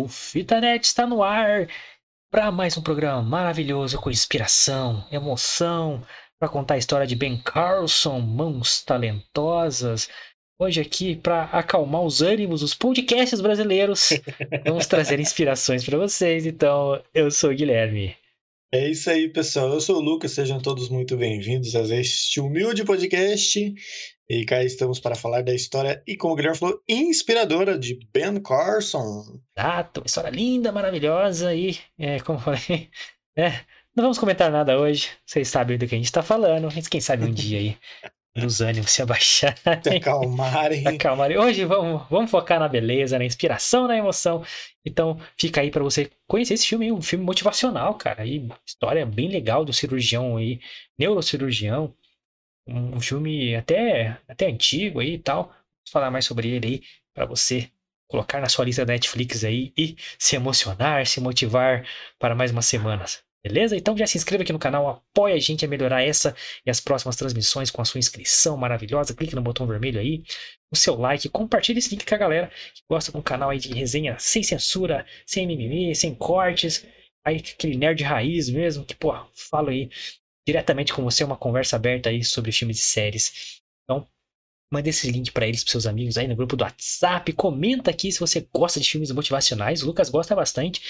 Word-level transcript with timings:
O 0.00 0.06
Fitanet 0.06 0.86
está 0.86 1.04
no 1.08 1.24
ar 1.24 1.66
para 2.30 2.52
mais 2.52 2.76
um 2.76 2.82
programa 2.82 3.20
maravilhoso 3.20 4.00
com 4.00 4.08
inspiração, 4.08 5.04
emoção, 5.10 6.06
para 6.38 6.48
contar 6.48 6.74
a 6.74 6.78
história 6.78 7.04
de 7.04 7.16
Ben 7.16 7.36
Carlson, 7.36 8.20
mãos 8.20 8.80
talentosas. 8.84 10.08
Hoje 10.56 10.80
aqui 10.80 11.16
para 11.16 11.46
acalmar 11.46 12.02
os 12.02 12.22
ânimos 12.22 12.60
dos 12.60 12.74
podcasts 12.74 13.40
brasileiros, 13.40 14.10
vamos 14.64 14.86
trazer 14.86 15.18
inspirações 15.18 15.84
para 15.84 15.98
vocês. 15.98 16.46
Então, 16.46 17.02
eu 17.12 17.28
sou 17.28 17.50
o 17.50 17.54
Guilherme. 17.54 18.16
É 18.70 18.86
isso 18.86 19.08
aí, 19.08 19.30
pessoal. 19.30 19.72
Eu 19.72 19.80
sou 19.80 19.96
o 19.96 20.00
Lucas, 20.00 20.32
sejam 20.32 20.60
todos 20.60 20.90
muito 20.90 21.16
bem-vindos 21.16 21.74
a 21.74 21.80
este 21.96 22.38
humilde 22.38 22.84
podcast. 22.84 23.74
E 24.28 24.44
cá 24.44 24.62
estamos 24.62 25.00
para 25.00 25.14
falar 25.14 25.40
da 25.40 25.54
história, 25.54 26.02
e 26.06 26.18
como 26.18 26.34
o 26.34 26.36
Guilherme 26.36 26.58
falou, 26.58 26.82
inspiradora 26.86 27.78
de 27.78 27.98
Ben 28.12 28.38
Carson. 28.42 29.40
Exato, 29.56 30.00
uma 30.00 30.06
história 30.06 30.28
linda, 30.28 30.70
maravilhosa 30.70 31.54
e, 31.54 31.78
é, 31.98 32.20
como 32.20 32.38
falei, 32.38 32.90
é, 33.34 33.52
não 33.96 34.02
vamos 34.02 34.18
comentar 34.18 34.50
nada 34.50 34.78
hoje, 34.78 35.12
vocês 35.24 35.48
sabem 35.48 35.78
do 35.78 35.86
que 35.86 35.94
a 35.94 35.98
gente 35.98 36.04
está 36.04 36.22
falando, 36.22 36.68
mas 36.70 36.88
quem 36.88 37.00
sabe 37.00 37.24
um 37.24 37.32
dia 37.32 37.58
aí 37.58 37.78
os 38.44 38.60
ânimos 38.60 38.90
se 38.90 39.02
abaixarem. 39.02 39.56
Se 39.82 39.96
acalmarem. 39.96 40.86
acalmarem. 40.86 41.38
Hoje 41.38 41.64
vamos, 41.64 42.02
vamos 42.08 42.30
focar 42.30 42.60
na 42.60 42.68
beleza, 42.68 43.18
na 43.18 43.24
inspiração, 43.24 43.88
na 43.88 43.96
emoção. 43.96 44.44
Então 44.84 45.18
fica 45.38 45.60
aí 45.60 45.70
para 45.70 45.82
você 45.82 46.10
conhecer 46.26 46.54
esse 46.54 46.66
filme, 46.66 46.92
um 46.92 47.02
filme 47.02 47.24
motivacional, 47.24 47.94
cara. 47.94 48.26
E 48.26 48.48
história 48.66 49.04
bem 49.06 49.28
legal 49.28 49.64
do 49.64 49.72
cirurgião 49.72 50.36
aí, 50.36 50.60
neurocirurgião 50.98 51.94
um 52.68 53.00
filme 53.00 53.54
até, 53.56 54.18
até 54.28 54.46
antigo 54.46 55.00
aí 55.00 55.14
e 55.14 55.18
tal. 55.18 55.44
Vou 55.44 55.92
falar 55.92 56.10
mais 56.10 56.26
sobre 56.26 56.48
ele 56.50 56.66
aí 56.66 56.82
para 57.14 57.26
você 57.26 57.70
colocar 58.06 58.40
na 58.40 58.48
sua 58.48 58.64
lista 58.64 58.84
da 58.84 58.92
Netflix 58.92 59.44
aí 59.44 59.72
e 59.76 59.96
se 60.18 60.36
emocionar, 60.36 61.06
se 61.06 61.20
motivar 61.20 61.86
para 62.18 62.34
mais 62.34 62.50
umas 62.50 62.66
semanas. 62.66 63.22
Beleza? 63.44 63.76
Então 63.76 63.96
já 63.96 64.06
se 64.06 64.18
inscreva 64.18 64.42
aqui 64.42 64.52
no 64.52 64.58
canal, 64.58 64.88
apoia 64.88 65.34
a 65.34 65.38
gente 65.38 65.64
a 65.64 65.68
melhorar 65.68 66.02
essa 66.02 66.34
e 66.66 66.70
as 66.70 66.80
próximas 66.80 67.16
transmissões 67.16 67.70
com 67.70 67.80
a 67.80 67.84
sua 67.84 67.98
inscrição 67.98 68.56
maravilhosa. 68.56 69.14
Clique 69.14 69.34
no 69.34 69.42
botão 69.42 69.66
vermelho 69.66 70.00
aí, 70.00 70.22
o 70.72 70.76
seu 70.76 70.96
like, 70.96 71.28
compartilhe 71.28 71.78
esse 71.78 71.90
link 71.90 72.04
com 72.04 72.14
a 72.14 72.18
galera 72.18 72.48
que 72.74 72.82
gosta 72.90 73.12
do 73.12 73.22
canal 73.22 73.50
aí 73.50 73.58
de 73.58 73.72
resenha 73.72 74.18
sem 74.18 74.42
censura, 74.42 75.06
sem 75.24 75.46
mimimi, 75.46 75.94
sem 75.94 76.14
cortes. 76.14 76.84
Aí 77.24 77.36
aquele 77.36 77.76
nerd 77.76 78.02
raiz 78.02 78.48
mesmo, 78.48 78.84
que, 78.84 78.94
pô, 78.94 79.12
falo 79.34 79.68
aí 79.70 79.88
diretamente 80.46 80.92
com 80.92 81.02
você 81.04 81.22
uma 81.22 81.36
conversa 81.36 81.76
aberta 81.76 82.08
aí 82.08 82.24
sobre 82.24 82.50
filmes 82.50 82.78
e 82.78 82.82
séries. 82.82 83.60
Então, 83.84 84.08
manda 84.72 84.88
esse 84.88 85.10
link 85.10 85.30
para 85.30 85.46
eles, 85.46 85.62
para 85.62 85.72
seus 85.72 85.86
amigos 85.86 86.16
aí 86.18 86.26
no 86.26 86.36
grupo 86.36 86.56
do 86.56 86.64
WhatsApp. 86.64 87.32
Comenta 87.34 87.90
aqui 87.90 88.10
se 88.10 88.20
você 88.20 88.46
gosta 88.52 88.80
de 88.80 88.90
filmes 88.90 89.10
motivacionais. 89.10 89.82
O 89.82 89.86
Lucas 89.86 90.08
gosta 90.10 90.34
bastante. 90.34 90.80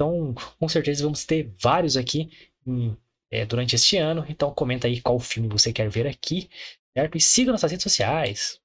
Então, 0.00 0.34
com 0.58 0.66
certeza 0.66 1.02
vamos 1.02 1.26
ter 1.26 1.52
vários 1.60 1.94
aqui 1.94 2.30
em, 2.66 2.96
é, 3.30 3.44
durante 3.44 3.76
este 3.76 3.98
ano. 3.98 4.24
Então, 4.30 4.50
comenta 4.50 4.86
aí 4.86 4.98
qual 4.98 5.20
filme 5.20 5.46
você 5.46 5.74
quer 5.74 5.90
ver 5.90 6.06
aqui, 6.06 6.48
certo? 6.96 7.18
E 7.18 7.20
siga 7.20 7.52
nossas 7.52 7.70
redes 7.70 7.82
sociais. 7.82 8.58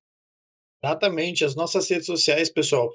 Exatamente, 0.81 1.43
as 1.43 1.53
nossas 1.53 1.89
redes 1.89 2.05
sociais, 2.05 2.49
pessoal 2.49 2.89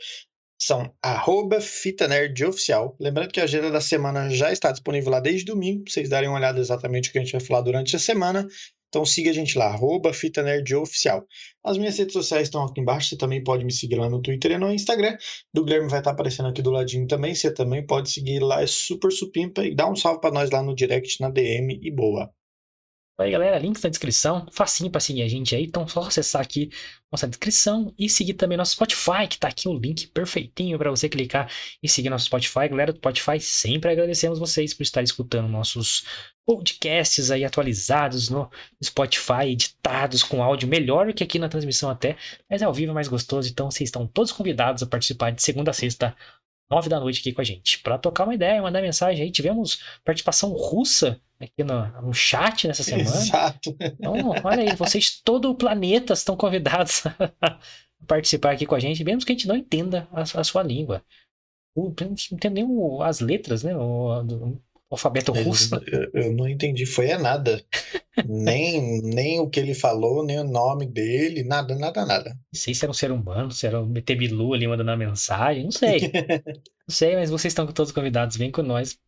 são 0.59 0.95
arroba 1.03 1.59
Oficial. 1.59 2.97
Lembrando 2.99 3.33
que 3.33 3.41
a 3.41 3.45
agenda 3.45 3.71
da 3.71 3.81
semana 3.81 4.31
já 4.31 4.51
está 4.51 4.71
disponível 4.71 5.11
lá 5.11 5.21
desde 5.21 5.45
domingo, 5.45 5.85
para 5.85 5.93
vocês 5.93 6.09
darem 6.09 6.29
uma 6.29 6.39
olhada 6.39 6.61
exatamente 6.61 7.11
o 7.11 7.13
que 7.13 7.19
a 7.19 7.23
gente 7.23 7.33
vai 7.33 7.41
falar 7.41 7.61
durante 7.61 7.95
a 7.95 7.99
semana. 7.99 8.47
Então 8.91 9.05
siga 9.07 9.31
a 9.31 9.33
gente 9.33 9.57
lá, 9.57 9.67
arroba 9.67 10.13
Fita 10.13 10.43
Nerd 10.43 10.75
Oficial. 10.75 11.25
As 11.65 11.79
minhas 11.79 11.97
redes 11.97 12.13
sociais 12.13 12.49
estão 12.49 12.65
aqui 12.65 12.81
embaixo, 12.81 13.09
você 13.09 13.17
também 13.17 13.43
pode 13.43 13.65
me 13.65 13.73
seguir 13.73 13.95
lá 13.97 14.11
no 14.11 14.21
Twitter 14.21 14.53
e 14.53 14.59
no 14.59 14.71
Instagram. 14.73 15.17
Do 15.55 15.65
Guilherme 15.65 15.89
vai 15.89 16.01
estar 16.01 16.11
aparecendo 16.11 16.49
aqui 16.49 16.61
do 16.61 16.71
ladinho 16.73 17.07
também, 17.07 17.35
você 17.35 17.55
também 17.55 17.87
pode 17.87 18.11
seguir 18.11 18.41
lá, 18.41 18.63
é 18.63 18.67
super 18.67 19.13
supimpa 19.13 19.65
e 19.65 19.75
dá 19.75 19.89
um 19.89 19.95
salve 19.97 20.21
para 20.21 20.35
nós 20.35 20.51
lá 20.51 20.63
no 20.63 20.75
direct, 20.75 21.21
na 21.21 21.31
DM 21.31 21.79
e 21.83 21.91
boa. 21.91 22.31
Aí 23.21 23.31
galera, 23.31 23.59
links 23.59 23.83
na 23.83 23.91
descrição, 23.91 24.47
facinho 24.51 24.91
para 24.91 24.99
seguir 24.99 25.21
a 25.23 25.29
gente 25.29 25.55
aí, 25.55 25.65
então 25.65 25.87
só 25.87 26.01
acessar 26.01 26.41
aqui 26.41 26.71
nossa 27.13 27.29
descrição 27.29 27.93
e 27.99 28.09
seguir 28.09 28.33
também 28.33 28.57
nosso 28.57 28.73
Spotify, 28.73 29.29
que 29.29 29.39
tá 29.39 29.49
aqui 29.49 29.69
o 29.69 29.75
link 29.75 30.07
perfeitinho 30.07 30.79
para 30.79 30.89
você 30.89 31.07
clicar 31.07 31.51
e 31.83 31.89
seguir 31.89 32.09
nosso 32.09 32.25
Spotify. 32.25 32.69
Galera 32.71 32.95
do 32.95 32.97
Spotify, 32.97 33.39
sempre 33.39 33.91
agradecemos 33.91 34.39
vocês 34.39 34.73
por 34.73 34.85
estar 34.85 35.03
escutando 35.03 35.49
nossos 35.49 36.07
podcasts 36.47 37.31
aí 37.31 37.45
atualizados 37.45 38.31
no 38.31 38.51
Spotify, 38.83 39.51
editados 39.51 40.23
com 40.23 40.43
áudio 40.43 40.67
melhor 40.67 41.13
que 41.13 41.23
aqui 41.23 41.39
na 41.39 41.51
transmissão 41.51 41.91
até, 41.91 42.17
mas 42.49 42.63
é 42.63 42.65
ao 42.65 42.73
vivo 42.73 42.93
é 42.93 42.95
mais 42.95 43.07
gostoso, 43.07 43.51
então 43.51 43.71
vocês 43.71 43.89
estão 43.89 44.07
todos 44.07 44.33
convidados 44.33 44.83
a 44.83 44.87
participar 44.87 45.31
de 45.31 45.43
segunda 45.43 45.73
a 45.73 45.75
sexta 45.75 46.17
nove 46.71 46.89
da 46.89 47.01
noite 47.01 47.21
aqui 47.21 47.33
com 47.33 47.41
a 47.41 47.45
gente, 47.45 47.81
para 47.81 47.99
tocar 47.99 48.25
uma 48.25 48.35
ideia, 48.35 48.63
mandar 48.63 48.81
mensagem 48.81 49.25
aí. 49.25 49.31
Tivemos 49.33 49.83
participação 50.05 50.53
russa 50.53 51.21
aqui 51.41 51.65
no, 51.65 51.87
no 52.03 52.15
chat 52.15 52.69
nessa 52.69 52.83
semana. 52.85 53.17
Exato. 53.17 53.77
Então, 53.81 54.15
olha 54.45 54.63
aí, 54.63 54.77
vocês, 54.77 55.21
todo 55.21 55.51
o 55.51 55.55
planeta 55.55 56.13
estão 56.13 56.37
convidados 56.37 57.03
a 57.43 57.59
participar 58.07 58.53
aqui 58.53 58.67
com 58.67 58.75
a 58.75 58.81
gente, 58.81 59.03
mesmo 59.03 59.25
que 59.25 59.33
a 59.33 59.35
gente 59.35 59.49
não 59.49 59.57
entenda 59.57 60.09
a, 60.13 60.23
a 60.23 60.45
sua 60.45 60.63
língua. 60.63 61.05
Não 61.77 61.89
entende 61.89 62.51
nem 62.51 62.67
as 63.03 63.21
letras, 63.21 63.63
né? 63.63 63.77
O, 63.77 64.23
o 64.23 64.61
alfabeto 64.91 65.33
russo. 65.33 65.75
Eu, 65.87 66.11
eu, 66.13 66.33
não 66.33 66.49
entendi, 66.49 66.85
foi 66.85 67.13
a 67.13 67.19
nada. 67.19 67.65
nem, 68.27 69.01
nem 69.03 69.41
o 69.41 69.49
que 69.49 69.61
ele 69.61 69.75
falou, 69.75 70.25
nem 70.25 70.41
o 70.41 70.45
nome 70.45 70.87
dele, 70.87 71.45
nada, 71.45 71.77
nada, 71.77 72.05
nada. 72.05 72.31
Não 72.31 72.61
sei 72.61 72.75
se 72.75 72.85
era 72.85 72.91
um 72.91 72.95
ser 72.95 73.13
humano, 73.13 73.53
se 73.53 73.67
era 73.67 73.81
um 73.81 73.87
Metebilu 73.87 74.53
ali 74.53 74.67
mandando 74.67 74.91
uma 74.91 74.97
mensagem, 74.97 75.65
não 75.65 75.71
sei. 75.71 76.01
não 76.87 76.95
sei, 76.95 77.15
mas 77.15 77.31
vocês 77.31 77.53
estão 77.53 77.67
todos 77.69 77.93
convidados, 77.93 78.37
vem 78.37 78.51
com 78.51 78.63
nós. 78.63 78.99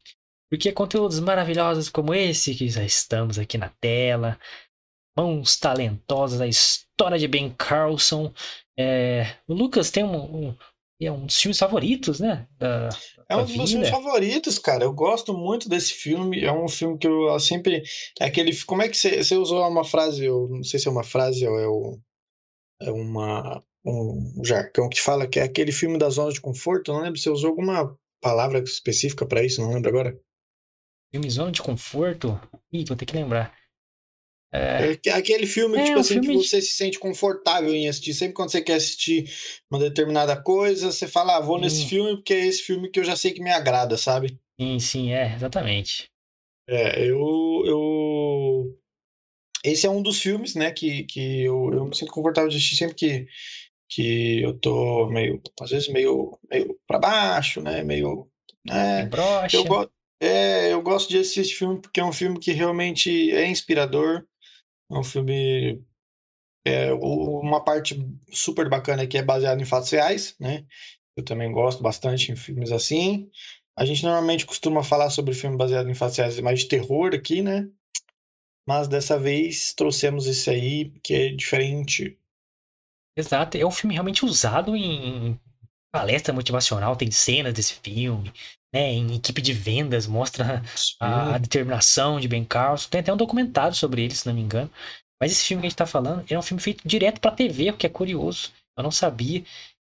Porque 0.49 0.71
conteúdos 0.71 1.19
maravilhosos 1.19 1.89
como 1.89 2.15
esse 2.15 2.55
que 2.55 2.69
já 2.69 2.85
estamos 2.85 3.39
aqui 3.39 3.57
na 3.57 3.71
tela, 3.81 4.39
mãos 5.17 5.57
talentosas, 5.57 6.41
a 6.41 6.47
história 6.47 7.19
de 7.19 7.27
Ben 7.27 7.51
Carlson. 7.51 8.33
É, 8.79 9.37
o 9.47 9.55
Lucas 9.55 9.91
tem 9.91 10.05
um, 10.05 10.49
um, 10.49 10.57
é 11.07 11.13
um 11.13 11.27
dos 11.27 11.37
filmes 11.37 11.59
favoritos, 11.59 12.21
né? 12.21 12.47
Da, 12.59 12.89
é 13.29 13.37
um 13.37 13.45
dos 13.45 13.57
meus 13.57 13.71
filmes 13.71 13.89
favoritos, 13.89 14.59
cara. 14.59 14.85
Eu 14.85 14.93
gosto 14.93 15.33
muito 15.37 15.69
desse 15.69 15.93
filme. 15.93 16.45
É 16.45 16.53
um 16.53 16.69
filme 16.69 16.99
que 16.99 17.07
eu 17.07 17.39
sempre. 17.41 17.83
É 18.21 18.27
aquele. 18.27 18.55
Como 18.65 18.83
é 18.83 18.89
que 18.89 18.97
você, 18.97 19.23
você 19.23 19.37
usou 19.37 19.67
uma 19.69 19.85
frase? 19.85 20.25
Eu 20.25 20.49
não 20.49 20.63
sei 20.63 20.79
se 20.79 20.89
é 20.89 20.91
uma 20.91 21.05
frase 21.05 21.47
ou 21.47 21.59
é, 21.59 21.67
o, 21.67 22.01
é 22.83 22.91
uma, 22.91 23.63
um 23.85 24.43
jargão 24.45 24.89
que 24.89 25.01
fala 25.01 25.27
que 25.27 25.41
é 25.41 25.45
aquele 25.45 25.73
filme 25.73 25.99
da 25.99 26.11
zona 26.11 26.33
de 26.33 26.41
conforto. 26.41 26.93
Não 26.93 27.01
lembro 27.01 27.19
se 27.19 27.25
você 27.25 27.31
usou 27.31 27.51
alguma 27.51 27.97
palavra 28.21 28.61
específica 28.61 29.27
para 29.27 29.45
isso, 29.45 29.61
não 29.61 29.73
lembro 29.73 29.89
agora. 29.89 30.19
Filme 31.11 31.29
Zona 31.29 31.53
de 31.53 31.61
Conforto? 31.61 32.41
Ih, 32.73 32.87
vou 32.87 32.97
ter 32.97 33.05
que 33.05 33.15
lembrar. 33.15 33.55
É... 34.55 34.99
é 35.07 35.13
aquele 35.13 35.47
filme, 35.47 35.79
é, 35.79 35.85
tipo 35.85 35.99
assim, 35.99 36.15
filme... 36.15 36.29
que 36.29 36.45
você 36.45 36.61
se 36.61 36.73
sente 36.73 36.99
confortável 36.99 37.73
em 37.73 37.89
assistir. 37.89 38.13
Sempre 38.13 38.35
quando 38.35 38.51
você 38.51 38.61
quer 38.61 38.75
assistir 38.75 39.33
uma 39.71 39.81
determinada 39.81 40.41
coisa, 40.41 40.93
você 40.93 41.09
fala, 41.09 41.37
ah, 41.37 41.41
vou 41.41 41.59
nesse 41.59 41.87
filme 41.87 42.17
porque 42.17 42.35
é 42.35 42.47
esse 42.47 42.63
filme 42.63 42.91
que 42.91 43.01
eu 43.01 43.05
já 43.05 43.17
sei 43.17 43.33
que 43.33 43.43
me 43.43 43.51
agrada, 43.51 43.97
sabe? 43.97 44.39
Sim, 44.61 44.79
sim, 44.79 45.13
é, 45.13 45.35
exatamente. 45.35 46.11
É, 46.69 47.03
eu, 47.03 47.63
eu... 47.65 48.79
Esse 49.65 49.87
é 49.87 49.91
um 49.91 50.03
dos 50.03 50.21
filmes, 50.21 50.55
né, 50.55 50.71
que, 50.71 51.05
que 51.05 51.43
eu, 51.43 51.73
eu 51.73 51.87
me 51.87 51.97
sinto 51.97 52.13
confortável 52.13 52.51
de 52.51 52.57
assistir 52.57 52.77
sempre 52.77 52.95
que, 52.95 53.27
que 53.89 54.43
eu 54.43 54.59
tô 54.59 55.07
meio, 55.07 55.41
às 55.61 55.71
vezes 55.71 55.89
meio, 55.89 56.39
meio 56.51 56.79
pra 56.87 56.99
baixo, 56.99 57.63
né, 57.63 57.83
meio... 57.83 58.29
Né, 58.67 59.09
eu 59.53 59.65
gosto 59.65 59.93
é, 60.23 60.73
eu 60.73 60.81
gosto 60.81 61.09
de 61.09 61.19
assistir 61.19 61.41
esse 61.41 61.55
filme 61.55 61.81
porque 61.81 61.99
é 61.99 62.05
um 62.05 62.13
filme 62.13 62.39
que 62.39 62.53
realmente 62.53 63.33
é 63.33 63.45
inspirador. 63.49 64.25
É 64.93 64.99
um 64.99 65.05
filme. 65.05 65.83
É, 66.65 66.93
uma 66.93 67.65
parte 67.65 67.99
super 68.31 68.69
bacana 68.69 69.07
que 69.07 69.19
é 69.19 69.23
baseado 69.23 69.61
em 69.61 69.65
fatos 69.65 69.91
reais, 69.91 70.37
né? 70.39 70.65
Eu 71.17 71.25
também 71.25 71.51
gosto 71.51 71.83
bastante 71.83 72.31
em 72.31 72.37
filmes 72.37 72.71
assim. 72.71 73.31
A 73.77 73.85
gente 73.85 74.05
normalmente 74.05 74.47
costuma 74.47 74.85
falar 74.85 75.11
sobre 75.11 75.35
filme 75.35 75.57
baseado 75.57 75.89
em 75.91 75.95
fatos 75.95 76.19
reais 76.19 76.39
mais 76.41 76.61
de 76.61 76.69
terror 76.69 77.15
aqui, 77.15 77.43
né? 77.43 77.69
Mas 78.67 78.87
dessa 78.87 79.19
vez 79.19 79.73
trouxemos 79.75 80.27
esse 80.27 80.49
aí, 80.51 80.91
que 81.03 81.15
é 81.15 81.29
diferente. 81.31 82.17
Exato, 83.17 83.59
é 83.59 83.67
um 83.67 83.71
filme 83.71 83.95
realmente 83.95 84.25
usado 84.25 84.77
em 84.77 85.39
palestra 85.93 86.33
motivacional, 86.33 86.97
tem 86.97 87.11
cenas 87.11 87.53
desse 87.53 87.75
filme, 87.75 88.33
né, 88.73 88.93
em 88.93 89.15
equipe 89.15 89.43
de 89.43 89.53
vendas, 89.53 90.07
mostra 90.07 90.63
a, 90.99 91.35
a, 91.35 91.39
determinação 91.39 92.19
de 92.19 92.27
Ben 92.27 92.45
Carlson. 92.45 92.89
Tem 92.89 93.01
até 93.01 93.13
um 93.13 93.17
documentário 93.17 93.75
sobre 93.75 94.03
ele, 94.03 94.15
se 94.15 94.27
não 94.27 94.35
me 94.35 94.41
engano. 94.41 94.71
Mas 95.21 95.33
esse 95.33 95.45
filme 95.45 95.61
que 95.61 95.67
a 95.67 95.69
gente 95.69 95.75
está 95.75 95.87
falando 95.87 96.25
é 96.29 96.39
um 96.39 96.43
filme 96.43 96.61
feito 96.61 96.87
direto 96.87 97.21
para 97.21 97.31
TV, 97.31 97.71
o 97.71 97.77
que 97.77 97.87
é 97.87 97.91
curioso. 97.91 98.51
Eu 98.77 98.83
não 98.83 98.91
sabia. 98.91 99.45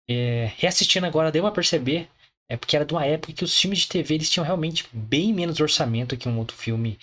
É, 0.09 0.53
reassistindo 0.57 1.05
agora, 1.07 1.33
deu 1.33 1.47
a 1.47 1.53
perceber. 1.53 2.09
É 2.49 2.57
porque 2.57 2.77
era 2.77 2.85
de 2.85 2.95
uma 2.95 3.05
época 3.05 3.33
que 3.33 3.45
os 3.45 3.59
filmes 3.59 3.81
de 3.81 3.89
TV 3.89 4.15
eles 4.15 4.31
tinham 4.31 4.45
realmente 4.45 4.87
bem 4.93 5.35
menos 5.35 5.59
orçamento 5.59 6.17
que 6.17 6.29
um 6.29 6.39
outro 6.39 6.57
filme 6.57 6.97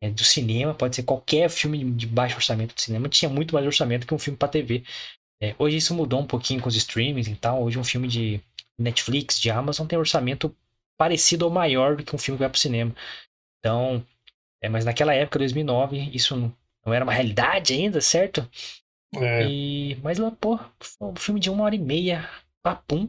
é, 0.00 0.08
do 0.08 0.22
cinema. 0.22 0.72
Pode 0.72 0.94
ser 0.96 1.02
qualquer 1.02 1.50
filme 1.50 1.92
de 1.92 2.06
baixo 2.06 2.36
orçamento 2.36 2.74
do 2.74 2.80
cinema, 2.80 3.08
tinha 3.08 3.28
muito 3.28 3.52
mais 3.52 3.66
orçamento 3.66 4.06
que 4.06 4.14
um 4.14 4.18
filme 4.18 4.38
para 4.38 4.48
TV. 4.48 4.84
É, 5.42 5.54
hoje 5.58 5.76
isso 5.76 5.94
mudou 5.94 6.20
um 6.20 6.26
pouquinho 6.26 6.60
com 6.60 6.68
os 6.68 6.76
streamings 6.76 7.26
e 7.26 7.34
tal. 7.34 7.62
Hoje 7.62 7.78
um 7.78 7.84
filme 7.84 8.06
de 8.06 8.40
Netflix, 8.78 9.40
de 9.40 9.50
Amazon, 9.50 9.86
tem 9.86 9.98
orçamento 9.98 10.54
parecido 10.98 11.44
ou 11.44 11.50
maior 11.50 11.96
do 11.96 12.04
que 12.04 12.14
um 12.14 12.18
filme 12.18 12.36
que 12.38 12.42
vai 12.42 12.50
pro 12.50 12.58
cinema. 12.60 12.94
Então, 13.60 14.04
é, 14.62 14.68
mas 14.68 14.84
naquela 14.84 15.14
época, 15.14 15.38
2009, 15.38 16.10
isso 16.14 16.36
não, 16.36 16.56
não 16.86 16.94
era 16.94 17.04
uma 17.04 17.12
realidade 17.12 17.74
ainda, 17.74 18.00
certo? 18.00 18.48
É. 19.16 19.46
E, 19.46 19.96
mas, 20.02 20.18
pô, 20.40 20.58
foi 20.80 21.08
um 21.08 21.16
filme 21.16 21.40
de 21.40 21.50
uma 21.50 21.64
hora 21.64 21.74
e 21.74 21.78
meia, 21.78 22.28
papum. 22.62 23.08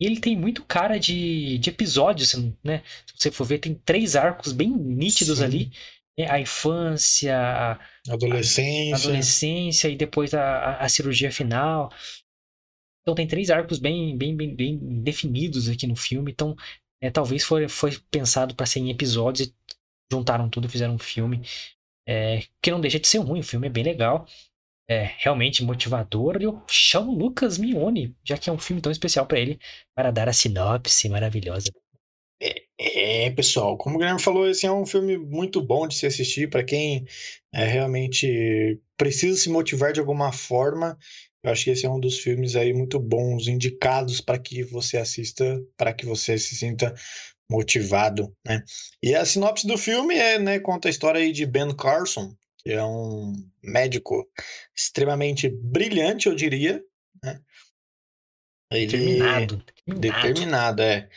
E 0.00 0.06
ele 0.06 0.20
tem 0.20 0.36
muito 0.36 0.64
cara 0.64 0.98
de, 0.98 1.58
de 1.58 1.70
episódios, 1.70 2.34
né? 2.64 2.82
Se 3.06 3.14
você 3.16 3.30
for 3.30 3.44
ver, 3.46 3.58
tem 3.58 3.74
três 3.74 4.16
arcos 4.16 4.52
bem 4.52 4.70
nítidos 4.70 5.38
Sim. 5.38 5.44
ali. 5.44 5.72
né? 6.18 6.30
A 6.30 6.40
infância, 6.40 7.36
a 7.38 7.80
Adolescência. 8.08 8.96
adolescência 8.96 9.88
e 9.88 9.96
depois 9.96 10.34
a, 10.34 10.42
a, 10.42 10.84
a 10.84 10.88
cirurgia 10.88 11.30
final. 11.30 11.90
Então 13.02 13.14
tem 13.14 13.26
três 13.26 13.50
arcos 13.50 13.78
bem, 13.78 14.16
bem, 14.16 14.36
bem, 14.36 14.54
bem 14.54 14.78
definidos 15.02 15.68
aqui 15.68 15.86
no 15.86 15.96
filme. 15.96 16.30
Então, 16.30 16.56
é, 17.02 17.10
talvez 17.10 17.42
foi, 17.42 17.68
foi 17.68 17.98
pensado 18.12 18.54
para 18.54 18.64
ser 18.64 18.78
em 18.78 18.90
episódios 18.90 19.48
e 19.48 19.54
juntaram 20.12 20.48
tudo 20.48 20.66
e 20.66 20.70
fizeram 20.70 20.94
um 20.94 20.98
filme. 20.98 21.42
É, 22.06 22.44
que 22.62 22.70
não 22.70 22.80
deixa 22.80 23.00
de 23.00 23.08
ser 23.08 23.18
ruim, 23.18 23.40
o 23.40 23.44
filme 23.44 23.66
é 23.66 23.70
bem 23.70 23.82
legal. 23.82 24.24
É 24.88 25.10
realmente 25.18 25.64
motivador. 25.64 26.40
E 26.40 26.44
eu 26.44 26.62
chamo 26.68 27.12
Lucas 27.12 27.58
Mione, 27.58 28.16
já 28.24 28.38
que 28.38 28.48
é 28.48 28.52
um 28.52 28.58
filme 28.58 28.80
tão 28.80 28.92
especial 28.92 29.26
para 29.26 29.40
ele, 29.40 29.58
para 29.96 30.12
dar 30.12 30.28
a 30.28 30.32
sinopse 30.32 31.08
maravilhosa. 31.08 31.72
É, 32.78 33.30
pessoal, 33.30 33.76
como 33.76 33.96
o 33.96 33.98
Guilherme 33.98 34.20
falou, 34.20 34.48
esse 34.48 34.66
é 34.66 34.72
um 34.72 34.86
filme 34.86 35.16
muito 35.16 35.60
bom 35.60 35.86
de 35.86 35.94
se 35.94 36.06
assistir 36.06 36.50
para 36.50 36.64
quem 36.64 37.06
é, 37.52 37.64
realmente 37.64 38.80
precisa 38.96 39.38
se 39.38 39.48
motivar 39.48 39.92
de 39.92 40.00
alguma 40.00 40.32
forma. 40.32 40.98
Eu 41.42 41.50
acho 41.50 41.64
que 41.64 41.70
esse 41.70 41.84
é 41.84 41.90
um 41.90 41.98
dos 41.98 42.18
filmes 42.18 42.54
aí 42.54 42.72
muito 42.72 43.00
bons, 43.00 43.48
indicados 43.48 44.20
para 44.20 44.38
que 44.38 44.62
você 44.62 44.96
assista, 44.96 45.60
para 45.76 45.92
que 45.92 46.06
você 46.06 46.38
se 46.38 46.54
sinta 46.54 46.94
motivado, 47.50 48.34
né? 48.46 48.62
E 49.02 49.14
a 49.14 49.24
sinopse 49.24 49.66
do 49.66 49.76
filme 49.76 50.14
é, 50.14 50.38
né, 50.38 50.58
conta 50.58 50.88
a 50.88 50.90
história 50.90 51.20
aí 51.20 51.32
de 51.32 51.44
Ben 51.44 51.74
Carson, 51.76 52.34
que 52.58 52.70
é 52.70 52.82
um 52.82 53.32
médico 53.62 54.26
extremamente 54.74 55.48
brilhante, 55.48 56.28
eu 56.28 56.34
diria, 56.34 56.82
né? 57.22 57.40
Ele 58.72 58.86
Determinado. 58.86 59.64
Determinado. 59.86 60.82
é. 60.82 61.08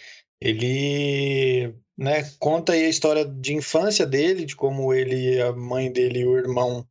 Ele, 0.42 1.74
né, 1.98 2.30
conta 2.38 2.74
aí 2.74 2.83
a 2.83 2.89
história 2.89 3.25
de 3.25 3.54
infância 3.54 4.06
dele, 4.06 4.45
de 4.45 4.56
como 4.56 4.94
ele, 4.94 5.39
a 5.42 5.54
mãe 5.54 5.92
dele 5.92 6.19
e 6.19 6.25
o 6.25 6.38
irmão 6.38 6.86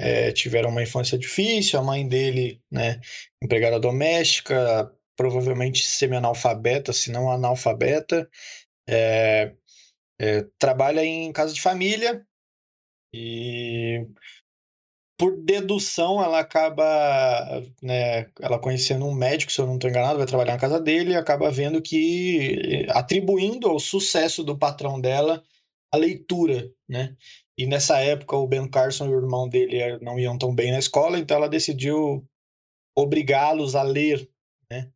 é, 0.00 0.32
tiveram 0.32 0.70
uma 0.70 0.82
infância 0.82 1.18
difícil, 1.18 1.78
a 1.78 1.82
mãe 1.82 2.08
dele, 2.08 2.60
né, 2.70 3.00
empregada 3.42 3.78
doméstica, 3.78 4.90
provavelmente 5.14 5.86
semi-analfabeta, 5.86 6.92
se 6.92 7.12
não 7.12 7.30
analfabeta, 7.30 8.28
é, 8.88 9.52
é, 10.18 10.46
trabalha 10.58 11.04
em 11.04 11.30
casa 11.32 11.52
de 11.52 11.60
família 11.60 12.24
e 13.12 14.06
por 15.18 15.36
dedução 15.36 16.22
ela 16.22 16.40
acaba, 16.40 17.62
né, 17.82 18.30
ela 18.40 18.58
conhecendo 18.58 19.04
um 19.04 19.12
médico, 19.14 19.52
se 19.52 19.60
eu 19.60 19.66
não 19.66 19.74
estou 19.74 19.90
enganado, 19.90 20.16
vai 20.16 20.26
trabalhar 20.26 20.54
na 20.54 20.58
casa 20.58 20.80
dele 20.80 21.12
e 21.12 21.16
acaba 21.16 21.50
vendo 21.50 21.82
que 21.82 22.86
atribuindo 22.88 23.68
ao 23.68 23.78
sucesso 23.78 24.42
do 24.42 24.56
patrão 24.56 24.98
dela 24.98 25.42
a 25.92 25.96
leitura, 25.98 26.70
né? 26.88 27.16
E 27.60 27.66
nessa 27.66 28.00
época 28.00 28.38
o 28.38 28.46
Ben 28.46 28.66
Carson 28.66 29.04
e 29.04 29.14
o 29.14 29.18
irmão 29.18 29.46
dele 29.46 29.98
não 29.98 30.18
iam 30.18 30.38
tão 30.38 30.54
bem 30.54 30.72
na 30.72 30.78
escola, 30.78 31.18
então 31.18 31.36
ela 31.36 31.46
decidiu 31.46 32.26
obrigá-los 32.96 33.76
a 33.76 33.82
ler, 33.82 34.26
né? 34.70 34.90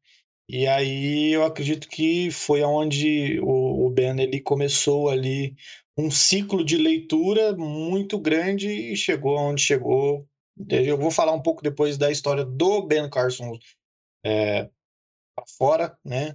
E 0.48 0.66
aí 0.66 1.30
eu 1.30 1.44
acredito 1.44 1.86
que 1.86 2.30
foi 2.30 2.62
onde 2.62 3.38
o, 3.42 3.90
Ben 3.90 4.18
ele 4.18 4.40
começou 4.40 5.10
ali 5.10 5.54
um 5.94 6.10
ciclo 6.10 6.64
de 6.64 6.78
leitura 6.78 7.54
muito 7.54 8.18
grande 8.18 8.70
e 8.70 8.96
chegou 8.96 9.36
onde 9.36 9.60
chegou. 9.60 10.26
Eu 10.70 10.96
vou 10.96 11.10
falar 11.10 11.32
um 11.32 11.42
pouco 11.42 11.62
depois 11.62 11.98
da 11.98 12.10
história 12.10 12.46
do 12.46 12.86
Ben 12.86 13.10
Carson 13.10 13.58
é, 14.24 14.70
fora, 15.58 15.98
né? 16.02 16.34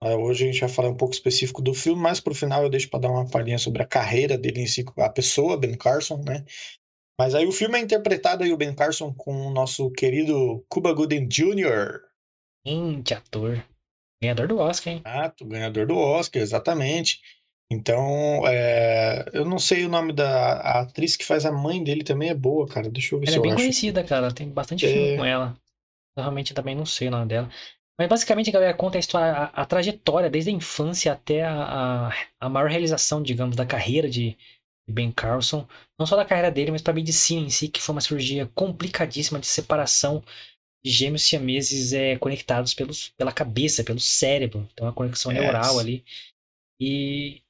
Hoje 0.00 0.44
a 0.44 0.52
gente 0.52 0.60
vai 0.60 0.68
falar 0.68 0.90
um 0.90 0.96
pouco 0.96 1.12
específico 1.14 1.60
do 1.60 1.74
filme, 1.74 2.00
mas 2.00 2.20
para 2.20 2.32
o 2.32 2.36
final 2.36 2.62
eu 2.62 2.70
deixo 2.70 2.88
para 2.88 3.00
dar 3.00 3.10
uma 3.10 3.28
palhinha 3.28 3.58
sobre 3.58 3.82
a 3.82 3.86
carreira 3.86 4.38
dele 4.38 4.60
em 4.60 4.66
si, 4.66 4.84
a 4.96 5.08
pessoa, 5.08 5.56
Ben 5.56 5.76
Carson, 5.76 6.22
né? 6.24 6.44
Mas 7.18 7.34
aí 7.34 7.46
o 7.46 7.52
filme 7.52 7.76
é 7.78 7.82
interpretado 7.82 8.44
aí 8.44 8.52
o 8.52 8.56
Ben 8.56 8.72
Carson 8.74 9.12
com 9.12 9.48
o 9.48 9.50
nosso 9.50 9.90
querido 9.90 10.64
Cuba 10.68 10.92
Gooding 10.92 11.26
Jr. 11.26 12.00
Hum, 12.64 13.02
que 13.02 13.12
ator. 13.12 13.64
Ganhador 14.22 14.46
do 14.46 14.58
Oscar, 14.58 14.92
hein? 14.94 15.02
Exato, 15.04 15.44
ganhador 15.44 15.86
do 15.86 15.96
Oscar, 15.96 16.42
exatamente. 16.42 17.20
Então, 17.70 18.46
é, 18.46 19.24
eu 19.32 19.44
não 19.44 19.58
sei 19.58 19.84
o 19.84 19.88
nome 19.88 20.12
da 20.12 20.54
a 20.54 20.80
atriz 20.80 21.16
que 21.16 21.24
faz 21.24 21.44
a 21.44 21.52
mãe 21.52 21.82
dele 21.82 22.02
também 22.04 22.30
é 22.30 22.34
boa, 22.34 22.66
cara. 22.66 22.88
Deixa 22.88 23.14
eu 23.14 23.20
ver 23.20 23.26
Ela 23.26 23.32
se 23.32 23.36
é 23.36 23.38
eu 23.38 23.42
bem 23.42 23.52
acho. 23.52 23.62
conhecida, 23.62 24.04
cara. 24.04 24.32
Tem 24.32 24.48
bastante 24.48 24.86
É. 24.86 24.92
filme 24.92 25.16
com 25.16 25.24
ela. 25.24 25.56
Eu 26.16 26.22
realmente 26.22 26.54
também 26.54 26.74
não 26.74 26.86
sei 26.86 27.08
o 27.08 27.10
nome 27.10 27.26
dela. 27.28 27.48
Mas 27.98 28.08
basicamente 28.08 28.48
a 28.50 28.52
galera 28.52 28.74
conta 28.74 28.96
a 28.98 29.00
história, 29.00 29.32
a, 29.32 29.62
a 29.62 29.64
trajetória, 29.66 30.30
desde 30.30 30.50
a 30.50 30.54
infância 30.54 31.12
até 31.12 31.42
a, 31.42 32.08
a, 32.08 32.12
a 32.40 32.48
maior 32.48 32.70
realização, 32.70 33.22
digamos, 33.22 33.56
da 33.56 33.66
carreira 33.66 34.08
de, 34.08 34.36
Ben 34.88 35.12
Carlson. 35.12 35.66
Não 35.98 36.06
só 36.06 36.16
da 36.16 36.24
carreira 36.24 36.50
dele, 36.50 36.70
mas 36.70 36.80
para 36.80 36.92
a 36.92 36.94
medicina 36.94 37.46
em 37.46 37.50
si, 37.50 37.68
que 37.68 37.80
foi 37.80 37.94
uma 37.94 38.00
cirurgia 38.00 38.46
complicadíssima 38.54 39.38
de 39.38 39.46
separação 39.46 40.22
de 40.84 40.90
gêmeos 40.90 41.22
siameses 41.24 41.92
é, 41.92 42.16
conectados 42.16 42.72
pelos, 42.72 43.10
pela 43.10 43.32
cabeça, 43.32 43.84
pelo 43.84 44.00
cérebro. 44.00 44.66
Então, 44.72 44.86
uma 44.86 44.92
conexão 44.92 45.32
Yes. 45.32 45.40
neural 45.40 45.78
ali. 45.78 46.04
E 46.80 47.42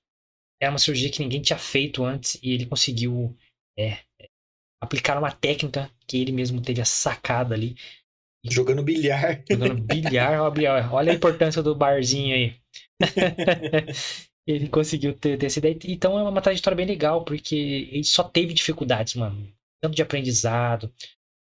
é 0.61 0.69
uma 0.69 0.79
cirurgia 0.79 1.11
que 1.11 1.21
ninguém 1.21 1.41
tinha 1.43 1.59
feito 1.59 2.05
antes 2.05 2.39
e 2.43 2.53
ele 2.53 2.67
conseguiu 2.67 3.37
é, 3.79 3.99
aplicar 4.83 5.19
uma 5.19 5.31
técnica 5.31 5.91
que 6.07 6.17
ele 6.19 6.33
mesmo 6.33 6.61
teve 6.63 6.81
a 6.81 6.85
sacada 6.85 7.55
ali, 7.55 7.77
Jogando 8.45 8.83
bilhar. 8.83 9.43
jogando 9.51 9.83
bilhar. 9.83 10.95
Olha 10.95 11.13
a 11.13 11.15
importância 11.15 11.63
do 11.63 11.75
barzinho 11.75 12.35
aí. 12.35 12.57
ele 14.47 14.69
conseguiu 14.69 15.13
ter, 15.15 15.39
ter 15.39 15.47
essa 15.47 15.59
ideia. 15.59 15.79
Então 15.85 16.19
é 16.19 16.23
uma 16.23 16.41
trajetória 16.41 16.77
bem 16.77 16.87
legal, 16.87 17.25
porque 17.25 17.89
ele 17.93 18.05
só 18.05 18.25
teve 18.25 18.55
dificuldades, 18.55 19.15
mano. 19.15 19.53
Tanto 19.83 19.95
de 19.95 20.03
aprendizado, 20.03 20.93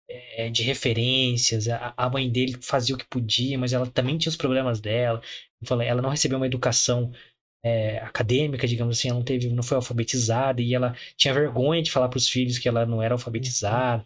é, 0.09 0.49
de 0.49 0.63
referências. 0.63 1.67
A, 1.67 1.93
a 1.95 2.09
mãe 2.09 2.29
dele 2.29 2.57
fazia 2.61 2.95
o 2.95 2.97
que 2.97 3.05
podia, 3.05 3.57
mas 3.57 3.73
ela 3.73 3.85
também 3.87 4.17
tinha 4.17 4.29
os 4.29 4.35
problemas 4.37 4.79
dela. 4.79 5.21
Ela 5.85 6.01
não 6.01 6.09
recebeu 6.09 6.37
uma 6.37 6.47
educação 6.47 7.11
é, 7.63 7.99
acadêmica, 7.99 8.67
digamos 8.67 8.97
assim, 8.97 9.09
ela 9.09 9.17
não 9.17 9.25
teve, 9.25 9.49
não 9.49 9.63
foi 9.63 9.75
alfabetizada 9.75 10.61
e 10.61 10.73
ela 10.73 10.95
tinha 11.17 11.33
vergonha 11.33 11.81
de 11.81 11.91
falar 11.91 12.07
para 12.07 12.17
os 12.17 12.29
filhos 12.29 12.57
que 12.57 12.67
ela 12.67 12.85
não 12.85 13.01
era 13.01 13.13
alfabetizada. 13.15 14.05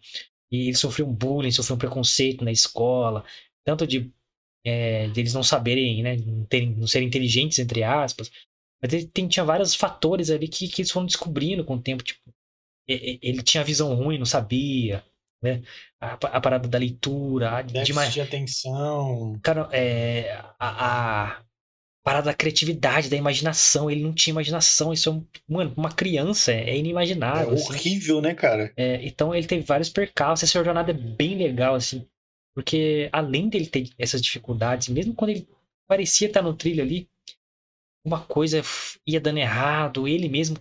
E 0.51 0.67
ele 0.67 0.75
sofreu 0.75 1.07
um 1.07 1.13
bullying, 1.13 1.51
sofreu 1.51 1.75
um 1.75 1.79
preconceito 1.79 2.43
na 2.43 2.51
escola, 2.51 3.23
tanto 3.65 3.87
de, 3.87 4.11
é, 4.65 5.07
de 5.07 5.19
eles 5.19 5.33
não 5.33 5.43
saberem, 5.43 6.03
né, 6.03 6.17
não, 6.17 6.45
terem, 6.45 6.71
não 6.75 6.87
serem 6.87 7.07
inteligentes, 7.07 7.59
entre 7.59 7.83
aspas. 7.83 8.31
Mas 8.81 8.93
ele 8.93 9.07
tem, 9.07 9.27
tinha 9.27 9.45
vários 9.45 9.75
fatores 9.75 10.29
ali 10.29 10.47
que, 10.47 10.67
que 10.67 10.81
eles 10.81 10.91
foram 10.91 11.05
descobrindo 11.05 11.63
com 11.63 11.75
o 11.75 11.81
tempo. 11.81 12.03
Tipo, 12.03 12.19
ele 12.87 13.41
tinha 13.43 13.63
visão 13.63 13.93
ruim, 13.93 14.17
não 14.17 14.25
sabia, 14.25 15.03
né? 15.41 15.61
A, 15.99 16.13
a 16.13 16.41
parada 16.41 16.67
da 16.67 16.77
leitura, 16.77 17.57
a, 17.57 17.61
de 17.61 17.73
de 17.73 18.21
atenção. 18.21 19.39
cara, 19.41 19.69
é, 19.71 20.31
a, 20.59 21.27
a 21.37 21.43
parada 22.03 22.25
da 22.25 22.33
criatividade, 22.33 23.09
da 23.09 23.15
imaginação. 23.17 23.89
Ele 23.89 24.03
não 24.03 24.13
tinha 24.13 24.31
imaginação. 24.31 24.93
Isso 24.93 25.09
é, 25.09 25.11
um, 25.11 25.25
mano, 25.47 25.73
uma 25.77 25.91
criança 25.91 26.51
é 26.51 26.71
É 26.71 26.77
inimaginável. 26.77 27.53
assim. 27.53 27.65
horrível, 27.73 28.21
né, 28.21 28.33
cara? 28.33 28.73
É, 28.75 29.05
então 29.05 29.33
ele 29.33 29.47
teve 29.47 29.63
vários 29.63 29.89
percalços. 29.89 30.49
Essa 30.49 30.63
jornada 30.63 30.91
é 30.91 30.93
bem 30.93 31.35
legal, 31.37 31.75
assim. 31.75 32.05
Porque 32.55 33.09
além 33.13 33.49
dele 33.49 33.67
ter 33.67 33.89
essas 33.97 34.21
dificuldades, 34.21 34.89
mesmo 34.89 35.13
quando 35.15 35.31
ele 35.31 35.47
parecia 35.87 36.27
estar 36.27 36.41
no 36.41 36.53
trilho 36.53 36.83
ali, 36.83 37.07
uma 38.05 38.19
coisa 38.21 38.61
ia 39.05 39.19
dando 39.19 39.37
errado, 39.39 40.07
ele 40.07 40.27
mesmo 40.27 40.57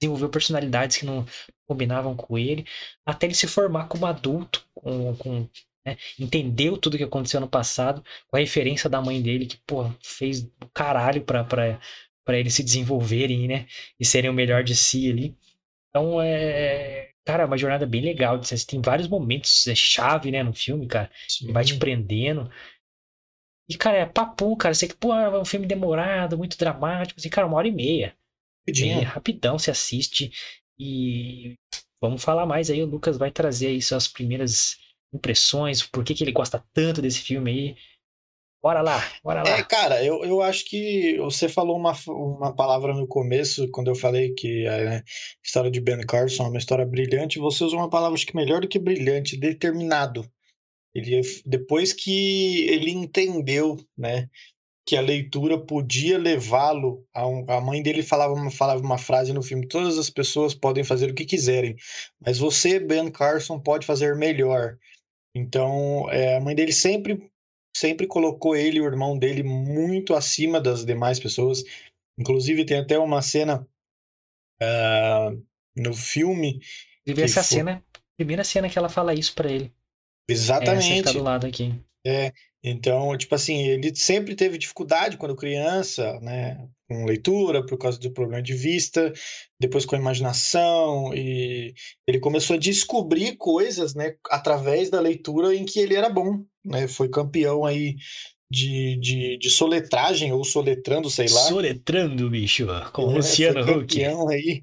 desenvolveu 0.00 0.28
personalidades 0.28 0.96
que 0.96 1.06
não 1.06 1.26
combinavam 1.66 2.14
com 2.14 2.38
ele, 2.38 2.66
até 3.06 3.26
ele 3.26 3.34
se 3.34 3.46
formar 3.46 3.88
como 3.88 4.06
adulto, 4.06 4.66
com, 4.74 5.16
com, 5.16 5.48
né, 5.86 5.96
entendeu 6.18 6.76
tudo 6.76 6.96
que 6.96 7.04
aconteceu 7.04 7.40
no 7.40 7.48
passado, 7.48 8.02
com 8.28 8.36
a 8.36 8.40
referência 8.40 8.88
da 8.88 9.00
mãe 9.00 9.20
dele, 9.20 9.46
que, 9.46 9.58
pô, 9.66 9.90
fez 10.02 10.42
o 10.42 10.68
caralho 10.72 11.22
pra, 11.22 11.44
pra, 11.44 11.80
pra 12.24 12.38
eles 12.38 12.54
se 12.54 12.62
desenvolverem, 12.62 13.46
né, 13.48 13.66
e 13.98 14.04
serem 14.04 14.30
o 14.30 14.34
melhor 14.34 14.62
de 14.64 14.74
si 14.74 15.10
ali. 15.10 15.36
Então, 15.90 16.20
é... 16.20 17.10
Cara, 17.24 17.44
é 17.44 17.46
uma 17.46 17.56
jornada 17.56 17.86
bem 17.86 18.02
legal. 18.02 18.38
Tem 18.68 18.82
vários 18.82 19.08
momentos 19.08 19.66
é, 19.66 19.74
chave, 19.74 20.30
né, 20.30 20.42
no 20.42 20.52
filme, 20.52 20.86
cara. 20.86 21.10
Sim. 21.26 21.50
vai 21.52 21.64
te 21.64 21.74
prendendo. 21.78 22.50
E, 23.66 23.76
cara, 23.78 23.96
é 23.96 24.04
papo, 24.04 24.54
cara. 24.56 24.74
Sei 24.74 24.88
que, 24.88 24.94
pô, 24.94 25.14
é 25.14 25.40
um 25.40 25.44
filme 25.44 25.66
demorado, 25.66 26.36
muito 26.36 26.58
dramático. 26.58 27.18
Assim, 27.18 27.30
cara, 27.30 27.46
uma 27.46 27.56
hora 27.56 27.68
e 27.68 27.72
meia. 27.72 28.14
Rapidinho. 28.60 29.02
Rapidão 29.04 29.58
se 29.58 29.70
assiste. 29.70 30.30
E 30.78 31.54
vamos 31.98 32.22
falar 32.22 32.44
mais 32.44 32.68
aí. 32.68 32.82
O 32.82 32.86
Lucas 32.86 33.16
vai 33.16 33.30
trazer 33.30 33.68
aí 33.68 33.80
suas 33.80 34.06
primeiras 34.06 34.76
impressões, 35.14 35.82
por 35.82 36.04
que, 36.04 36.14
que 36.14 36.24
ele 36.24 36.32
gosta 36.32 36.62
tanto 36.72 37.00
desse 37.00 37.20
filme 37.20 37.50
aí. 37.50 37.76
Bora 38.62 38.80
lá, 38.80 38.98
bora 39.22 39.42
lá. 39.42 39.58
É, 39.58 39.62
cara, 39.62 40.02
eu, 40.02 40.24
eu 40.24 40.40
acho 40.40 40.64
que 40.64 41.18
você 41.18 41.48
falou 41.48 41.76
uma, 41.76 41.94
uma 42.08 42.54
palavra 42.54 42.94
no 42.94 43.06
começo, 43.06 43.68
quando 43.70 43.88
eu 43.88 43.94
falei 43.94 44.32
que 44.32 44.66
a 44.66 45.02
história 45.44 45.70
de 45.70 45.82
Ben 45.82 46.00
Carson 46.00 46.44
é 46.44 46.48
uma 46.48 46.58
história 46.58 46.86
brilhante, 46.86 47.38
você 47.38 47.62
usou 47.62 47.78
uma 47.78 47.90
palavra 47.90 48.14
acho 48.14 48.26
que 48.26 48.34
melhor 48.34 48.62
do 48.62 48.68
que 48.68 48.78
brilhante, 48.78 49.36
determinado. 49.36 50.26
Ele, 50.94 51.20
depois 51.44 51.92
que 51.92 52.66
ele 52.68 52.90
entendeu, 52.90 53.76
né, 53.98 54.30
que 54.86 54.96
a 54.96 55.00
leitura 55.00 55.58
podia 55.58 56.18
levá-lo 56.18 57.06
a, 57.12 57.26
um, 57.26 57.44
a 57.48 57.60
mãe 57.60 57.82
dele 57.82 58.02
falava 58.02 58.32
uma, 58.32 58.50
falava 58.50 58.80
uma 58.80 58.98
frase 58.98 59.32
no 59.32 59.42
filme: 59.42 59.66
todas 59.66 59.98
as 59.98 60.10
pessoas 60.10 60.54
podem 60.54 60.84
fazer 60.84 61.10
o 61.10 61.14
que 61.14 61.24
quiserem, 61.24 61.76
mas 62.20 62.38
você, 62.38 62.78
Ben 62.78 63.10
Carson, 63.10 63.58
pode 63.58 63.86
fazer 63.86 64.14
melhor. 64.16 64.78
Então, 65.34 66.08
é, 66.10 66.36
a 66.36 66.40
mãe 66.40 66.54
dele 66.54 66.72
sempre 66.72 67.30
sempre 67.76 68.06
colocou 68.06 68.54
ele 68.54 68.78
e 68.78 68.80
o 68.80 68.86
irmão 68.86 69.18
dele 69.18 69.42
muito 69.42 70.14
acima 70.14 70.60
das 70.60 70.84
demais 70.84 71.18
pessoas. 71.18 71.64
Inclusive, 72.18 72.64
tem 72.64 72.78
até 72.78 72.96
uma 72.98 73.20
cena 73.20 73.66
uh, 74.62 75.44
no 75.76 75.92
filme. 75.92 76.60
Devia 77.04 77.26
ser 77.26 77.40
a 77.40 77.42
cena, 77.42 77.84
primeira 78.16 78.44
cena 78.44 78.70
que 78.70 78.78
ela 78.78 78.88
fala 78.88 79.12
isso 79.12 79.34
para 79.34 79.50
ele. 79.50 79.72
Exatamente. 80.28 80.84
É, 80.84 80.92
essa 80.92 81.02
que 81.02 81.02
tá 81.02 81.12
do 81.12 81.24
lado 81.24 81.46
aqui. 81.46 81.74
É, 82.06 82.32
então, 82.66 83.14
tipo 83.18 83.34
assim, 83.34 83.62
ele 83.62 83.94
sempre 83.94 84.34
teve 84.34 84.56
dificuldade 84.56 85.18
quando 85.18 85.36
criança, 85.36 86.18
né, 86.20 86.66
com 86.88 87.04
leitura, 87.04 87.64
por 87.64 87.76
causa 87.76 87.98
do 87.98 88.10
problema 88.10 88.42
de 88.42 88.54
vista, 88.54 89.12
depois 89.60 89.84
com 89.84 89.94
a 89.94 89.98
imaginação, 89.98 91.14
e 91.14 91.74
ele 92.06 92.18
começou 92.18 92.56
a 92.56 92.58
descobrir 92.58 93.36
coisas, 93.36 93.94
né, 93.94 94.14
através 94.30 94.88
da 94.88 94.98
leitura 94.98 95.54
em 95.54 95.66
que 95.66 95.78
ele 95.78 95.94
era 95.94 96.08
bom, 96.08 96.42
né, 96.64 96.88
foi 96.88 97.10
campeão 97.10 97.66
aí 97.66 97.96
de, 98.50 98.96
de, 98.96 99.36
de 99.36 99.50
soletragem, 99.50 100.32
ou 100.32 100.42
soletrando, 100.42 101.10
sei 101.10 101.28
lá. 101.28 101.42
Soletrando, 101.42 102.30
bicho, 102.30 102.66
com 102.94 103.08
o 103.08 103.10
é, 103.12 103.14
Luciano 103.16 103.60
Huck. 103.60 103.94
campeão 103.94 104.26
aí 104.30 104.62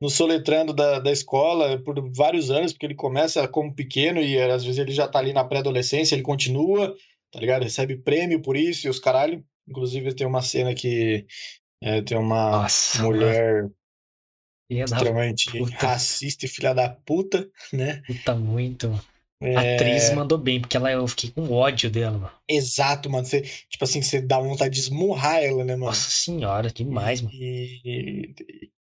no 0.00 0.08
soletrando 0.08 0.72
da, 0.72 0.98
da 0.98 1.12
escola 1.12 1.78
por 1.82 2.10
vários 2.14 2.50
anos, 2.50 2.72
porque 2.72 2.86
ele 2.86 2.94
começa 2.94 3.46
como 3.46 3.74
pequeno 3.74 4.20
e 4.20 4.40
às 4.40 4.64
vezes 4.64 4.78
ele 4.78 4.92
já 4.92 5.06
tá 5.06 5.18
ali 5.18 5.32
na 5.32 5.44
pré-adolescência, 5.44 6.14
ele 6.14 6.22
continua, 6.22 6.96
tá 7.32 7.40
ligado? 7.40 7.62
Recebe 7.62 7.96
prêmio 7.96 8.40
por 8.40 8.56
isso 8.56 8.86
e 8.86 8.90
os 8.90 8.98
caralho. 8.98 9.44
Inclusive 9.68 10.14
tem 10.14 10.26
uma 10.26 10.42
cena 10.42 10.74
que 10.74 11.26
é, 11.82 12.02
tem 12.02 12.18
uma 12.18 12.62
Nossa, 12.62 13.02
mulher 13.02 13.70
extremamente 14.68 15.50
racista 15.74 16.44
e 16.44 16.48
filha 16.48 16.72
da 16.72 16.88
puta, 16.88 17.48
né? 17.72 18.02
Puta 18.06 18.34
muito. 18.34 19.00
É... 19.42 19.56
A 19.56 19.74
atriz 19.74 20.12
mandou 20.12 20.36
bem, 20.36 20.60
porque 20.60 20.76
ela, 20.76 20.92
eu 20.92 21.06
fiquei 21.08 21.30
com 21.30 21.50
ódio 21.50 21.90
dela, 21.90 22.18
mano. 22.18 22.32
Exato, 22.46 23.08
mano. 23.08 23.24
Você, 23.24 23.40
tipo 23.40 23.82
assim, 23.82 24.02
você 24.02 24.20
dá 24.20 24.38
vontade 24.38 24.74
de 24.74 24.80
esmurrar 24.80 25.42
ela, 25.42 25.64
né, 25.64 25.74
mano? 25.74 25.86
Nossa 25.86 26.10
senhora, 26.10 26.70
demais, 26.70 27.22
mano. 27.22 27.34
E, 27.34 28.34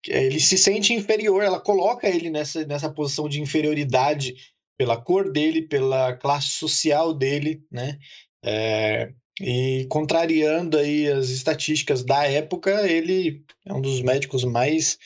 ele 0.05 0.39
se 0.39 0.57
sente 0.57 0.93
inferior, 0.93 1.43
ela 1.43 1.61
coloca 1.61 2.09
ele 2.09 2.29
nessa, 2.29 2.65
nessa 2.65 2.89
posição 2.89 3.29
de 3.29 3.41
inferioridade 3.41 4.35
pela 4.77 4.97
cor 4.97 5.31
dele, 5.31 5.61
pela 5.61 6.13
classe 6.13 6.49
social 6.49 7.13
dele, 7.13 7.61
né? 7.71 7.97
É, 8.43 9.11
e 9.41 9.85
contrariando 9.89 10.77
aí 10.77 11.07
as 11.07 11.29
estatísticas 11.29 12.03
da 12.03 12.25
época, 12.25 12.89
ele 12.89 13.43
é 13.65 13.73
um 13.73 13.81
dos 13.81 14.01
médicos 14.01 14.43
mais 14.43 14.97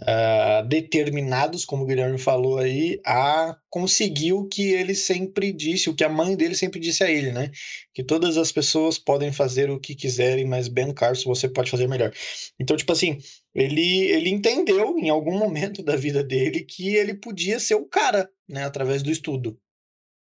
uh, 0.00 0.66
determinados, 0.66 1.64
como 1.64 1.84
o 1.84 1.86
Guilherme 1.86 2.18
falou 2.18 2.58
aí, 2.58 3.00
a 3.04 3.56
conseguir 3.70 4.32
o 4.32 4.46
que 4.46 4.72
ele 4.72 4.94
sempre 4.94 5.52
disse, 5.52 5.90
o 5.90 5.94
que 5.94 6.04
a 6.04 6.08
mãe 6.08 6.36
dele 6.36 6.54
sempre 6.54 6.80
disse 6.80 7.02
a 7.02 7.10
ele, 7.10 7.32
né? 7.32 7.50
Que 7.94 8.02
todas 8.02 8.36
as 8.36 8.52
pessoas 8.52 8.98
podem 8.98 9.32
fazer 9.32 9.70
o 9.70 9.80
que 9.80 9.94
quiserem, 9.94 10.46
mas 10.46 10.68
Ben 10.68 10.92
Carson 10.92 11.34
você 11.34 11.48
pode 11.48 11.70
fazer 11.70 11.88
melhor. 11.88 12.12
Então, 12.58 12.76
tipo 12.76 12.92
assim, 12.92 13.18
ele, 13.54 14.06
ele 14.10 14.30
entendeu 14.30 14.98
em 14.98 15.10
algum 15.10 15.38
momento 15.38 15.82
da 15.82 15.96
vida 15.96 16.22
dele 16.22 16.64
que 16.64 16.94
ele 16.94 17.14
podia 17.14 17.58
ser 17.58 17.74
o 17.74 17.86
cara, 17.86 18.30
né? 18.48 18.64
Através 18.64 19.02
do 19.02 19.10
estudo. 19.10 19.58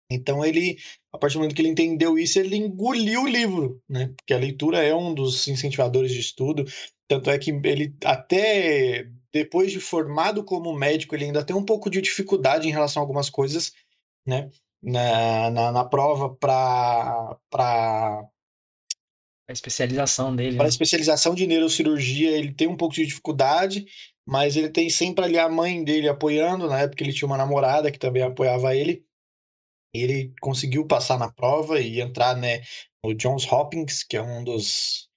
Então 0.09 0.45
ele, 0.45 0.77
a 1.11 1.17
partir 1.17 1.33
do 1.33 1.39
momento 1.39 1.55
que 1.55 1.61
ele 1.61 1.69
entendeu 1.69 2.17
isso, 2.17 2.39
ele 2.39 2.55
engoliu 2.55 3.23
o 3.23 3.27
livro, 3.27 3.81
né? 3.89 4.13
Porque 4.15 4.33
a 4.33 4.37
leitura 4.37 4.83
é 4.83 4.93
um 4.93 5.13
dos 5.13 5.47
incentivadores 5.47 6.11
de 6.11 6.19
estudo. 6.19 6.65
Tanto 7.07 7.29
é 7.29 7.37
que 7.37 7.51
ele 7.51 7.95
até 8.03 9.07
depois 9.33 9.71
de 9.71 9.79
formado 9.79 10.43
como 10.43 10.73
médico, 10.73 11.15
ele 11.15 11.25
ainda 11.25 11.43
tem 11.43 11.55
um 11.55 11.65
pouco 11.65 11.89
de 11.89 12.01
dificuldade 12.01 12.67
em 12.67 12.71
relação 12.71 13.01
a 13.01 13.03
algumas 13.03 13.29
coisas, 13.29 13.73
né? 14.25 14.49
Na, 14.81 15.49
na, 15.49 15.71
na 15.71 15.85
prova 15.85 16.35
para 16.35 17.37
para 17.49 18.23
a 19.49 19.53
especialização 19.53 20.35
dele. 20.35 20.55
Para 20.55 20.65
a 20.65 20.67
né? 20.67 20.69
especialização 20.69 21.33
de 21.33 21.47
neurocirurgia, 21.47 22.31
ele 22.31 22.53
tem 22.53 22.67
um 22.67 22.77
pouco 22.77 22.93
de 22.93 23.05
dificuldade, 23.05 23.85
mas 24.25 24.55
ele 24.55 24.69
tem 24.69 24.89
sempre 24.89 25.25
ali 25.25 25.39
a 25.39 25.49
mãe 25.49 25.83
dele 25.83 26.07
apoiando. 26.07 26.67
Na 26.67 26.79
época 26.79 27.03
ele 27.03 27.13
tinha 27.13 27.27
uma 27.27 27.37
namorada 27.37 27.91
que 27.91 27.99
também 27.99 28.21
apoiava 28.21 28.75
ele 28.75 29.03
ele 30.01 30.33
conseguiu 30.41 30.85
passar 30.85 31.17
na 31.17 31.31
prova 31.31 31.79
e 31.79 32.01
entrar 32.01 32.35
né, 32.35 32.61
no 33.03 33.13
Johns 33.13 33.49
Hopkins, 33.51 34.03
que 34.03 34.17
é 34.17 34.21
um 34.21 34.43
dos 34.43 35.07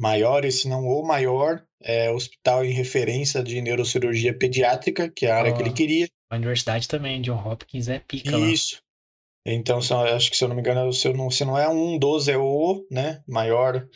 maiores, 0.00 0.62
se 0.62 0.68
não 0.68 0.86
o 0.86 1.06
maior, 1.06 1.64
é, 1.82 2.10
hospital 2.10 2.64
em 2.64 2.72
referência 2.72 3.42
de 3.42 3.60
neurocirurgia 3.60 4.36
pediátrica, 4.36 5.10
que 5.10 5.26
é 5.26 5.30
a 5.30 5.36
área 5.36 5.52
oh, 5.52 5.56
que 5.56 5.62
ele 5.62 5.72
queria. 5.72 6.08
A 6.30 6.36
universidade 6.36 6.86
também, 6.86 7.20
Johns 7.20 7.44
Hopkins, 7.44 7.88
é 7.88 7.98
pica 7.98 8.36
Isso. 8.36 8.76
Lá. 8.76 9.52
Então, 9.54 9.78
acho 9.78 10.30
que 10.30 10.36
se 10.36 10.44
eu 10.44 10.48
não 10.48 10.54
me 10.54 10.60
engano, 10.60 10.92
se, 10.92 11.10
não, 11.12 11.30
se 11.30 11.44
não 11.44 11.56
é 11.56 11.68
um 11.68 11.98
dos, 11.98 12.28
é 12.28 12.36
o 12.36 12.86
né, 12.90 13.22
maior, 13.26 13.88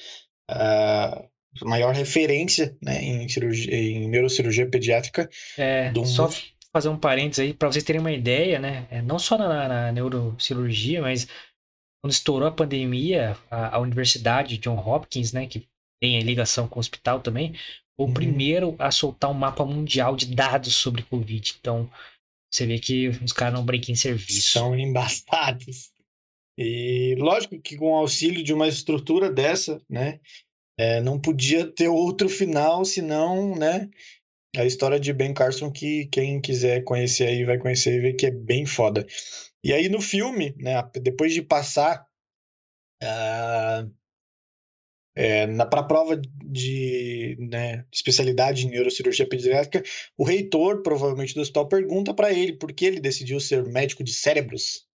uh, 0.50 1.66
maior 1.66 1.94
referência 1.94 2.74
né, 2.82 3.02
em, 3.02 3.28
cirurgia, 3.28 3.74
em 3.74 4.08
neurocirurgia 4.08 4.68
pediátrica 4.70 5.28
é, 5.58 5.90
do 5.90 6.06
só, 6.06 6.24
mundo 6.24 6.34
fazer 6.72 6.88
um 6.88 6.98
parênteses 6.98 7.40
aí 7.40 7.54
para 7.54 7.70
vocês 7.70 7.84
terem 7.84 8.00
uma 8.00 8.12
ideia, 8.12 8.58
né? 8.58 8.86
É, 8.90 9.02
não 9.02 9.18
só 9.18 9.36
na, 9.36 9.68
na, 9.68 9.92
neurocirurgia, 9.92 11.02
mas 11.02 11.28
quando 12.02 12.12
estourou 12.12 12.48
a 12.48 12.52
pandemia, 12.52 13.36
a, 13.50 13.76
a 13.76 13.78
Universidade 13.78 14.58
John 14.58 14.76
Hopkins, 14.76 15.32
né, 15.32 15.46
que 15.46 15.68
tem 16.00 16.20
ligação 16.20 16.66
com 16.66 16.78
o 16.78 16.80
hospital 16.80 17.20
também, 17.20 17.54
foi 17.96 18.06
o 18.06 18.08
uhum. 18.08 18.14
primeiro 18.14 18.76
a 18.78 18.90
soltar 18.90 19.30
um 19.30 19.34
mapa 19.34 19.64
mundial 19.64 20.16
de 20.16 20.34
dados 20.34 20.74
sobre 20.74 21.02
Covid. 21.04 21.54
Então, 21.60 21.88
você 22.52 22.66
vê 22.66 22.78
que 22.78 23.08
os 23.08 23.32
caras 23.32 23.54
não 23.54 23.64
brincam 23.64 23.92
em 23.92 23.96
serviço. 23.96 24.52
São 24.52 24.76
embastados. 24.76 25.92
E 26.58 27.14
lógico 27.18 27.60
que 27.60 27.76
com 27.76 27.92
o 27.92 27.96
auxílio 27.96 28.42
de 28.42 28.52
uma 28.52 28.66
estrutura 28.66 29.30
dessa, 29.30 29.80
né, 29.88 30.20
é, 30.78 31.00
não 31.00 31.20
podia 31.20 31.66
ter 31.66 31.88
outro 31.88 32.28
final 32.28 32.84
senão, 32.84 33.56
né, 33.56 33.88
a 34.56 34.64
história 34.64 35.00
de 35.00 35.12
Ben 35.12 35.32
Carson 35.32 35.70
que 35.70 36.06
quem 36.06 36.40
quiser 36.40 36.84
conhecer 36.84 37.28
aí 37.28 37.44
vai 37.44 37.58
conhecer 37.58 37.94
e 37.94 38.00
ver 38.00 38.14
que 38.14 38.26
é 38.26 38.30
bem 38.30 38.66
foda. 38.66 39.06
E 39.64 39.72
aí 39.72 39.88
no 39.88 40.00
filme, 40.00 40.54
né, 40.58 40.82
depois 41.00 41.32
de 41.32 41.42
passar 41.42 42.06
uh, 43.02 43.90
é, 45.14 45.46
para 45.66 45.80
a 45.80 45.84
prova 45.84 46.16
de 46.16 47.36
né, 47.38 47.84
especialidade 47.92 48.66
em 48.66 48.70
neurocirurgia 48.70 49.28
pediátrica, 49.28 49.82
o 50.16 50.24
reitor, 50.24 50.82
provavelmente 50.82 51.34
do 51.34 51.40
hospital, 51.40 51.68
pergunta 51.68 52.14
para 52.14 52.32
ele 52.32 52.54
por 52.54 52.72
que 52.72 52.86
ele 52.86 53.00
decidiu 53.00 53.38
ser 53.40 53.64
médico 53.64 54.02
de 54.02 54.12
cérebros. 54.12 54.86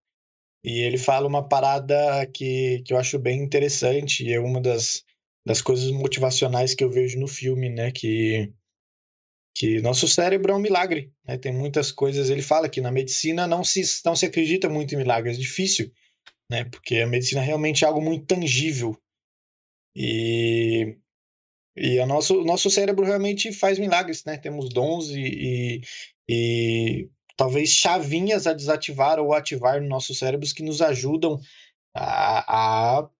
E 0.62 0.80
ele 0.80 0.98
fala 0.98 1.28
uma 1.28 1.48
parada 1.48 2.26
que, 2.26 2.82
que 2.84 2.92
eu 2.92 2.98
acho 2.98 3.18
bem 3.18 3.40
interessante 3.42 4.24
e 4.24 4.32
é 4.32 4.40
uma 4.40 4.60
das, 4.60 5.04
das 5.46 5.62
coisas 5.62 5.90
motivacionais 5.92 6.74
que 6.74 6.82
eu 6.82 6.90
vejo 6.90 7.18
no 7.18 7.28
filme, 7.28 7.68
né? 7.68 7.92
Que 7.92 8.52
que 9.58 9.80
nosso 9.80 10.06
cérebro 10.06 10.52
é 10.52 10.54
um 10.54 10.60
milagre. 10.60 11.12
Né? 11.26 11.36
Tem 11.36 11.52
muitas 11.52 11.90
coisas. 11.90 12.30
Ele 12.30 12.42
fala 12.42 12.68
que 12.68 12.80
na 12.80 12.92
medicina 12.92 13.44
não 13.44 13.64
se, 13.64 13.82
não 14.04 14.14
se 14.14 14.24
acredita 14.24 14.68
muito 14.68 14.94
em 14.94 14.98
milagres, 14.98 15.36
é 15.36 15.40
difícil, 15.40 15.92
né? 16.48 16.64
porque 16.66 16.98
a 16.98 17.08
medicina 17.08 17.40
realmente 17.40 17.84
é 17.84 17.88
algo 17.88 18.00
muito 18.00 18.24
tangível. 18.24 18.96
E, 19.96 20.96
e 21.76 21.98
a 21.98 22.06
nosso, 22.06 22.40
o 22.40 22.44
nosso 22.44 22.70
cérebro 22.70 23.04
realmente 23.04 23.50
faz 23.52 23.80
milagres. 23.80 24.24
Né? 24.24 24.38
Temos 24.38 24.68
dons 24.68 25.10
e, 25.10 25.22
e, 25.22 25.80
e 26.28 27.10
talvez 27.36 27.70
chavinhas 27.70 28.46
a 28.46 28.52
desativar 28.52 29.18
ou 29.18 29.34
ativar 29.34 29.80
nos 29.80 29.90
nossos 29.90 30.20
cérebros 30.20 30.52
que 30.52 30.62
nos 30.62 30.80
ajudam 30.80 31.36
a, 31.96 32.98
a 33.00 33.10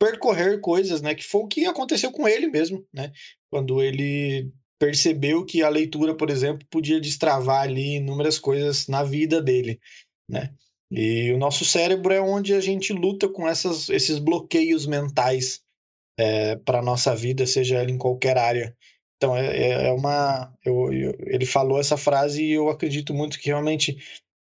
percorrer 0.00 0.60
coisas, 0.60 1.00
né? 1.00 1.14
Que 1.14 1.22
foi 1.22 1.42
o 1.42 1.46
que 1.46 1.64
aconteceu 1.64 2.10
com 2.10 2.26
ele 2.26 2.48
mesmo, 2.48 2.84
né? 2.92 3.12
Quando 3.50 3.80
ele 3.80 4.52
percebeu 4.78 5.44
que 5.44 5.62
a 5.62 5.68
leitura, 5.68 6.14
por 6.14 6.30
exemplo, 6.30 6.66
podia 6.70 7.00
destravar 7.00 7.62
ali 7.62 7.96
inúmeras 7.96 8.38
coisas 8.38 8.86
na 8.86 9.02
vida 9.02 9.40
dele, 9.40 9.80
né? 10.28 10.54
E 10.90 11.32
o 11.32 11.38
nosso 11.38 11.64
cérebro 11.64 12.12
é 12.12 12.20
onde 12.20 12.54
a 12.54 12.60
gente 12.60 12.92
luta 12.92 13.28
com 13.28 13.48
essas, 13.48 13.88
esses 13.88 14.18
bloqueios 14.18 14.86
mentais 14.86 15.60
é, 16.18 16.56
para 16.56 16.78
a 16.78 16.82
nossa 16.82 17.14
vida, 17.14 17.46
seja 17.46 17.76
ela 17.76 17.90
em 17.90 17.98
qualquer 17.98 18.38
área. 18.38 18.76
Então, 19.16 19.36
é, 19.36 19.56
é, 19.56 19.88
é 19.88 19.92
uma. 19.92 20.54
Eu, 20.64 20.92
eu, 20.92 21.16
ele 21.20 21.46
falou 21.46 21.80
essa 21.80 21.96
frase 21.96 22.44
e 22.44 22.52
eu 22.52 22.68
acredito 22.68 23.14
muito 23.14 23.38
que 23.38 23.46
realmente 23.46 23.96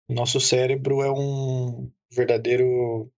o 0.09 0.13
nosso 0.13 0.39
cérebro 0.39 1.01
é 1.01 1.11
um 1.11 1.91
verdadeiro 2.11 3.11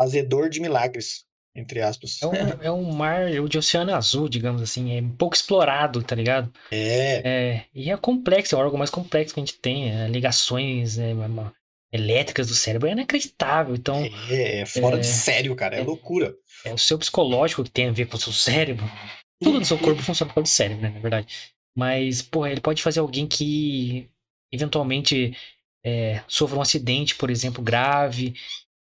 fazedor 0.00 0.48
de 0.48 0.60
milagres. 0.60 1.26
Entre 1.54 1.80
aspas. 1.80 2.20
É 2.22 2.26
um, 2.26 2.32
é 2.62 2.70
um 2.70 2.92
mar 2.92 3.30
de 3.48 3.58
oceano 3.58 3.94
azul, 3.94 4.28
digamos 4.28 4.62
assim, 4.62 4.96
é 4.96 5.00
um 5.00 5.10
pouco 5.10 5.34
explorado, 5.34 6.02
tá 6.02 6.14
ligado? 6.14 6.52
É. 6.70 7.22
é 7.24 7.64
e 7.74 7.90
é 7.90 7.96
complexo, 7.96 8.54
é 8.54 8.58
o 8.58 8.60
órgão 8.60 8.78
mais 8.78 8.90
complexo 8.90 9.34
que 9.34 9.40
a 9.40 9.44
gente 9.44 9.58
tem, 9.58 9.90
é, 9.90 10.08
ligações 10.08 10.98
é, 10.98 11.12
elétricas 11.92 12.48
do 12.48 12.54
cérebro 12.54 12.88
é 12.88 12.92
inacreditável, 12.92 13.74
então... 13.74 13.96
É, 14.28 14.60
é 14.60 14.66
fora 14.66 14.98
de 14.98 15.06
sério, 15.06 15.54
cara, 15.56 15.76
é, 15.76 15.82
loucura. 15.82 16.34
É 16.64 16.72
o 16.72 16.78
seu 16.78 16.98
psicológico 16.98 17.64
que 17.64 17.70
tem 17.70 17.88
a 17.88 17.92
ver 17.92 18.06
com 18.06 18.16
o 18.16 18.20
seu 18.20 18.32
cérebro. 18.32 18.84
Tudo 19.42 19.58
no 19.58 19.64
seu 19.64 19.78
corpo 19.78 20.02
funciona 20.02 20.28
por 20.28 20.36
causa 20.36 20.50
do 20.50 20.54
cérebro, 20.54 20.82
né, 20.82 20.90
na 20.90 21.00
verdade. 21.00 21.26
Mas, 21.76 22.22
porra, 22.22 22.50
ele 22.50 22.60
pode 22.60 22.82
fazer 22.82 23.00
alguém 23.00 23.26
que 23.26 24.08
eventualmente 24.52 25.36
é, 25.84 26.22
sofra 26.28 26.58
um 26.58 26.62
acidente, 26.62 27.14
por 27.14 27.30
exemplo, 27.30 27.62
grave, 27.62 28.34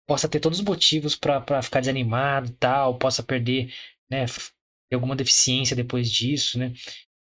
possa 0.06 0.28
ter 0.28 0.40
todos 0.40 0.58
os 0.58 0.64
motivos 0.64 1.16
para 1.16 1.62
ficar 1.62 1.80
desanimado 1.80 2.48
e 2.48 2.52
tal, 2.52 2.98
possa 2.98 3.22
perder, 3.22 3.72
né, 4.10 4.26
alguma 4.92 5.16
deficiência 5.16 5.74
depois 5.76 6.10
disso, 6.10 6.58
né? 6.58 6.72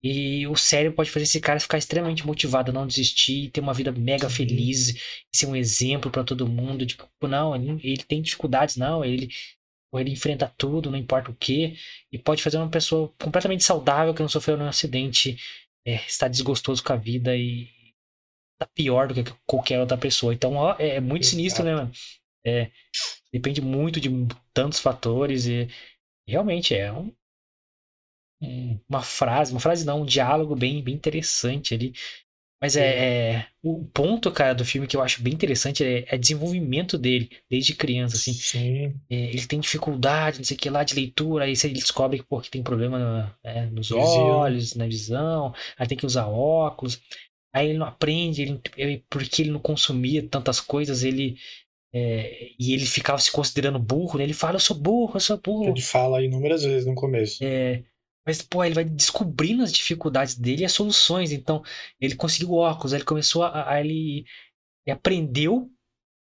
E 0.05 0.47
o 0.49 0.57
cérebro 0.57 0.97
pode 0.97 1.11
fazer 1.11 1.25
esse 1.25 1.41
cara 1.41 1.61
ficar 1.61 1.79
extremamente 1.79 2.27
motivado 2.27 2.73
a 2.73 2.75
não 2.75 2.87
desistir, 2.87 3.51
ter 3.51 3.61
uma 3.61 3.73
vida 3.73 3.93
mega 3.93 4.29
feliz, 4.29 4.95
ser 5.33 5.47
um 5.47 5.55
exemplo 5.55 6.11
para 6.11 6.25
todo 6.25 6.49
mundo, 6.49 6.85
de 6.85 6.97
tipo, 6.97 7.09
não, 7.29 7.55
ele, 7.55 7.81
ele, 7.85 8.03
tem 8.03 8.21
dificuldades, 8.21 8.77
não, 8.77 9.05
ele 9.05 9.29
ele 9.95 10.11
enfrenta 10.11 10.53
tudo, 10.57 10.91
não 10.91 10.99
importa 10.99 11.31
o 11.31 11.35
que, 11.35 11.77
e 12.11 12.19
pode 12.19 12.43
fazer 12.43 12.57
uma 12.57 12.71
pessoa 12.71 13.13
completamente 13.21 13.63
saudável 13.63 14.15
que 14.15 14.23
não 14.23 14.29
sofreu 14.29 14.57
nenhum 14.57 14.69
acidente, 14.69 15.37
é, 15.87 15.97
está 16.07 16.29
desgostoso 16.29 16.83
com 16.83 16.95
a 16.95 16.97
vida 16.97 17.37
e 17.37 17.69
tá 18.59 18.67
pior 18.75 19.09
do 19.09 19.15
que 19.15 19.25
qualquer 19.47 19.81
outra 19.81 19.99
pessoa. 19.99 20.33
Então, 20.33 20.55
ó, 20.55 20.75
é, 20.79 20.97
é 20.97 21.01
muito 21.01 21.25
Exato. 21.25 21.37
sinistro, 21.37 21.65
né, 21.65 21.75
mano? 21.75 21.93
É, 22.45 22.71
depende 23.33 23.61
muito 23.63 24.01
de 24.01 24.11
tantos 24.55 24.81
fatores 24.81 25.47
e 25.47 25.69
realmente 26.29 26.75
é 26.75 26.93
um, 26.93 27.13
uma 28.89 29.03
frase, 29.03 29.53
uma 29.53 29.61
frase 29.61 29.85
não, 29.85 30.03
um 30.03 30.07
diálogo 30.07 30.55
bem, 30.57 30.83
bem 30.83 30.95
interessante 30.95 31.75
ali. 31.75 31.93
Mas 32.63 32.77
é, 32.77 33.33
é, 33.37 33.49
o 33.63 33.85
ponto, 33.95 34.31
cara, 34.33 34.55
do 34.55 34.65
filme 34.65 34.87
que 34.87 34.97
eu 34.97 35.03
acho 35.03 35.23
bem 35.23 35.35
interessante 35.35 35.85
é, 35.85 36.05
é 36.15 36.19
desenvolvimento 36.19 36.99
dele, 36.99 37.31
desde 37.51 37.75
criança, 37.75 38.17
assim. 38.17 38.33
Sim. 38.35 38.95
É, 39.11 39.17
ele 39.17 39.47
tem 39.47 39.61
dificuldade, 39.61 40.39
não 40.39 40.45
sei 40.45 40.57
o 40.57 40.61
que 40.61 40.71
lá, 40.71 40.85
de 40.85 40.95
leitura, 40.95 41.45
aí 41.47 41.55
ele 41.65 41.75
descobre 41.75 42.19
que, 42.21 42.25
pô, 42.27 42.41
que 42.41 42.51
tem 42.51 42.63
problema 42.63 43.37
né, 43.45 43.67
nos 43.73 43.93
olhos, 43.93 44.75
na 44.75 44.87
visão, 44.87 45.55
aí 45.79 45.87
tem 45.89 45.99
que 45.99 46.07
usar 46.07 46.27
óculos. 46.29 47.01
Aí 47.55 47.69
ele 47.71 47.79
não 47.79 47.87
aprende, 47.87 48.43
ele, 48.77 49.05
porque 49.11 49.43
ele 49.43 49.51
não 49.51 49.61
consumia 49.61 50.27
tantas 50.29 50.61
coisas, 50.61 51.05
ele 51.05 51.37
é, 51.95 52.51
e 52.59 52.73
ele 52.73 52.87
ficava 52.87 53.19
se 53.19 53.31
considerando 53.31 53.79
burro, 53.79 54.19
né? 54.19 54.25
Ele 54.25 54.33
fala, 54.33 54.57
eu 54.57 54.61
sou 54.61 54.77
burro, 54.77 55.13
eu 55.15 55.21
sou 55.21 55.39
burro. 55.39 55.69
Ele 55.69 55.83
fala 55.83 56.23
inúmeras 56.23 56.63
vezes 56.63 56.87
no 56.87 56.95
começo. 56.95 57.45
É, 57.45 57.83
mas, 58.27 58.41
pô, 58.41 58.65
ele 58.65 58.75
vai 58.75 58.85
descobrindo 58.85 59.63
as 59.63 59.73
dificuldades 59.73 60.37
dele 60.37 60.63
e 60.63 60.65
as 60.65 60.73
soluções. 60.73 61.33
Então, 61.33 61.63
ele 62.01 62.15
conseguiu 62.15 62.53
óculos, 62.53 62.93
ele 62.93 63.05
começou 63.05 63.43
a. 63.43 63.71
a 63.71 63.81
ele, 63.81 64.25
ele 64.87 64.95
aprendeu. 64.95 65.71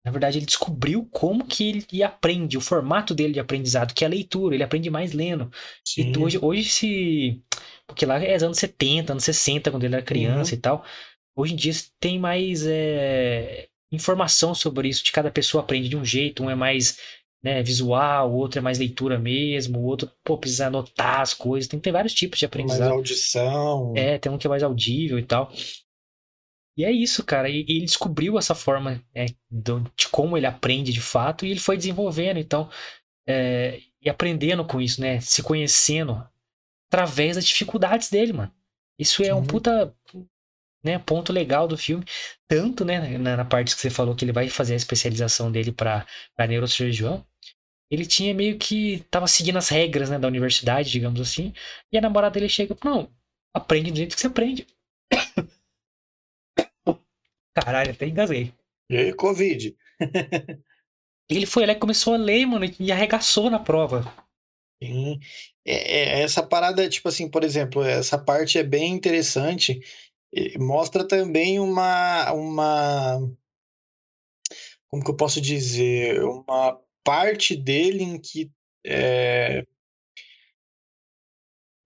Na 0.05 0.11
verdade, 0.11 0.37
ele 0.37 0.45
descobriu 0.45 1.05
como 1.11 1.45
que 1.45 1.85
ele 1.91 2.03
aprende, 2.03 2.57
o 2.57 2.61
formato 2.61 3.13
dele 3.13 3.33
de 3.33 3.39
aprendizado, 3.39 3.93
que 3.93 4.05
é 4.05 4.07
a 4.07 4.09
leitura. 4.09 4.55
Ele 4.55 4.63
aprende 4.63 4.89
mais 4.89 5.11
lendo. 5.11 5.51
Sim. 5.83 6.13
E 6.13 6.17
hoje, 6.17 6.39
hoje 6.41 6.69
se. 6.69 7.43
Porque 7.85 8.05
lá 8.05 8.23
é 8.23 8.35
anos 8.35 8.59
70, 8.59 9.11
anos 9.11 9.23
60, 9.23 9.71
quando 9.71 9.83
ele 9.83 9.95
era 9.95 10.03
criança 10.03 10.53
uhum. 10.53 10.57
e 10.57 10.61
tal. 10.61 10.85
Hoje 11.35 11.53
em 11.53 11.57
dia 11.57 11.73
tem 11.99 12.19
mais. 12.19 12.65
É, 12.65 13.68
informação 13.91 14.53
sobre 14.53 14.87
isso, 14.87 15.03
de 15.03 15.11
cada 15.11 15.31
pessoa 15.31 15.63
aprende 15.63 15.89
de 15.89 15.97
um 15.97 16.05
jeito, 16.05 16.43
um 16.43 16.49
é 16.49 16.55
mais 16.55 16.99
né, 17.43 17.63
visual, 17.63 18.31
o 18.31 18.35
outro 18.35 18.59
é 18.59 18.61
mais 18.61 18.77
leitura 18.77 19.17
mesmo, 19.17 19.79
o 19.79 19.83
outro, 19.83 20.11
pô, 20.23 20.37
precisa 20.37 20.67
anotar 20.67 21.21
as 21.21 21.33
coisas, 21.33 21.67
tem, 21.67 21.79
tem 21.79 21.93
vários 21.93 22.13
tipos 22.13 22.37
de 22.37 22.45
aprendizado. 22.45 22.81
Mais 22.81 22.91
audição. 22.91 23.93
É, 23.95 24.17
tem 24.17 24.31
um 24.31 24.37
que 24.37 24.45
é 24.45 24.49
mais 24.49 24.63
audível 24.63 25.17
e 25.17 25.23
tal. 25.23 25.51
E 26.77 26.85
é 26.85 26.91
isso, 26.91 27.23
cara, 27.23 27.49
e, 27.49 27.65
e 27.67 27.77
ele 27.77 27.85
descobriu 27.85 28.37
essa 28.37 28.55
forma 28.55 29.03
é, 29.13 29.25
de 29.49 30.07
como 30.11 30.37
ele 30.37 30.45
aprende 30.45 30.93
de 30.93 31.01
fato 31.01 31.45
e 31.45 31.51
ele 31.51 31.59
foi 31.59 31.75
desenvolvendo, 31.75 32.37
então, 32.37 32.69
é, 33.27 33.79
e 34.01 34.09
aprendendo 34.09 34.63
com 34.65 34.79
isso, 34.79 35.01
né, 35.01 35.19
se 35.19 35.43
conhecendo 35.43 36.25
através 36.89 37.35
das 37.35 37.45
dificuldades 37.45 38.09
dele, 38.09 38.33
mano. 38.33 38.53
Isso 38.97 39.21
é 39.21 39.27
Sim. 39.27 39.31
um 39.33 39.45
puta 39.45 39.95
né, 40.83 40.97
ponto 40.99 41.33
legal 41.33 41.67
do 41.67 41.77
filme. 41.77 42.05
Tanto, 42.47 42.85
né, 42.85 43.17
na, 43.17 43.37
na, 43.37 43.45
parte 43.45 43.75
que 43.75 43.81
você 43.81 43.89
falou 43.89 44.15
que 44.15 44.25
ele 44.25 44.31
vai 44.31 44.49
fazer 44.49 44.73
a 44.73 44.77
especialização 44.77 45.51
dele 45.51 45.71
para 45.71 46.05
neurocirurgião, 46.47 47.25
ele 47.91 48.05
tinha 48.05 48.33
meio 48.33 48.57
que 48.57 48.99
tava 49.09 49.27
seguindo 49.27 49.57
as 49.57 49.69
regras, 49.69 50.09
né, 50.09 50.19
da 50.19 50.27
universidade, 50.27 50.91
digamos 50.91 51.19
assim. 51.19 51.53
E 51.91 51.97
a 51.97 52.01
namorada 52.01 52.33
dele 52.33 52.49
chega, 52.49 52.77
não, 52.83 53.11
aprende 53.53 53.91
do 53.91 53.97
jeito 53.97 54.15
que 54.15 54.21
você 54.21 54.27
aprende. 54.27 54.67
Caralho, 57.55 57.91
até 57.91 58.07
engasguei. 58.07 58.53
E 58.89 58.97
aí, 58.97 59.13
Covid? 59.13 59.75
ele 61.29 61.45
foi 61.45 61.65
lá 61.65 61.73
e 61.73 61.79
começou 61.79 62.13
a 62.13 62.17
ler, 62.17 62.45
mano, 62.45 62.65
e 62.79 62.91
arregaçou 62.91 63.49
na 63.49 63.59
prova. 63.59 64.03
Sim. 64.81 65.19
É, 65.65 66.19
é, 66.19 66.21
essa 66.21 66.41
parada, 66.41 66.87
tipo 66.89 67.09
assim, 67.09 67.29
por 67.29 67.43
exemplo, 67.43 67.83
essa 67.83 68.17
parte 68.17 68.57
é 68.57 68.63
bem 68.63 68.93
interessante 68.93 69.81
mostra 70.57 71.07
também 71.07 71.59
uma, 71.59 72.31
uma. 72.33 73.19
Como 74.89 75.03
que 75.03 75.11
eu 75.11 75.15
posso 75.15 75.41
dizer? 75.41 76.23
Uma 76.23 76.79
parte 77.03 77.55
dele 77.55 78.03
em 78.03 78.19
que. 78.19 78.51
É, 78.85 79.65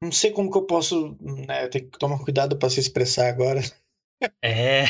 não 0.02 0.12
sei 0.12 0.32
como 0.32 0.52
que 0.52 0.58
eu 0.58 0.66
posso. 0.66 1.18
Né, 1.22 1.68
ter 1.70 1.82
que 1.82 1.98
tomar 1.98 2.24
cuidado 2.24 2.58
para 2.58 2.70
se 2.70 2.80
expressar 2.80 3.30
agora. 3.30 3.62
É. 4.42 4.86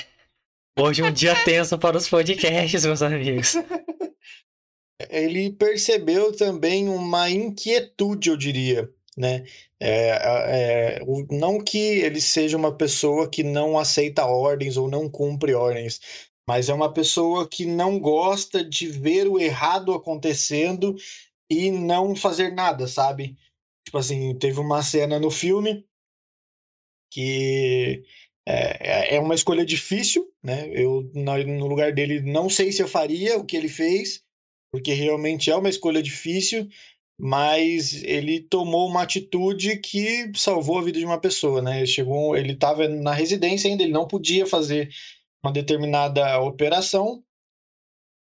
Hoje 0.78 1.02
é 1.02 1.06
um 1.06 1.13
dia 1.13 1.34
tenso 1.46 1.78
para 1.78 1.98
os 1.98 2.10
podcasts, 2.10 2.86
meus 2.86 3.02
amigos. 3.02 3.54
Ele 5.10 5.52
percebeu 5.52 6.36
também 6.36 6.89
uma 6.89 7.30
inquietude, 7.30 8.30
eu 8.30 8.38
diria, 8.38 8.89
né? 9.17 9.43
É, 9.80 10.99
é, 10.99 10.99
não 11.32 11.63
que 11.63 11.78
ele 11.78 12.21
seja 12.21 12.58
uma 12.58 12.76
pessoa 12.76 13.30
que 13.30 13.43
não 13.43 13.78
aceita 13.78 14.26
ordens 14.26 14.78
ou 14.78 14.89
não 14.89 15.10
cumpre 15.10 15.54
ordens, 15.54 15.99
mas 16.47 16.69
é 16.69 16.73
uma 16.73 16.91
pessoa 16.91 17.47
que 17.47 17.65
não 17.65 17.99
gosta 17.99 18.63
de 18.63 18.88
ver 18.88 19.28
o 19.28 19.39
errado 19.39 19.93
acontecendo 19.93 20.95
e 21.49 21.71
não 21.71 22.15
fazer 22.15 22.54
nada, 22.54 22.88
sabe? 22.88 23.38
Tipo 23.86 23.97
assim, 23.97 24.38
teve 24.38 24.60
uma 24.60 24.82
cena 24.82 25.19
no 25.19 25.30
filme 25.30 25.86
que 27.12 28.04
é, 28.45 29.15
é 29.15 29.19
uma 29.19 29.36
escolha 29.36 29.65
difícil, 29.65 30.28
né? 30.41 30.69
Eu, 30.73 31.10
no 31.13 31.67
lugar 31.67 31.93
dele, 31.93 32.21
não 32.21 32.49
sei 32.49 32.71
se 32.71 32.82
eu 32.82 32.88
faria 32.88 33.38
o 33.38 33.45
que 33.45 33.56
ele 33.56 33.69
fez, 33.69 34.23
porque 34.71 34.93
realmente 34.93 35.52
é 35.52 35.56
uma 35.56 35.69
escolha 35.69 36.02
difícil, 36.02 36.67
mas 37.26 38.04
ele 38.04 38.42
tomou 38.42 38.86
uma 38.86 39.02
atitude 39.02 39.78
que 39.78 40.30
salvou 40.36 40.78
a 40.78 40.82
vida 40.82 41.00
de 41.00 41.06
uma 41.06 41.18
pessoa, 41.18 41.62
né? 41.62 41.78
Ele 41.78 41.88
chegou, 41.88 42.36
ele 42.36 42.52
estava 42.52 42.86
na 42.90 43.14
residência 43.14 43.70
ainda, 43.70 43.82
ele 43.82 43.94
não 43.94 44.06
podia 44.06 44.46
fazer 44.46 44.90
uma 45.42 45.50
determinada 45.50 46.38
operação. 46.42 47.24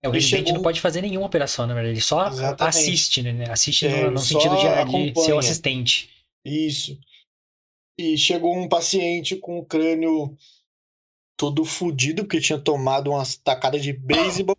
É, 0.05 0.09
o 0.09 0.13
residente 0.13 0.45
chegou... 0.45 0.55
não 0.55 0.63
pode 0.63 0.81
fazer 0.81 1.03
nenhuma 1.03 1.27
operação, 1.27 1.67
na 1.67 1.75
verdade, 1.75 1.95
ele 1.95 2.01
só 2.01 2.29
Exatamente. 2.29 2.63
assiste, 2.63 3.23
né? 3.23 3.51
Assiste 3.51 3.89
é, 3.89 4.05
no, 4.05 4.13
no 4.13 4.21
sentido 4.21 4.55
de, 4.55 5.11
de 5.11 5.21
ser 5.21 5.33
o 5.33 5.39
assistente. 5.39 6.09
Isso. 6.45 6.97
E 7.99 8.17
chegou 8.17 8.57
um 8.57 8.69
paciente 8.69 9.35
com 9.35 9.59
o 9.59 9.65
crânio 9.65 10.39
todo 11.37 11.65
fudido, 11.65 12.23
porque 12.23 12.41
tinha 12.41 12.59
tomado 12.59 13.11
umas 13.11 13.35
tacadas 13.35 13.83
de 13.83 13.93
beisebol 13.93 14.57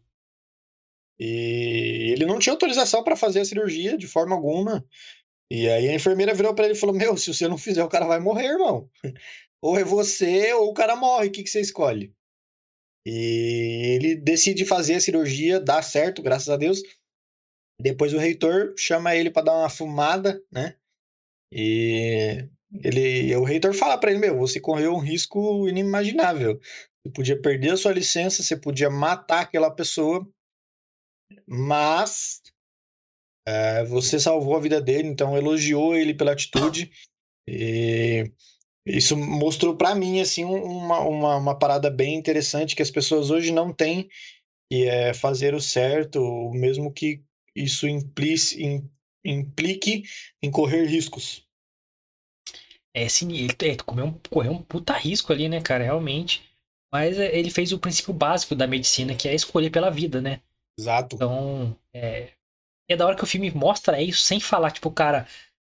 e 1.19 2.12
ele 2.12 2.26
não 2.26 2.39
tinha 2.39 2.54
autorização 2.54 3.04
para 3.04 3.15
fazer 3.15 3.41
a 3.41 3.45
cirurgia 3.45 3.97
de 3.97 4.08
forma 4.08 4.36
alguma. 4.36 4.86
E 5.52 5.69
aí 5.69 5.88
a 5.89 5.93
enfermeira 5.93 6.34
virou 6.34 6.54
para 6.56 6.65
ele 6.65 6.73
e 6.73 6.78
falou: 6.78 6.95
Meu, 6.95 7.15
se 7.17 7.34
você 7.34 7.47
não 7.47 7.58
fizer, 7.58 7.84
o 7.84 7.89
cara 7.89 8.06
vai 8.06 8.19
morrer, 8.19 8.47
irmão. 8.47 8.89
Ou 9.62 9.78
é 9.78 9.84
você, 9.84 10.54
ou 10.54 10.71
o 10.71 10.73
cara 10.73 10.93
morre. 10.93 11.28
O 11.28 11.32
que, 11.32 11.41
que 11.41 11.49
você 11.49 11.62
escolhe? 11.62 12.13
E 13.06 13.95
ele 13.95 14.15
decide 14.15 14.65
fazer 14.65 14.95
a 14.95 14.99
cirurgia, 14.99 15.58
dá 15.58 15.82
certo, 15.82 16.21
graças 16.21 16.49
a 16.49 16.58
Deus. 16.58 16.82
Depois 17.80 18.13
o 18.13 18.17
reitor 18.17 18.73
chama 18.78 19.15
ele 19.15 19.32
para 19.32 19.45
dar 19.45 19.58
uma 19.58 19.69
fumada, 19.69 20.43
né? 20.52 20.76
E 21.49 22.45
ele, 22.84 23.34
o 23.38 23.43
reitor 23.43 23.73
fala 23.73 23.97
para 23.97 24.12
ele: 24.12 24.19
Meu, 24.19 24.38
você 24.38 24.60
correu 24.60 24.93
um 24.93 24.99
risco 24.99 25.67
inimaginável. 25.69 26.60
Você 27.06 27.13
podia 27.13 27.41
perder 27.41 27.71
a 27.71 27.78
sua 27.78 27.93
licença, 27.93 28.43
você 28.43 28.58
podia 28.58 28.89
matar 28.89 29.41
aquela 29.41 29.71
pessoa 29.71 30.28
mas 31.47 32.41
é, 33.45 33.83
você 33.86 34.19
salvou 34.19 34.55
a 34.55 34.59
vida 34.59 34.81
dele, 34.81 35.07
então 35.07 35.38
elogiou 35.38 35.95
ele 35.95 36.13
pela 36.13 36.31
atitude. 36.31 36.91
E 37.47 38.31
isso 38.86 39.17
mostrou 39.17 39.75
para 39.75 39.95
mim 39.95 40.19
assim 40.21 40.43
uma, 40.43 40.99
uma, 40.99 41.36
uma, 41.38 41.59
parada 41.59 41.89
bem 41.89 42.15
interessante 42.15 42.75
que 42.75 42.81
as 42.81 42.91
pessoas 42.91 43.29
hoje 43.29 43.51
não 43.51 43.73
têm, 43.73 44.09
e 44.71 44.83
é 44.86 45.13
fazer 45.13 45.53
o 45.53 45.62
certo, 45.62 46.51
mesmo 46.53 46.91
que 46.91 47.23
isso 47.55 47.88
implice, 47.88 48.81
implique 49.23 50.03
em 50.41 50.49
correr 50.49 50.86
riscos. 50.86 51.45
É, 52.93 53.09
sim, 53.09 53.31
ele 53.33 53.53
é, 53.62 53.75
comeu 53.75 54.05
um, 54.05 54.13
correu 54.29 54.51
um 54.51 54.62
puta 54.62 54.93
risco 54.93 55.33
ali, 55.33 55.49
né, 55.49 55.62
cara, 55.62 55.83
realmente. 55.83 56.43
Mas 56.91 57.17
é, 57.17 57.36
ele 57.36 57.49
fez 57.49 57.71
o 57.71 57.79
princípio 57.79 58.13
básico 58.13 58.55
da 58.55 58.67
medicina, 58.67 59.15
que 59.15 59.27
é 59.27 59.33
escolher 59.33 59.71
pela 59.71 59.89
vida, 59.89 60.21
né? 60.21 60.41
Exato. 60.77 61.15
Então, 61.15 61.75
é, 61.93 62.29
é 62.88 62.95
da 62.95 63.05
hora 63.05 63.15
que 63.15 63.23
o 63.23 63.27
filme 63.27 63.51
mostra 63.51 64.01
isso 64.01 64.21
sem 64.21 64.39
falar, 64.39 64.71
tipo, 64.71 64.89
cara, 64.91 65.27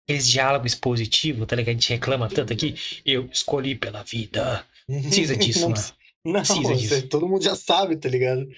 aqueles 0.04 0.28
diálogos 0.28 0.72
expositivos, 0.72 1.46
tá 1.46 1.56
ligado? 1.56 1.70
A 1.70 1.72
gente 1.72 1.90
reclama 1.90 2.28
tanto 2.28 2.52
aqui. 2.52 2.74
Eu 3.04 3.26
escolhi 3.26 3.74
pela 3.74 4.02
vida. 4.02 4.66
Precisa 4.86 5.36
disso, 5.36 5.60
não, 5.68 5.70
mano. 5.70 5.82
Não, 6.24 6.42
Precisa 6.42 6.74
disso. 6.74 7.08
todo 7.08 7.28
mundo 7.28 7.42
já 7.42 7.54
sabe, 7.54 7.96
tá 7.96 8.08
ligado? 8.08 8.48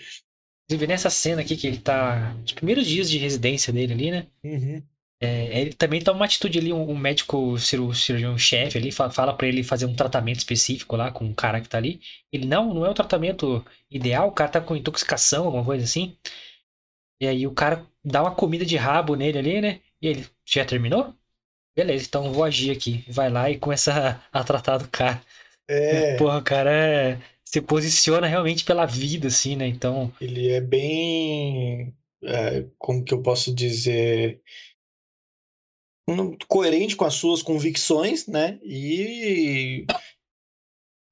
Inclusive, 0.65 0.87
nessa 0.89 1.11
cena 1.11 1.43
aqui 1.43 1.57
que 1.57 1.67
ele 1.67 1.79
tá. 1.79 2.37
Os 2.45 2.53
primeiros 2.53 2.87
dias 2.87 3.09
de 3.09 3.19
residência 3.19 3.73
dele 3.73 3.93
ali, 3.93 4.11
né? 4.11 4.27
Uhum. 4.45 4.83
É, 5.21 5.61
ele 5.61 5.73
também 5.73 6.03
toma 6.03 6.21
uma 6.21 6.27
atitude 6.27 6.59
ali, 6.59 6.73
um, 6.73 6.91
um 6.91 6.97
médico 6.97 7.59
cirurgião-chefe 7.59 8.77
ali, 8.77 8.93
fala, 8.93 9.11
fala 9.11 9.35
para 9.35 9.49
ele 9.49 9.63
fazer 9.63 9.87
um 9.87 9.95
tratamento 9.95 10.39
específico 10.39 10.95
lá 10.95 11.11
com 11.11 11.27
o 11.27 11.35
cara 11.35 11.61
que 11.61 11.69
tá 11.69 11.79
ali. 11.79 12.01
Ele, 12.31 12.47
não, 12.47 12.75
não 12.75 12.85
é 12.85 12.91
o 12.91 12.95
tratamento 12.95 13.65
ideal, 13.91 14.29
o 14.29 14.33
cara 14.33 14.51
tá 14.51 14.61
com 14.61 14.77
intoxicação, 14.77 15.47
alguma 15.47 15.65
coisa 15.65 15.85
assim. 15.85 16.17
E 17.21 17.27
aí 17.27 17.47
o 17.47 17.53
cara 17.53 17.87
dá 18.05 18.23
uma 18.23 18.35
comida 18.35 18.65
de 18.65 18.77
rabo 18.77 19.15
nele 19.15 19.39
ali, 19.39 19.61
né? 19.61 19.81
E 20.03 20.09
ele, 20.09 20.27
já 20.45 20.65
terminou? 20.65 21.15
Beleza, 21.75 22.07
então 22.07 22.33
vou 22.33 22.45
agir 22.45 22.71
aqui. 22.71 23.05
Vai 23.09 23.31
lá 23.31 23.51
e 23.51 23.59
começa 23.59 24.21
a, 24.33 24.41
a 24.41 24.45
tratar 24.45 24.79
do 24.79 24.89
cara. 24.89 25.23
É. 25.69 26.17
Porra, 26.19 26.39
o 26.39 26.43
cara 26.43 26.71
é, 26.71 27.19
se 27.45 27.61
posiciona 27.61 28.27
realmente 28.27 28.65
pela 28.65 28.85
vida, 28.87 29.29
assim, 29.29 29.57
né? 29.57 29.67
Então. 29.67 30.13
Ele 30.21 30.51
é 30.51 30.61
bem. 30.61 31.95
É, 32.23 32.65
como 32.79 33.05
que 33.05 33.15
eu 33.15 33.23
posso 33.23 33.55
dizer? 33.55 34.41
Coerente 36.49 36.97
com 36.97 37.05
as 37.05 37.15
suas 37.15 37.43
convicções, 37.43 38.27
né? 38.27 38.61
E 38.63 39.87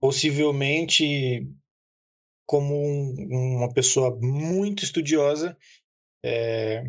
possivelmente 0.00 1.48
como 2.46 2.74
um, 2.74 3.56
uma 3.56 3.72
pessoa 3.72 4.16
muito 4.20 4.84
estudiosa 4.84 5.56
é, 6.24 6.84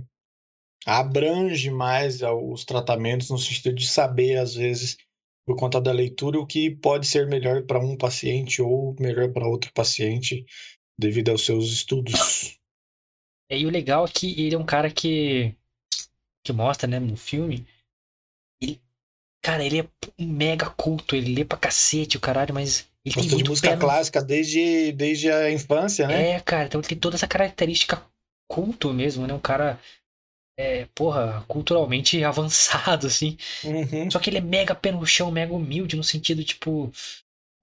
abrange 0.86 1.72
mais 1.72 2.22
os 2.22 2.66
tratamentos 2.66 3.30
no 3.30 3.38
sentido 3.38 3.74
de 3.74 3.88
saber 3.88 4.38
às 4.38 4.54
vezes 4.54 4.98
por 5.46 5.56
conta 5.56 5.80
da 5.80 5.92
leitura 5.92 6.40
o 6.40 6.46
que 6.46 6.70
pode 6.70 7.08
ser 7.08 7.28
melhor 7.28 7.64
para 7.64 7.80
um 7.80 7.96
paciente 7.96 8.62
ou 8.62 8.96
melhor 9.00 9.32
para 9.32 9.48
outro 9.48 9.72
paciente 9.74 10.46
devido 10.98 11.30
aos 11.30 11.46
seus 11.46 11.72
estudos. 11.72 12.60
E 13.50 13.66
o 13.66 13.70
legal 13.70 14.06
é 14.06 14.10
que 14.10 14.42
ele 14.42 14.56
é 14.56 14.58
um 14.58 14.66
cara 14.66 14.92
que 14.92 15.56
que 16.44 16.54
mostra, 16.54 16.88
né, 16.88 17.00
no 17.00 17.18
filme, 17.18 17.66
Cara, 19.46 19.64
ele 19.64 19.82
é 19.82 19.86
um 20.18 20.26
mega 20.26 20.72
culto, 20.72 21.16
ele 21.16 21.36
lê 21.36 21.46
pra 21.46 21.56
cacete 21.56 22.18
o 22.18 22.20
caralho, 22.20 22.52
mas 22.52 22.90
ele 23.06 23.14
tem 23.14 23.28
de 23.28 23.44
música 23.44 23.78
clássica 23.78 24.20
desde, 24.20 24.92
desde 24.94 25.32
a 25.32 25.52
infância, 25.52 26.08
né? 26.08 26.32
É, 26.32 26.40
cara, 26.40 26.66
então 26.66 26.82
ele 26.82 26.88
tem 26.88 26.98
toda 26.98 27.16
essa 27.16 27.28
característica 27.28 28.02
culto 28.50 28.92
mesmo, 28.92 29.28
né? 29.28 29.36
Um 29.36 29.40
cara, 29.40 29.80
é, 30.58 30.88
porra, 30.96 31.46
culturalmente 31.48 32.22
avançado, 32.26 33.06
assim. 33.06 33.38
Uhum. 33.64 34.10
Só 34.10 34.18
que 34.18 34.32
ele 34.32 34.40
é 34.40 34.42
mega 34.42 34.74
pé 34.74 34.92
no 34.92 35.06
chão, 35.06 35.30
mega 35.30 35.54
humilde, 35.54 35.96
no 35.96 36.04
sentido, 36.04 36.44
tipo, 36.44 36.92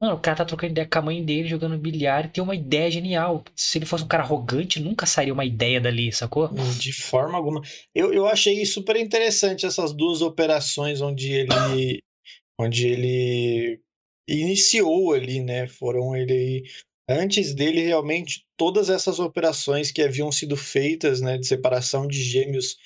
Mano, 0.03 0.17
o 0.17 0.21
cara 0.21 0.39
tá 0.39 0.45
trocando 0.45 0.73
ideia 0.73 0.89
com 0.89 0.99
a 0.99 1.03
mãe 1.03 1.25
dele, 1.25 1.47
jogando 1.47 1.79
bilhar 1.79 2.25
e 2.25 2.29
tem 2.29 2.43
uma 2.43 2.57
ideia 2.57 2.91
genial. 2.91 3.45
Se 3.55 3.79
ele 3.79 3.87
fosse 3.87 4.03
um 4.03 4.09
cara 4.09 4.25
arrogante, 4.25 4.81
nunca 4.81 5.07
sairia 5.07 5.33
uma 5.33 5.45
ideia 5.45 5.81
dali, 5.81 6.11
sacou? 6.11 6.49
De 6.77 6.93
forma 6.93 7.39
alguma. 7.39 7.63
Eu, 7.95 8.13
eu 8.13 8.27
achei 8.27 8.67
super 8.67 8.97
interessante 8.97 9.65
essas 9.65 9.93
duas 9.93 10.21
operações 10.21 11.01
onde 11.01 11.33
ele. 11.33 12.03
onde 12.59 12.89
ele 12.89 13.81
iniciou 14.29 15.13
ali, 15.13 15.41
né? 15.41 15.69
Foram 15.69 16.17
ele. 16.17 16.65
Antes 17.09 17.55
dele, 17.55 17.83
realmente, 17.83 18.45
todas 18.57 18.91
essas 18.91 19.21
operações 19.21 19.93
que 19.93 20.03
haviam 20.03 20.33
sido 20.33 20.57
feitas, 20.57 21.21
né, 21.21 21.37
de 21.37 21.47
separação 21.47 22.09
de 22.09 22.21
gêmeos 22.23 22.77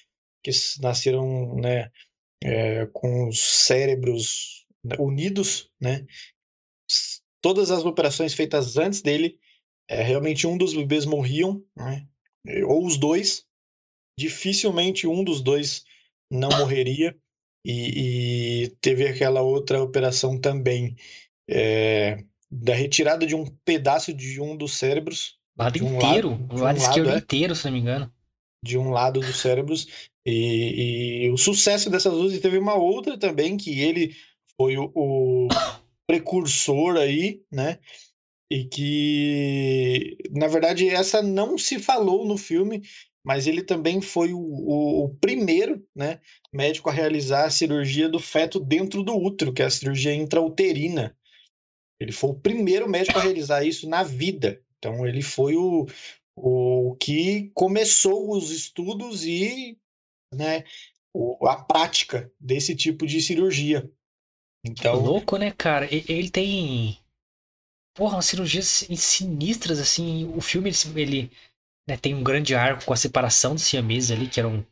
que 0.43 0.51
nasceram, 0.81 1.55
né, 1.57 1.91
é, 2.43 2.87
com 2.93 3.29
os 3.29 3.39
cérebros 3.39 4.65
unidos, 4.99 5.71
né, 5.81 6.07
todas 7.47 7.71
as 7.71 7.85
operações 7.85 8.35
feitas 8.35 8.77
antes 8.77 9.01
dele, 9.01 9.39
é, 9.89 10.03
realmente 10.03 10.49
um 10.49 10.59
dos 10.59 10.75
bebês 10.75 11.07
morriam, 11.07 11.63
né? 11.77 12.05
ou 12.67 12.85
os 12.85 12.97
dois. 12.97 13.47
Dificilmente 14.19 15.07
um 15.07 15.23
dos 15.23 15.41
dois 15.41 15.85
não 16.29 16.49
morreria. 16.49 17.17
E, 17.65 18.65
e 18.65 18.69
teve 18.81 19.07
aquela 19.07 19.43
outra 19.43 19.81
operação 19.81 20.41
também 20.41 20.97
é, 21.49 22.25
da 22.51 22.75
retirada 22.75 23.25
de 23.25 23.37
um 23.37 23.45
pedaço 23.65 24.13
de 24.13 24.41
um 24.41 24.57
dos 24.57 24.77
cérebros. 24.77 25.39
Lado 25.57 25.85
um 25.85 25.95
inteiro, 25.97 26.31
lado, 26.31 26.53
o 26.53 26.59
lado 26.59 26.81
um 26.81 26.83
esquerdo 26.83 27.07
lado, 27.07 27.17
é, 27.17 27.19
inteiro, 27.19 27.55
se 27.55 27.65
não 27.67 27.73
me 27.73 27.79
engano. 27.79 28.13
De 28.61 28.77
um 28.77 28.91
lado 28.91 29.21
dos 29.21 29.37
cérebros. 29.37 29.87
E, 30.27 31.27
e 31.27 31.31
o 31.31 31.37
sucesso 31.37 31.89
dessas 31.91 32.13
duas, 32.13 32.33
e 32.33 32.41
teve 32.41 32.59
uma 32.59 32.75
outra 32.75 33.17
também, 33.17 33.57
que 33.57 33.81
ele 33.81 34.17
foi 34.57 34.77
o, 34.77 34.91
o 34.97 35.49
precursor 36.07 36.97
aí, 36.97 37.43
né? 37.51 37.79
E 38.51 38.65
que, 38.65 40.17
na 40.31 40.47
verdade, 40.47 40.89
essa 40.89 41.21
não 41.21 41.59
se 41.59 41.79
falou 41.81 42.25
no 42.25 42.39
filme, 42.39 42.83
mas 43.25 43.49
ele 43.49 43.63
também 43.63 44.01
foi 44.01 44.33
o, 44.33 44.39
o, 44.39 45.05
o, 45.05 45.15
primeiro 45.17 45.85
né, 45.95 46.21
médico 46.53 46.89
a 46.89 46.93
realizar 46.93 47.45
a 47.45 47.51
cirurgia 47.51 48.09
do 48.09 48.21
feto 48.21 48.61
dentro 48.61 49.03
do 49.03 49.17
útero, 49.17 49.53
que 49.53 49.63
é 49.63 49.65
a 49.65 49.71
cirurgia 49.71 50.15
intrauterina. 50.15 51.17
Ele 51.99 52.13
foi 52.13 52.31
o 52.31 52.39
primeiro 52.39 52.89
médico 52.89 53.19
a 53.19 53.23
realizar 53.23 53.65
isso 53.65 53.89
na 53.89 54.05
vida. 54.05 54.63
Então, 54.79 55.05
ele 55.05 55.23
foi 55.23 55.57
o, 55.57 55.87
o 56.37 56.95
que 57.01 57.51
começou 57.53 58.31
os 58.31 58.53
estudos 58.53 59.25
e 59.25 59.77
né, 60.33 60.63
a 61.43 61.57
prática 61.57 62.31
desse 62.39 62.77
tipo 62.77 63.07
de 63.07 63.21
cirurgia. 63.21 63.91
Então, 64.67 64.97
louco, 64.97 65.37
né, 65.37 65.53
cara? 65.53 65.87
Ele 65.93 66.29
tem. 66.29 66.99
Porra, 67.97 68.17
umas 68.17 68.27
cirurgias 68.27 68.67
sinistras, 68.97 69.79
assim. 69.79 70.27
O 70.37 70.41
filme, 70.41 70.71
ele, 70.71 71.01
ele 71.01 71.31
né, 71.89 71.97
tem 71.97 72.15
um 72.15 72.23
grande 72.23 72.55
arco 72.55 72.85
com 72.85 72.93
a 72.93 72.97
separação 72.97 73.55
dos 73.55 73.63
siameses 73.63 74.11
ali, 74.11 74.29
que 74.29 74.41
era 74.41 74.49
um. 74.49 74.65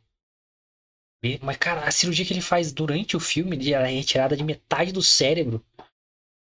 Mas, 1.41 1.57
cara, 1.57 1.87
a 1.87 1.91
cirurgia 1.91 2.25
que 2.25 2.33
ele 2.33 2.41
faz 2.41 2.71
durante 2.71 3.17
o 3.17 3.19
filme, 3.19 3.57
de 3.57 3.73
a 3.73 3.85
retirada 3.85 4.37
de 4.37 4.43
metade 4.43 4.91
do 4.91 5.01
cérebro. 5.01 5.63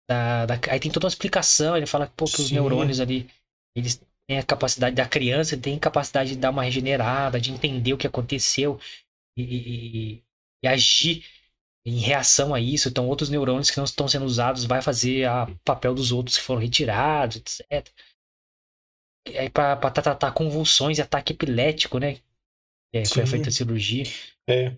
Da, 0.10 0.45
da... 0.45 0.60
Aí 0.69 0.79
tem 0.79 0.91
toda 0.91 1.05
uma 1.05 1.10
explicação. 1.10 1.75
Ele 1.75 1.88
fala 1.88 2.12
pô, 2.15 2.25
que 2.25 2.41
os 2.41 2.51
neurônios 2.51 2.99
ali, 2.99 3.29
eles 3.75 3.99
têm 4.27 4.38
a 4.38 4.43
capacidade 4.43 4.95
da 4.95 5.07
criança, 5.07 5.57
tem 5.57 5.79
capacidade 5.79 6.31
de 6.31 6.38
dar 6.38 6.51
uma 6.51 6.63
regenerada, 6.63 7.39
de 7.39 7.51
entender 7.51 7.93
o 7.93 7.97
que 7.97 8.05
aconteceu 8.05 8.79
e, 9.36 9.41
e, 9.41 10.23
e 10.63 10.67
agir 10.67 11.25
em 11.88 12.00
reação 12.00 12.54
a 12.54 12.60
isso, 12.60 12.89
então 12.89 13.08
outros 13.08 13.30
neurônios 13.30 13.71
que 13.71 13.78
não 13.78 13.86
estão 13.86 14.10
sendo 14.10 14.26
usados 14.26 14.65
vai 14.65 14.82
fazer 14.82 15.23
a 15.23 15.47
papel 15.63 15.95
dos 15.95 16.12
outros 16.12 16.38
que 16.38 16.43
foram 16.43 16.60
retirados, 16.60 17.38
etc. 17.38 17.89
E 19.26 19.38
aí 19.38 19.50
para 19.50 19.89
tratar 19.89 20.34
convulsões 20.34 20.97
e 20.97 21.02
ataque 21.02 21.32
epilético, 21.32 21.97
né? 21.97 22.17
É, 22.93 23.06
foi 23.06 23.26
feita 23.26 23.47
a 23.47 23.52
cirurgia. 23.54 24.04
É. 24.50 24.76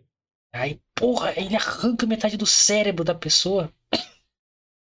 Aí, 0.54 0.80
porra, 0.94 1.34
ele 1.36 1.56
arranca 1.56 2.06
metade 2.06 2.38
do 2.38 2.46
cérebro 2.46 3.04
da 3.04 3.16
pessoa. 3.16 3.74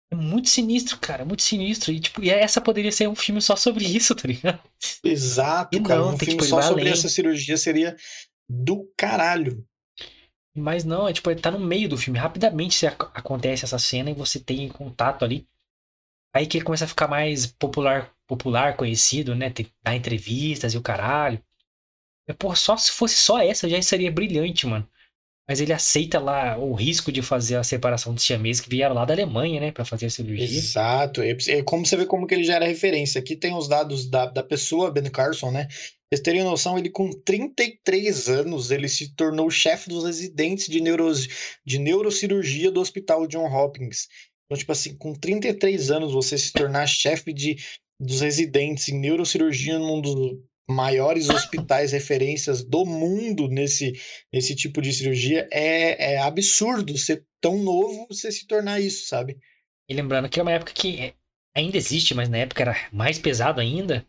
É 0.10 0.16
muito 0.16 0.48
sinistro, 0.48 0.98
cara, 1.00 1.26
muito 1.26 1.42
sinistro. 1.42 1.92
E, 1.92 2.00
tipo, 2.00 2.24
e 2.24 2.30
essa 2.30 2.62
poderia 2.62 2.92
ser 2.92 3.10
um 3.10 3.16
filme 3.16 3.42
só 3.42 3.58
sobre 3.58 3.84
isso, 3.84 4.16
tá 4.16 4.28
ligado? 4.30 4.62
Exato, 5.04 5.78
e 5.78 5.84
cara. 5.84 6.00
Não, 6.00 6.14
um 6.14 6.18
filme 6.18 6.34
tipo, 6.34 6.46
só 6.46 6.62
sobre 6.62 6.84
além. 6.84 6.94
essa 6.94 7.10
cirurgia 7.10 7.58
seria 7.58 7.98
do 8.48 8.90
caralho. 8.96 9.66
Mas 10.56 10.84
não, 10.84 11.08
é 11.08 11.14
tipo, 11.14 11.32
ele 11.32 11.42
tá 11.42 11.50
no 11.50 11.60
meio 11.60 11.90
do 11.90 11.98
filme. 11.98 12.20
Rapidamente 12.20 12.86
acontece 12.86 13.66
essa 13.66 13.80
cena 13.80 14.12
e 14.12 14.14
você 14.14 14.40
tem 14.40 14.70
contato 14.70 15.26
ali. 15.26 15.48
Aí 16.34 16.46
que 16.46 16.58
ele 16.58 16.66
começa 16.66 16.86
a 16.86 16.88
ficar 16.88 17.08
mais 17.08 17.46
popular, 17.46 18.12
popular 18.28 18.76
conhecido, 18.76 19.36
né? 19.36 19.50
Tem, 19.50 19.68
dar 19.84 19.96
entrevistas 19.96 20.74
e 20.74 20.78
o 20.78 20.82
caralho. 20.82 21.42
E, 22.28 22.34
pô, 22.34 22.56
só 22.56 22.78
se 22.78 22.92
fosse 22.92 23.16
só 23.16 23.40
essa 23.40 23.68
já 23.68 23.82
seria 23.82 24.12
brilhante, 24.12 24.66
mano. 24.66 24.88
Mas 25.48 25.60
ele 25.60 25.74
aceita 25.74 26.20
lá 26.20 26.58
o 26.58 26.74
risco 26.74 27.12
de 27.12 27.22
fazer 27.22 27.58
a 27.58 27.64
separação 27.64 28.14
dos 28.14 28.24
siameses 28.24 28.62
que 28.62 28.70
vieram 28.70 28.96
lá 28.96 29.04
da 29.04 29.14
Alemanha, 29.14 29.60
né, 29.60 29.72
para 29.72 29.84
fazer 29.84 30.06
a 30.06 30.10
cirurgia. 30.10 30.46
Exato. 30.46 31.22
É, 31.22 31.36
é 31.50 31.62
como 31.62 31.86
você 31.86 31.98
vê 31.98 32.06
como 32.06 32.26
que 32.26 32.34
ele 32.34 32.46
já 32.46 32.56
era 32.56 32.66
referência. 32.66 33.20
Aqui 33.20 33.36
tem 33.36 33.54
os 33.54 33.68
dados 33.68 34.10
da, 34.10 34.26
da 34.26 34.42
pessoa, 34.42 34.90
Ben 34.90 35.04
Carson, 35.12 35.52
né? 35.52 35.68
Vocês 36.14 36.22
terem 36.22 36.44
noção, 36.44 36.78
ele 36.78 36.92
com 36.92 37.10
33 37.10 38.30
anos, 38.30 38.70
ele 38.70 38.88
se 38.88 39.16
tornou 39.16 39.50
chefe 39.50 39.90
dos 39.90 40.04
residentes 40.04 40.68
de, 40.68 40.80
de 41.66 41.80
neurocirurgia 41.80 42.70
do 42.70 42.80
Hospital 42.80 43.26
John 43.26 43.52
Hopkins. 43.52 44.08
Então, 44.46 44.56
tipo 44.56 44.72
assim, 44.72 44.96
com 44.96 45.16
33 45.16 45.90
anos, 45.90 46.14
você 46.14 46.38
se 46.38 46.54
tornar 46.54 46.86
chefe 46.86 47.34
de, 47.34 47.56
dos 48.00 48.22
residentes 48.22 48.90
em 48.90 49.00
neurocirurgia 49.00 49.80
num 49.80 50.00
dos 50.00 50.38
maiores 50.70 51.30
hospitais 51.30 51.94
referências 51.94 52.64
do 52.64 52.86
mundo 52.86 53.48
nesse, 53.48 53.94
nesse 54.32 54.56
tipo 54.56 54.84
de 54.84 54.94
cirurgia, 54.94 55.50
é, 55.52 56.14
é 56.14 56.18
absurdo 56.20 56.96
ser 56.96 57.26
tão 57.42 57.58
novo 57.58 58.06
você 58.08 58.32
se 58.32 58.46
tornar 58.46 58.80
isso, 58.80 59.08
sabe? 59.08 59.40
E 59.90 59.96
lembrando 59.96 60.30
que 60.30 60.40
é 60.40 60.44
uma 60.44 60.52
época 60.52 60.74
que 60.74 61.16
ainda 61.56 61.76
existe, 61.76 62.14
mas 62.14 62.30
na 62.30 62.38
época 62.38 62.62
era 62.62 62.90
mais 62.92 63.18
pesado 63.18 63.60
ainda. 63.60 64.06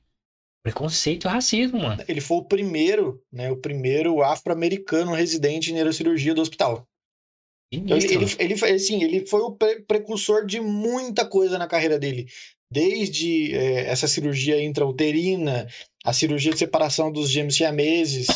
Preconceito 0.65 1.27
e 1.27 1.31
racismo, 1.31 1.79
mano. 1.79 2.03
Ele 2.09 2.23
foi 2.23 2.39
o 2.39 2.45
primeiro, 2.45 3.23
né? 3.31 3.51
O 3.51 3.57
primeiro 3.57 4.23
afro-americano 4.23 5.13
residente 5.13 5.71
em 5.71 5.75
neurocirurgia 5.75 6.35
do 6.35 6.41
hospital. 6.41 6.89
Então, 7.71 7.99
ele, 7.99 8.15
ele, 8.15 8.37
ele, 8.39 8.75
assim, 8.75 9.03
ele 9.03 9.27
foi 9.27 9.43
o 9.43 9.53
pre 9.53 9.83
precursor 9.83 10.47
de 10.47 10.61
muita 10.61 11.27
coisa 11.27 11.59
na 11.59 11.67
carreira 11.67 11.99
dele. 11.99 12.27
Desde 12.71 13.55
é, 13.55 13.91
essa 13.91 14.09
cirurgia 14.09 14.63
intrauterina, 14.63 15.69
a 16.03 16.15
cirurgia 16.15 16.53
de 16.53 16.59
separação 16.59 17.13
dos 17.13 17.31
gêmeos 17.31 17.57
siameses, 17.57 18.27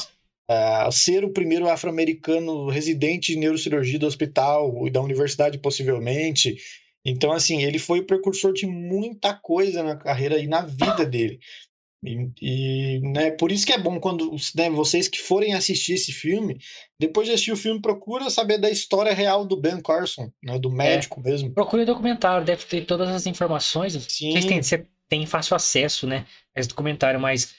uh, 0.50 0.92
ser 0.92 1.24
o 1.24 1.32
primeiro 1.32 1.66
afro-americano 1.66 2.68
residente 2.68 3.32
de 3.32 3.38
neurocirurgia 3.38 3.98
do 3.98 4.06
hospital 4.06 4.86
e 4.86 4.90
da 4.90 5.00
universidade, 5.00 5.58
possivelmente. 5.58 6.56
Então, 7.04 7.32
assim, 7.32 7.62
ele 7.62 7.78
foi 7.78 8.00
o 8.00 8.06
precursor 8.06 8.52
de 8.52 8.66
muita 8.66 9.32
coisa 9.32 9.82
na 9.82 9.96
carreira 9.96 10.38
e 10.38 10.46
na 10.46 10.60
vida 10.60 11.06
dele. 11.06 11.38
E, 12.04 12.30
e, 12.40 13.00
né, 13.00 13.32
por 13.32 13.50
isso 13.50 13.66
que 13.66 13.72
é 13.72 13.78
bom 13.78 13.98
quando 13.98 14.30
né, 14.54 14.70
vocês 14.70 15.08
que 15.08 15.18
forem 15.18 15.54
assistir 15.54 15.94
esse 15.94 16.12
filme, 16.12 16.58
depois 16.98 17.26
de 17.26 17.34
assistir 17.34 17.52
o 17.52 17.56
filme, 17.56 17.80
procura 17.80 18.30
saber 18.30 18.58
da 18.58 18.70
história 18.70 19.12
real 19.12 19.44
do 19.44 19.56
Ben 19.56 19.80
Carson, 19.80 20.30
né, 20.42 20.58
do 20.58 20.68
é. 20.70 20.74
médico 20.74 21.20
é, 21.20 21.30
mesmo. 21.30 21.50
Procure 21.50 21.82
o 21.82 21.86
documentário, 21.86 22.46
deve 22.46 22.64
ter 22.64 22.84
todas 22.84 23.08
as 23.08 23.26
informações. 23.26 23.94
Sim. 24.08 24.30
Vocês 24.32 24.44
têm, 24.44 24.62
você 24.62 24.86
tem 25.08 25.26
fácil 25.26 25.56
acesso, 25.56 26.06
né, 26.06 26.24
a 26.54 26.60
esse 26.60 26.68
documentário, 26.68 27.18
mas 27.18 27.54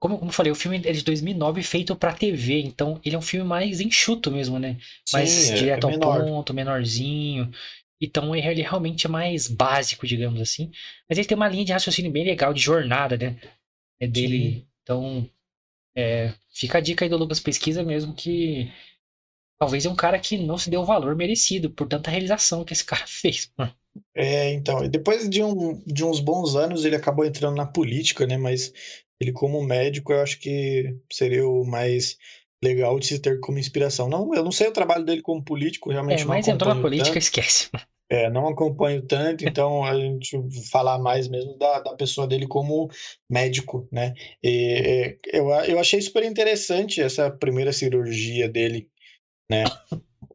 como, 0.00 0.16
como 0.16 0.30
eu 0.30 0.34
falei, 0.34 0.50
o 0.50 0.56
filme 0.56 0.80
é 0.84 0.92
de 0.92 1.04
2009 1.04 1.62
feito 1.62 1.94
para 1.94 2.14
TV, 2.14 2.62
então 2.62 2.98
ele 3.04 3.14
é 3.14 3.18
um 3.18 3.22
filme 3.22 3.46
mais 3.46 3.80
enxuto 3.80 4.30
mesmo, 4.30 4.58
né? 4.58 4.78
Sim, 5.04 5.16
mais 5.18 5.50
é, 5.50 5.54
direto 5.54 5.88
é 5.88 5.92
ao 5.92 6.00
ponto, 6.00 6.54
menorzinho. 6.54 7.50
Então 8.00 8.34
ele 8.34 8.62
realmente 8.62 9.06
é 9.06 9.10
mais 9.10 9.46
básico, 9.46 10.06
digamos 10.06 10.40
assim. 10.40 10.70
Mas 11.06 11.18
ele 11.18 11.28
tem 11.28 11.36
uma 11.36 11.48
linha 11.48 11.66
de 11.66 11.72
raciocínio 11.72 12.10
bem 12.10 12.24
legal, 12.24 12.54
de 12.54 12.62
jornada, 12.62 13.18
né? 13.18 13.36
É 14.00 14.06
dele. 14.06 14.38
Sim. 14.38 14.66
Então, 14.82 15.30
é, 15.94 16.32
fica 16.52 16.78
a 16.78 16.80
dica 16.80 17.04
aí 17.04 17.08
do 17.08 17.16
Lucas 17.16 17.38
Pesquisa 17.38 17.82
mesmo 17.82 18.14
que 18.14 18.72
talvez 19.58 19.84
é 19.84 19.90
um 19.90 19.96
cara 19.96 20.18
que 20.18 20.38
não 20.38 20.56
se 20.56 20.70
deu 20.70 20.80
o 20.80 20.86
valor 20.86 21.14
merecido 21.14 21.70
por 21.70 21.86
tanta 21.86 22.10
realização 22.10 22.64
que 22.64 22.72
esse 22.72 22.84
cara 22.86 23.06
fez, 23.06 23.52
mano. 23.56 23.74
É, 24.14 24.52
então, 24.52 24.88
depois 24.88 25.28
de, 25.28 25.42
um, 25.42 25.82
de 25.84 26.04
uns 26.04 26.20
bons 26.20 26.54
anos 26.54 26.84
ele 26.84 26.96
acabou 26.96 27.24
entrando 27.24 27.56
na 27.56 27.66
política, 27.66 28.26
né? 28.26 28.36
Mas 28.36 28.72
ele 29.20 29.32
como 29.32 29.62
médico 29.62 30.12
eu 30.12 30.20
acho 30.20 30.38
que 30.38 30.96
seria 31.12 31.46
o 31.46 31.64
mais 31.64 32.16
legal 32.62 32.98
de 32.98 33.06
se 33.06 33.18
ter 33.18 33.40
como 33.40 33.58
inspiração. 33.58 34.08
Não, 34.08 34.32
eu 34.34 34.44
não 34.44 34.52
sei 34.52 34.68
o 34.68 34.72
trabalho 34.72 35.04
dele 35.04 35.22
como 35.22 35.42
político, 35.42 35.90
realmente 35.90 36.22
é, 36.22 36.26
mas 36.26 36.46
entrou 36.46 36.74
na 36.74 36.80
política, 36.80 37.08
tanto. 37.08 37.18
esquece. 37.18 37.68
É, 38.12 38.28
não 38.28 38.48
acompanho 38.48 39.00
tanto, 39.02 39.44
então 39.44 39.84
a 39.84 39.94
gente 39.94 40.36
falar 40.68 40.98
mais 40.98 41.28
mesmo 41.28 41.56
da, 41.56 41.78
da 41.78 41.94
pessoa 41.94 42.26
dele 42.26 42.44
como 42.44 42.90
médico, 43.30 43.88
né? 43.92 44.14
E, 44.42 45.16
eu, 45.32 45.48
eu 45.50 45.78
achei 45.78 46.02
super 46.02 46.24
interessante 46.24 47.00
essa 47.00 47.30
primeira 47.30 47.72
cirurgia 47.72 48.48
dele, 48.48 48.88
né? 49.48 49.62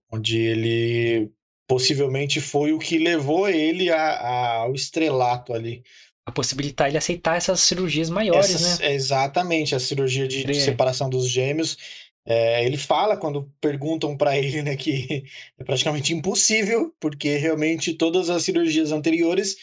Onde 0.10 0.40
ele 0.40 1.30
possivelmente 1.68 2.40
foi 2.40 2.72
o 2.72 2.80
que 2.80 2.98
levou 2.98 3.50
ele 3.50 3.90
a, 3.90 3.98
a, 3.98 4.54
ao 4.60 4.74
estrelato 4.74 5.54
ali. 5.54 5.84
A 6.26 6.32
possibilitar 6.32 6.88
ele 6.88 6.98
aceitar 6.98 7.36
essas 7.36 7.60
cirurgias 7.60 8.10
maiores, 8.10 8.56
essas, 8.56 8.80
né? 8.80 8.94
Exatamente, 8.94 9.76
a 9.76 9.80
cirurgia 9.80 10.28
de, 10.30 10.46
de 10.46 10.56
separação 10.56 11.10
dos 11.10 11.30
gêmeos 11.30 11.78
é, 12.26 12.66
ele 12.66 12.78
fala 12.78 13.16
quando 13.16 13.52
perguntam 13.62 14.18
para 14.18 14.38
ele 14.38 14.62
né, 14.64 14.76
que 14.76 15.26
é 15.60 15.64
praticamente 15.64 16.14
impossível, 16.14 16.94
porque 17.00 17.38
realmente 17.38 17.94
todas 17.94 18.30
as 18.30 18.44
cirurgias 18.44 18.92
anteriores 18.92 19.56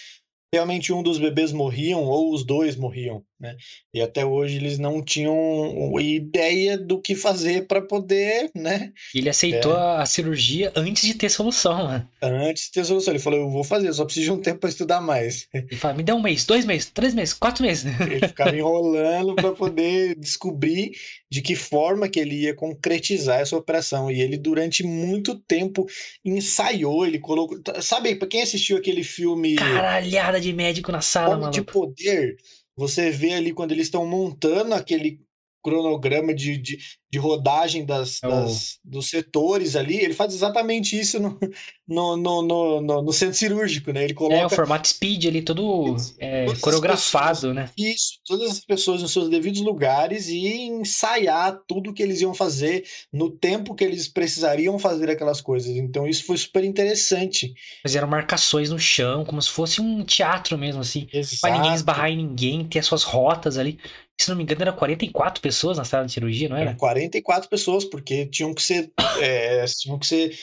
realmente 0.55 0.93
um 0.93 1.03
dos 1.03 1.19
bebês 1.19 1.51
morriam 1.51 2.05
ou 2.05 2.33
os 2.33 2.45
dois 2.45 2.77
morriam, 2.77 3.25
né? 3.43 3.57
E 3.93 4.01
até 4.01 4.25
hoje 4.25 4.57
eles 4.57 4.79
não 4.79 5.03
tinham 5.03 5.99
ideia 6.01 6.79
do 6.79 7.01
que 7.01 7.17
fazer 7.17 7.67
para 7.67 7.83
poder, 7.83 8.51
né? 8.55 8.93
Ele 9.13 9.29
aceitou 9.29 9.75
é... 9.77 10.01
a 10.01 10.07
cirurgia 10.07 10.73
antes 10.77 11.03
de 11.03 11.15
ter 11.15 11.29
solução, 11.29 11.89
né? 11.89 12.07
Antes 12.23 12.67
de 12.67 12.73
ter 12.73 12.85
solução, 12.85 13.13
ele 13.13 13.23
falou: 13.23 13.41
"Eu 13.41 13.51
vou 13.51 13.65
fazer, 13.65 13.93
só 13.93 14.05
preciso 14.05 14.27
de 14.27 14.33
um 14.33 14.41
tempo 14.41 14.61
para 14.61 14.71
estudar 14.71 15.01
mais". 15.01 15.49
Ele 15.53 15.77
fala: 15.77 15.95
"Me 15.95 16.05
dá 16.05 16.15
um 16.15 16.23
mês, 16.23 16.45
dois 16.45 16.65
meses, 16.65 16.89
três 16.91 17.13
meses, 17.15 17.35
quatro 17.35 17.65
meses". 17.65 17.85
Ele 18.01 18.29
ficava 18.29 18.57
enrolando 18.57 19.35
para 19.35 19.53
poder 19.53 20.15
descobrir 20.15 20.93
de 21.29 21.41
que 21.41 21.57
forma 21.57 22.09
que 22.09 22.21
ele 22.21 22.43
ia 22.43 22.55
concretizar 22.55 23.41
essa 23.41 23.57
operação. 23.57 24.11
E 24.11 24.21
ele 24.21 24.37
durante 24.37 24.85
muito 24.85 25.35
tempo 25.35 25.87
ensaiou, 26.23 27.07
ele 27.07 27.19
colocou, 27.19 27.59
sabe, 27.81 28.15
para 28.15 28.29
quem 28.29 28.43
assistiu 28.43 28.77
aquele 28.77 29.03
filme 29.03 29.55
Caralhada 29.55 30.39
de 30.39 30.53
médico 30.53 30.93
na 30.93 31.01
sala, 31.01 31.39
mano. 31.39 31.51
de 31.51 31.63
poder. 31.63 32.37
Você 32.77 33.11
vê 33.11 33.35
ali 33.35 33.53
quando 33.53 33.73
eles 33.73 33.87
estão 33.87 34.07
montando 34.07 34.75
aquele 34.75 35.21
cronograma 35.63 36.35
de, 36.35 36.59
de, 36.59 36.79
de 37.11 37.19
rodagem 37.19 37.85
das, 37.85 38.23
é 38.23 38.29
das, 38.29 38.79
dos 38.85 39.09
setores 39.09 39.77
ali, 39.77 39.97
ele 39.97 40.15
faz 40.15 40.35
exatamente 40.35 40.99
isso 40.99 41.21
no, 41.21 41.39
no, 41.87 42.17
no, 42.17 42.81
no, 42.81 43.03
no 43.03 43.13
centro 43.13 43.37
cirúrgico, 43.37 43.93
né? 43.93 44.05
Ele 44.05 44.15
coloca... 44.15 44.35
É, 44.35 44.47
o 44.47 44.51
formato 44.51 44.89
speed 44.89 45.27
ali, 45.27 45.43
todo 45.43 45.97
é, 46.19 46.47
coreografado, 46.61 47.35
pessoas, 47.35 47.55
né? 47.55 47.71
Isso, 47.77 48.19
todas 48.27 48.51
as 48.51 48.61
pessoas 48.61 49.03
nos 49.03 49.13
seus 49.13 49.29
devidos 49.29 49.61
lugares 49.61 50.29
e 50.29 50.63
ensaiar 50.63 51.61
tudo 51.67 51.93
que 51.93 52.03
eles 52.03 52.21
iam 52.21 52.35
fazer 52.35 52.85
no 53.13 53.31
tempo 53.31 53.75
que 53.75 53.85
eles 53.85 54.09
precisariam 54.09 54.79
fazer 54.79 55.11
aquelas 55.11 55.41
coisas. 55.41 55.77
Então 55.77 56.07
isso 56.07 56.25
foi 56.25 56.37
super 56.37 56.65
interessante. 56.65 57.55
Fizeram 57.83 58.09
marcações 58.09 58.71
no 58.71 58.79
chão, 58.79 59.25
como 59.25 59.41
se 59.41 59.51
fosse 59.51 59.81
um 59.81 60.03
teatro 60.05 60.59
mesmo, 60.59 60.81
assim. 60.81 61.07
Exato. 61.13 61.41
Pra 61.41 61.51
ninguém 61.51 61.75
esbarrar 61.75 62.11
em 62.11 62.17
ninguém, 62.17 62.65
ter 62.65 62.79
as 62.79 62.87
suas 62.87 63.03
rotas 63.03 63.59
ali 63.59 63.79
se 64.23 64.31
não 64.31 64.37
me 64.37 64.43
engano, 64.43 64.63
era 64.63 64.73
44 64.73 65.43
pessoas 65.43 65.79
na 65.79 65.85
sala 65.85 66.07
de 66.07 66.13
cirurgia, 66.13 66.49
não 66.49 66.57
era? 66.57 66.71
Era 66.71 66.79
44 66.79 67.49
pessoas, 67.49 67.85
porque 67.85 68.27
tinham 68.27 68.55
que 68.55 68.63
ser, 68.63 68.93
é, 69.21 69.65
tinham 69.67 69.99
que 69.99 70.07
ser 70.07 70.37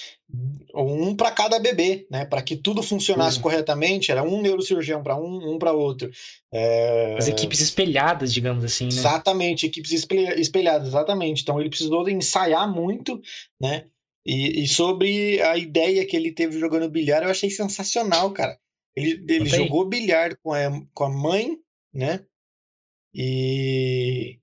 um 0.75 1.15
para 1.15 1.31
cada 1.31 1.59
bebê, 1.59 2.05
né? 2.09 2.23
Para 2.25 2.41
que 2.41 2.55
tudo 2.55 2.83
funcionasse 2.83 3.37
uhum. 3.37 3.43
corretamente, 3.43 4.11
era 4.11 4.21
um 4.21 4.41
neurocirurgião 4.41 5.01
para 5.01 5.15
um, 5.15 5.55
um 5.55 5.57
para 5.57 5.73
outro. 5.73 6.09
É... 6.53 7.15
As 7.17 7.27
equipes 7.27 7.59
espelhadas, 7.59 8.31
digamos 8.31 8.63
assim, 8.63 8.85
né? 8.85 8.91
Exatamente, 8.91 9.65
equipes 9.65 9.91
espelhadas, 9.91 10.89
exatamente. 10.89 11.41
Então 11.41 11.59
ele 11.59 11.69
precisou 11.69 12.07
ensaiar 12.07 12.71
muito, 12.71 13.19
né? 13.59 13.85
E, 14.25 14.63
e, 14.63 14.67
sobre 14.67 15.41
a 15.41 15.57
ideia 15.57 16.05
que 16.05 16.15
ele 16.15 16.31
teve 16.31 16.59
jogando 16.59 16.89
bilhar, 16.89 17.23
eu 17.23 17.31
achei 17.31 17.49
sensacional, 17.49 18.31
cara. 18.31 18.59
Ele, 18.95 19.23
ele 19.27 19.45
jogou 19.45 19.85
bilhar 19.85 20.35
com 20.43 20.53
a, 20.53 20.59
com 20.93 21.03
a 21.05 21.09
mãe, 21.09 21.57
né? 21.91 22.23
E, 23.13 24.39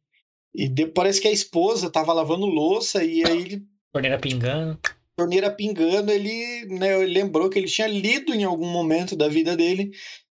e 0.54 0.68
de, 0.68 0.86
parece 0.86 1.20
que 1.20 1.28
a 1.28 1.32
esposa 1.32 1.90
tava 1.90 2.12
lavando 2.12 2.46
louça 2.46 3.04
e 3.04 3.24
aí 3.24 3.40
ele. 3.40 3.62
Torneira 3.92 4.18
pingando. 4.18 4.78
Torneira 5.16 5.50
pingando, 5.50 6.12
ele, 6.12 6.66
né, 6.66 7.00
ele 7.02 7.12
lembrou 7.12 7.48
que 7.48 7.58
ele 7.58 7.68
tinha 7.68 7.86
lido 7.86 8.34
em 8.34 8.44
algum 8.44 8.68
momento 8.68 9.16
da 9.16 9.28
vida 9.28 9.56
dele 9.56 9.90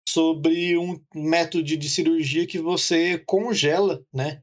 sobre 0.09 0.77
um 0.79 0.99
método 1.15 1.63
de 1.63 1.89
cirurgia 1.89 2.47
que 2.47 2.59
você 2.59 3.19
congela, 3.19 4.03
né? 4.13 4.41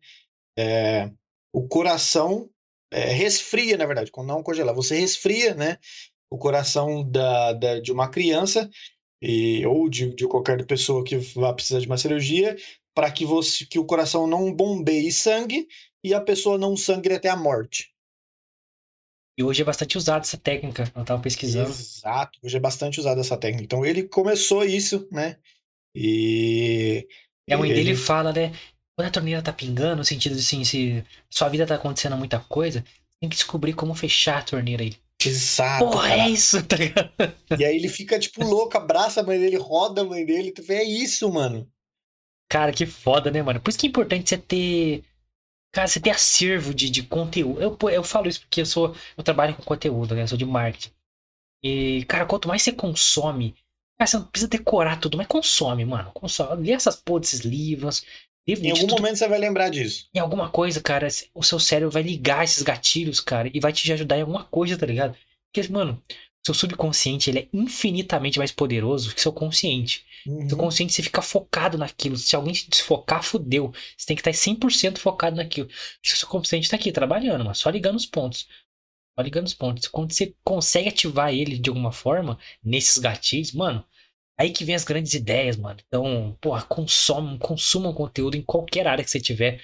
É, 0.58 1.12
o 1.52 1.68
coração 1.68 2.50
é, 2.92 3.06
resfria, 3.06 3.78
na 3.78 3.86
verdade, 3.86 4.12
não 4.18 4.44
congelar, 4.44 4.76
você 4.76 5.00
resfria, 5.00 5.54
né? 5.54 5.78
O 6.30 6.38
coração 6.38 7.10
da, 7.10 7.54
da, 7.54 7.80
de 7.80 7.92
uma 7.92 8.10
criança 8.10 8.70
e, 9.22 9.66
ou 9.66 9.90
de, 9.90 10.14
de 10.14 10.28
qualquer 10.28 10.66
pessoa 10.66 11.04
que 11.04 11.18
vá 11.18 11.54
precisar 11.54 11.80
de 11.80 11.88
uma 11.88 11.98
cirurgia 11.98 12.56
para 12.98 13.12
que 13.12 13.28
você 13.28 13.64
que 13.64 13.78
o 13.78 13.86
coração 13.86 14.26
não 14.26 14.52
bombeie 14.52 15.12
sangue 15.12 15.68
e 16.04 16.16
a 16.16 16.20
pessoa 16.20 16.58
não 16.58 16.76
sangre 16.76 17.14
até 17.14 17.30
a 17.30 17.36
morte. 17.36 17.94
E 19.38 19.44
hoje 19.44 19.62
é 19.62 19.66
bastante 19.66 20.00
usada 20.00 20.22
essa 20.22 20.36
técnica, 20.36 20.92
eu 20.96 21.04
estava 21.04 21.22
pesquisando. 21.22 21.70
Exato, 21.70 22.40
hoje 22.44 22.58
é 22.58 22.60
bastante 22.60 23.00
usada 23.00 23.22
essa 23.22 23.38
técnica. 23.38 23.66
Então 23.66 23.86
ele 23.86 24.08
começou 24.08 24.66
isso, 24.66 25.08
né? 25.12 25.38
E. 25.94 27.08
E 27.48 27.54
a 27.54 27.58
mãe 27.60 27.70
ele... 27.70 27.84
dele 27.84 27.96
fala, 27.96 28.34
né? 28.34 28.52
Quando 28.96 29.10
a 29.10 29.12
torneira 29.12 29.44
tá 29.44 29.54
pingando, 29.54 29.98
no 29.98 30.04
sentido 30.04 30.34
de 30.34 30.42
assim, 30.42 30.64
se 30.64 31.06
sua 31.30 31.50
vida 31.50 31.68
tá 31.68 31.76
acontecendo 31.76 32.18
muita 32.18 32.40
coisa, 32.40 32.84
tem 33.22 33.30
que 33.30 33.36
descobrir 33.36 33.74
como 33.74 33.94
fechar 33.94 34.40
a 34.40 34.44
torneira 34.44 34.82
aí. 34.82 34.96
Exato. 35.24 35.86
Porra, 35.86 36.10
cara. 36.10 36.22
é 36.24 36.30
isso, 36.32 36.64
tá 36.66 36.78
ligado? 36.78 37.12
E 37.60 37.64
aí 37.64 37.76
ele 37.76 37.90
fica, 37.90 38.18
tipo, 38.18 38.44
louco, 38.44 38.76
abraça 38.76 39.22
a 39.22 39.24
mãe 39.24 39.38
dele, 39.38 39.58
roda 39.58 40.02
a 40.02 40.06
mãe 40.06 40.26
dele. 40.26 40.52
É 40.70 40.84
isso, 40.84 41.32
mano. 41.32 41.72
Cara, 42.50 42.72
que 42.72 42.86
foda, 42.86 43.30
né, 43.30 43.42
mano? 43.42 43.60
Por 43.60 43.70
isso 43.70 43.80
que 43.80 43.88
é 43.88 43.90
importante 43.90 44.30
você 44.30 44.38
ter. 44.38 45.04
Cara, 45.74 45.88
você 45.88 46.00
ter 46.00 46.12
acervo 46.12 46.74
de, 46.74 46.90
de 46.90 47.04
conteúdo. 47.04 47.62
Eu, 47.62 47.78
eu 47.90 48.04
falo 48.04 48.28
isso 48.28 48.42
porque 48.42 48.62
eu 48.62 48.66
sou. 48.66 48.96
Eu 49.18 49.24
trabalho 49.24 49.56
com 49.56 49.64
conteúdo, 49.64 50.16
né? 50.16 50.24
Eu 50.24 50.28
sou 50.28 50.38
de 50.38 50.46
marketing. 50.46 50.92
E, 51.64 52.06
cara, 52.06 52.26
quanto 52.26 52.48
mais 52.48 52.62
você 52.62 52.72
consome. 52.72 53.56
Cara, 53.98 54.08
você 54.08 54.18
não 54.18 54.26
precisa 54.26 54.50
decorar 54.50 55.00
tudo, 55.00 55.18
mas 55.18 55.28
consome, 55.28 55.84
mano. 55.84 56.12
Consome. 56.14 56.68
Lê 56.68 56.74
essas 56.74 56.96
porra 56.96 57.22
desses 57.22 57.42
livros. 57.42 58.06
Em 58.48 58.72
algum 58.72 58.88
tudo... 58.88 59.02
momento 59.02 59.18
você 59.18 59.28
vai 59.28 59.40
lembrar 59.40 59.70
disso. 59.70 60.08
Em 60.14 60.20
alguma 60.20 60.50
coisa, 60.50 60.82
cara, 60.82 61.08
o 61.34 61.44
seu 61.44 61.60
cérebro 61.60 61.92
vai 61.92 62.02
ligar 62.02 62.46
esses 62.46 62.64
gatilhos, 62.64 63.20
cara, 63.20 63.52
e 63.54 63.60
vai 63.60 63.74
te 63.74 63.92
ajudar 63.92 64.18
em 64.18 64.22
alguma 64.22 64.46
coisa, 64.46 64.78
tá 64.78 64.86
ligado? 64.86 65.18
Porque, 65.52 65.70
mano, 65.70 66.02
seu 66.48 66.54
subconsciente 66.54 67.30
ele 67.30 67.40
é 67.40 67.48
infinitamente 67.54 68.40
mais 68.40 68.52
poderoso 68.52 69.14
que 69.14 69.20
seu 69.20 69.34
consciente. 69.34 70.06
Uhum. 70.26 70.48
Seu 70.48 70.58
consciente 70.58 70.94
você 70.94 71.04
fica 71.04 71.22
focado 71.22 71.78
naquilo. 71.78 72.16
Se 72.16 72.36
alguém 72.36 72.54
te 72.54 72.70
desfocar, 72.70 73.22
fudeu. 73.22 73.74
Você 73.98 74.08
tem 74.08 74.16
que 74.16 74.22
estar 74.22 74.32
100% 74.32 74.98
focado 74.98 75.36
naquilo. 75.36 75.68
O 75.68 76.08
seu 76.08 76.28
consciente 76.28 76.66
está 76.66 76.78
aqui 76.78 76.92
trabalhando, 76.92 77.44
mas 77.44 77.58
só 77.58 77.70
ligando 77.70 77.98
os 77.98 78.06
pontos. 78.06 78.48
Só 79.18 79.22
ligando 79.22 79.48
os 79.48 79.54
pontos. 79.54 79.88
Quando 79.88 80.14
você 80.14 80.34
consegue 80.44 80.90
ativar 80.90 81.34
ele 81.34 81.58
de 81.58 81.70
alguma 81.70 81.92
forma, 81.92 82.40
nesses 82.64 82.98
gatilhos, 82.98 83.52
mano, 83.52 83.86
aí 84.38 84.52
que 84.52 84.64
vem 84.64 84.76
as 84.76 84.86
grandes 84.86 85.14
ideias, 85.14 85.58
mano. 85.58 85.80
Então, 85.86 86.38
porra, 86.40 86.62
consome, 86.64 87.38
consuma 87.40 87.94
conteúdo 87.94 88.38
em 88.38 88.42
qualquer 88.42 88.88
área 88.88 89.04
que 89.04 89.12
você 89.12 89.20
tiver. 89.20 89.62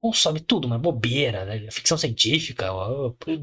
Consome 0.00 0.38
tudo, 0.38 0.68
mano. 0.68 0.80
Bobeira, 0.80 1.44
né? 1.44 1.70
ficção 1.72 1.98
científica, 1.98 2.70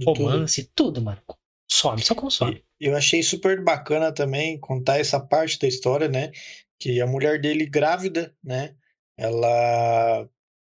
romance, 0.05 0.63
tudo, 0.73 0.93
tudo 0.93 1.01
mano. 1.01 1.21
Some, 1.69 2.01
só 2.01 2.15
consome. 2.15 2.63
Eu 2.79 2.95
achei 2.95 3.21
super 3.21 3.61
bacana 3.63 4.11
também 4.11 4.57
contar 4.59 4.99
essa 4.99 5.19
parte 5.19 5.59
da 5.59 5.67
história, 5.67 6.07
né? 6.07 6.31
Que 6.79 7.01
a 7.01 7.07
mulher 7.07 7.41
dele 7.41 7.65
grávida, 7.65 8.33
né? 8.43 8.75
Ela 9.17 10.29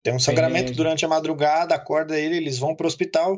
tem 0.02 0.14
um 0.14 0.18
sangramento 0.18 0.72
é. 0.72 0.74
durante 0.74 1.04
a 1.04 1.08
madrugada, 1.08 1.74
acorda 1.74 2.18
ele, 2.18 2.36
eles 2.36 2.58
vão 2.58 2.74
pro 2.74 2.86
hospital 2.86 3.36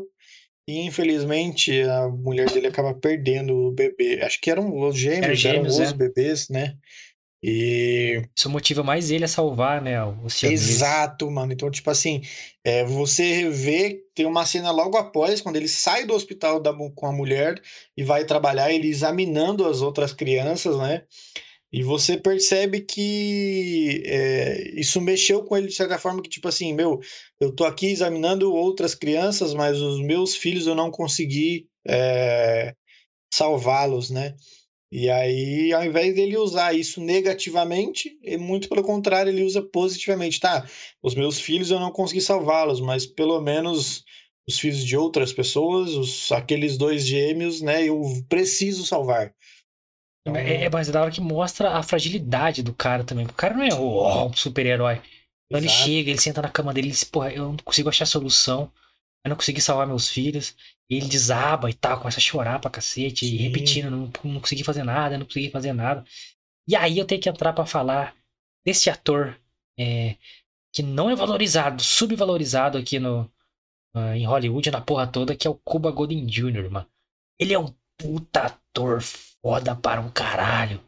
e 0.69 0.81
infelizmente 0.81 1.83
a 1.83 2.09
mulher 2.09 2.49
dele 2.51 2.69
acaba 2.69 2.95
perdendo 2.95 3.55
o 3.55 3.73
bebê. 3.73 4.21
Acho 4.23 4.41
que 4.41 4.51
eram 4.51 4.79
os 4.79 4.97
gêmeos, 4.97 5.25
Era 5.25 5.35
gêmeos 5.35 5.79
eram 5.79 5.87
os 5.87 5.93
é. 5.93 5.97
bebês, 5.97 6.49
né? 6.49 6.77
E. 7.43 8.23
Isso 8.37 8.51
motiva 8.51 8.83
mais 8.83 9.11
ele 9.11 9.25
a 9.25 9.29
salvar, 9.29 9.81
né? 9.81 10.03
O 10.05 10.29
Exato, 10.43 11.31
mano. 11.31 11.53
Então, 11.53 11.71
tipo 11.71 11.91
assim, 11.91 12.23
é, 12.63 12.85
você 12.85 13.49
vê, 13.49 14.03
tem 14.15 14.27
uma 14.27 14.45
cena 14.45 14.71
logo 14.71 14.97
após, 14.99 15.41
quando 15.41 15.57
ele 15.57 15.69
sai 15.69 16.05
do 16.05 16.15
hospital 16.15 16.61
da, 16.61 16.73
com 16.95 17.07
a 17.07 17.13
mulher 17.13 17.61
e 17.97 18.03
vai 18.05 18.25
trabalhar, 18.25 18.73
ele 18.73 18.89
examinando 18.89 19.67
as 19.67 19.81
outras 19.81 20.13
crianças, 20.13 20.77
né? 20.77 21.05
E 21.73 21.85
você 21.85 22.17
percebe 22.17 22.81
que 22.81 24.03
é, 24.05 24.73
isso 24.79 25.01
mexeu 25.01 25.45
com 25.45 25.57
ele 25.57 25.69
de 25.69 25.75
certa 25.75 25.99
forma 25.99 26.21
que, 26.21 26.29
tipo 26.29 26.49
assim, 26.49 26.75
meu, 26.75 26.99
eu 27.41 27.55
tô 27.55 27.65
aqui 27.65 27.87
examinando 27.87 28.53
outras 28.53 28.95
crianças, 28.95 29.55
mas 29.55 29.81
os 29.81 30.01
meus 30.01 30.35
filhos 30.35 30.67
eu 30.67 30.75
não 30.75 30.91
consegui 30.91 31.69
é, 31.87 32.75
salvá-los, 33.33 34.11
né? 34.11 34.35
E 34.93 35.09
aí, 35.09 35.73
ao 35.73 35.85
invés 35.85 36.15
dele 36.15 36.37
usar 36.37 36.75
isso 36.75 37.01
negativamente, 37.01 38.19
muito 38.39 38.69
pelo 38.69 38.83
contrário, 38.83 39.31
ele 39.31 39.45
usa 39.45 39.63
positivamente. 39.63 40.41
Tá, 40.41 40.67
os 41.01 41.15
meus 41.15 41.39
filhos 41.39 41.71
eu 41.71 41.79
não 41.79 41.93
consegui 41.93 42.21
salvá-los, 42.21 42.81
mas 42.81 43.07
pelo 43.07 43.41
menos 43.41 44.05
os 44.49 44.59
filhos 44.59 44.85
de 44.85 44.97
outras 44.97 45.33
pessoas, 45.33 45.91
os, 45.95 46.33
aqueles 46.33 46.77
dois 46.77 47.07
gêmeos, 47.07 47.61
né, 47.61 47.85
eu 47.85 48.03
preciso 48.29 48.85
salvar. 48.85 49.33
Então... 50.27 50.35
É, 50.37 50.65
é, 50.65 50.71
mas 50.71 50.89
é 50.89 50.93
da 50.93 51.03
hora 51.03 51.11
que 51.11 51.21
mostra 51.21 51.71
a 51.71 51.83
fragilidade 51.85 52.63
do 52.63 52.75
cara 52.75 53.05
também. 53.05 53.27
O 53.27 53.33
cara 53.33 53.55
não 53.55 53.63
é 53.63 53.73
o 53.73 54.27
oh, 54.27 54.33
super-herói. 54.35 55.01
Então 55.47 55.61
ele 55.61 55.69
chega, 55.69 56.11
ele 56.11 56.21
senta 56.21 56.43
na 56.43 56.49
cama 56.49 56.75
dele 56.75 56.89
e 56.89 56.91
diz, 56.91 57.05
porra, 57.05 57.33
eu 57.33 57.45
não 57.45 57.57
consigo 57.59 57.89
achar 57.89 58.07
solução. 58.07 58.71
Eu 59.25 59.31
não 59.31 59.37
consegui 59.37 59.61
salvar 59.61 59.87
meus 59.87 60.09
filhos. 60.09 60.57
E 60.89 60.97
ele 60.97 61.07
desaba 61.07 61.71
e 61.71 61.75
tal, 61.75 61.99
começa 61.99 62.19
a 62.19 62.23
chorar 62.23 62.59
pra 62.59 62.71
cacete, 62.71 63.25
Sim. 63.25 63.35
e 63.35 63.37
repetindo, 63.37 63.91
não, 63.91 64.11
não 64.25 64.41
consegui 64.41 64.65
fazer 64.65 64.83
nada, 64.83 65.17
não 65.17 65.25
consegui 65.25 65.51
fazer 65.51 65.73
nada. 65.73 66.05
E 66.67 66.75
aí 66.75 66.99
eu 66.99 67.05
tenho 67.05 67.21
que 67.21 67.29
entrar 67.29 67.53
para 67.53 67.65
falar 67.65 68.15
desse 68.65 68.91
ator 68.91 69.39
é, 69.79 70.17
que 70.73 70.83
não 70.83 71.09
é 71.09 71.15
valorizado, 71.15 71.83
subvalorizado 71.83 72.77
aqui 72.77 72.99
no, 72.99 73.31
uh, 73.95 74.15
em 74.15 74.27
Hollywood, 74.27 74.71
na 74.71 74.81
porra 74.81 75.07
toda, 75.07 75.37
que 75.37 75.47
é 75.47 75.51
o 75.51 75.55
Cuba 75.55 75.91
Gooding 75.91 76.27
Jr., 76.27 76.71
mano. 76.71 76.87
Ele 77.39 77.55
é 77.55 77.59
um 77.59 77.73
puta 77.97 78.47
ator 78.47 79.01
foda 79.01 79.75
para 79.75 80.01
um 80.01 80.11
caralho. 80.11 80.83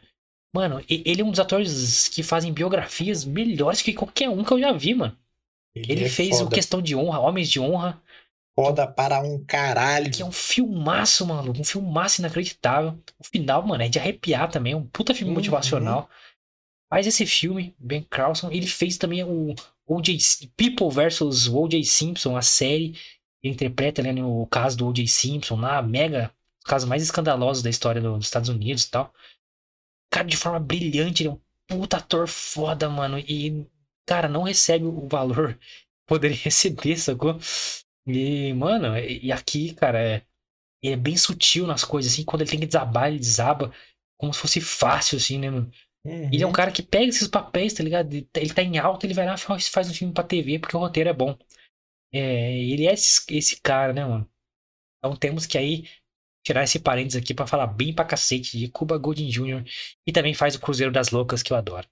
Mano, 0.54 0.84
ele 0.88 1.22
é 1.22 1.24
um 1.24 1.30
dos 1.30 1.40
atores 1.40 2.08
que 2.08 2.22
fazem 2.22 2.52
biografias 2.52 3.24
melhores 3.24 3.80
que 3.80 3.94
qualquer 3.94 4.28
um 4.28 4.44
que 4.44 4.52
eu 4.52 4.60
já 4.60 4.72
vi, 4.72 4.94
mano. 4.94 5.16
Ele, 5.74 5.92
ele 5.92 6.04
é 6.04 6.08
fez 6.08 6.38
foda. 6.38 6.44
o 6.44 6.50
Questão 6.50 6.82
de 6.82 6.94
Honra, 6.94 7.20
Homens 7.20 7.50
de 7.50 7.58
Honra, 7.58 8.02
Foda 8.54 8.86
para 8.86 9.20
um 9.20 9.42
caralho. 9.44 10.10
Que 10.10 10.22
é 10.22 10.24
um 10.24 10.32
filmaço, 10.32 11.26
mano. 11.26 11.52
Um 11.58 11.64
filmaço 11.64 12.20
inacreditável. 12.20 12.98
O 13.18 13.24
final, 13.24 13.66
mano, 13.66 13.82
é 13.82 13.88
de 13.88 13.98
arrepiar 13.98 14.50
também. 14.50 14.74
É 14.74 14.76
um 14.76 14.86
puta 14.86 15.14
filme 15.14 15.30
uhum. 15.30 15.36
motivacional. 15.36 16.08
Faz 16.90 17.06
esse 17.06 17.24
filme, 17.24 17.74
Ben 17.78 18.02
Carlson. 18.02 18.50
Ele 18.50 18.66
fez 18.66 18.98
também 18.98 19.24
o 19.24 19.54
O.J. 19.86 20.18
People 20.56 20.90
vs. 20.90 21.48
O.J. 21.48 21.82
Simpson, 21.84 22.36
a 22.36 22.42
série. 22.42 22.94
Ele 23.42 23.54
interpreta 23.54 24.02
ali 24.02 24.12
no 24.12 24.46
caso 24.46 24.76
do 24.76 24.88
O.J. 24.88 25.06
Simpson, 25.06 25.56
lá, 25.56 25.80
mega. 25.80 26.32
Os 26.62 26.70
casos 26.70 26.88
mais 26.88 27.02
escandalosos 27.02 27.62
da 27.62 27.70
história 27.70 28.00
dos 28.00 28.26
Estados 28.26 28.50
Unidos 28.50 28.84
e 28.84 28.90
tal. 28.90 29.12
Cara, 30.10 30.26
de 30.26 30.36
forma 30.36 30.60
brilhante. 30.60 31.22
Ele 31.22 31.30
é 31.30 31.32
um 31.32 31.40
puta 31.66 31.96
ator 31.96 32.28
foda, 32.28 32.88
mano. 32.90 33.18
E, 33.18 33.66
cara, 34.06 34.28
não 34.28 34.42
recebe 34.42 34.84
o 34.84 35.08
valor 35.08 35.54
que 35.54 36.06
poderia 36.06 36.36
receber, 36.44 36.98
sacou? 36.98 37.38
E, 38.06 38.52
mano, 38.54 38.98
e 38.98 39.30
aqui, 39.30 39.74
cara, 39.74 40.00
é, 40.00 40.22
é 40.84 40.96
bem 40.96 41.16
sutil 41.16 41.66
nas 41.66 41.84
coisas, 41.84 42.12
assim, 42.12 42.24
quando 42.24 42.42
ele 42.42 42.50
tem 42.50 42.60
que 42.60 42.66
desabar, 42.66 43.08
ele 43.08 43.18
desaba 43.18 43.72
como 44.18 44.32
se 44.32 44.40
fosse 44.40 44.60
fácil, 44.60 45.18
assim, 45.18 45.38
né, 45.38 45.50
mano? 45.50 45.70
Uhum. 46.04 46.26
Ele 46.32 46.42
é 46.42 46.46
um 46.46 46.48
uhum. 46.48 46.54
cara 46.54 46.72
que 46.72 46.82
pega 46.82 47.06
esses 47.06 47.28
papéis, 47.28 47.72
tá 47.72 47.82
ligado? 47.82 48.12
Ele 48.12 48.54
tá 48.54 48.62
em 48.62 48.78
alta, 48.78 49.06
ele 49.06 49.14
vai 49.14 49.26
lá 49.26 49.34
e 49.34 49.62
faz 49.62 49.88
um 49.88 49.94
filme 49.94 50.12
pra 50.12 50.24
TV 50.24 50.58
porque 50.58 50.76
o 50.76 50.80
roteiro 50.80 51.10
é 51.10 51.12
bom. 51.12 51.36
É, 52.12 52.58
ele 52.58 52.86
é 52.86 52.92
esse, 52.92 53.24
esse 53.30 53.60
cara, 53.60 53.92
né, 53.92 54.04
mano? 54.04 54.28
Então 54.98 55.16
temos 55.16 55.46
que 55.46 55.56
aí 55.56 55.88
tirar 56.44 56.64
esse 56.64 56.78
parênteses 56.78 57.22
aqui 57.22 57.32
para 57.32 57.46
falar 57.46 57.68
bem 57.68 57.94
pra 57.94 58.04
cacete 58.04 58.58
de 58.58 58.68
Cuba 58.68 58.98
Gooding 58.98 59.28
Jr. 59.28 59.64
E 60.06 60.12
também 60.12 60.34
faz 60.34 60.54
o 60.54 60.60
Cruzeiro 60.60 60.92
das 60.92 61.10
Loucas, 61.10 61.42
que 61.42 61.52
eu 61.52 61.56
adoro. 61.56 61.88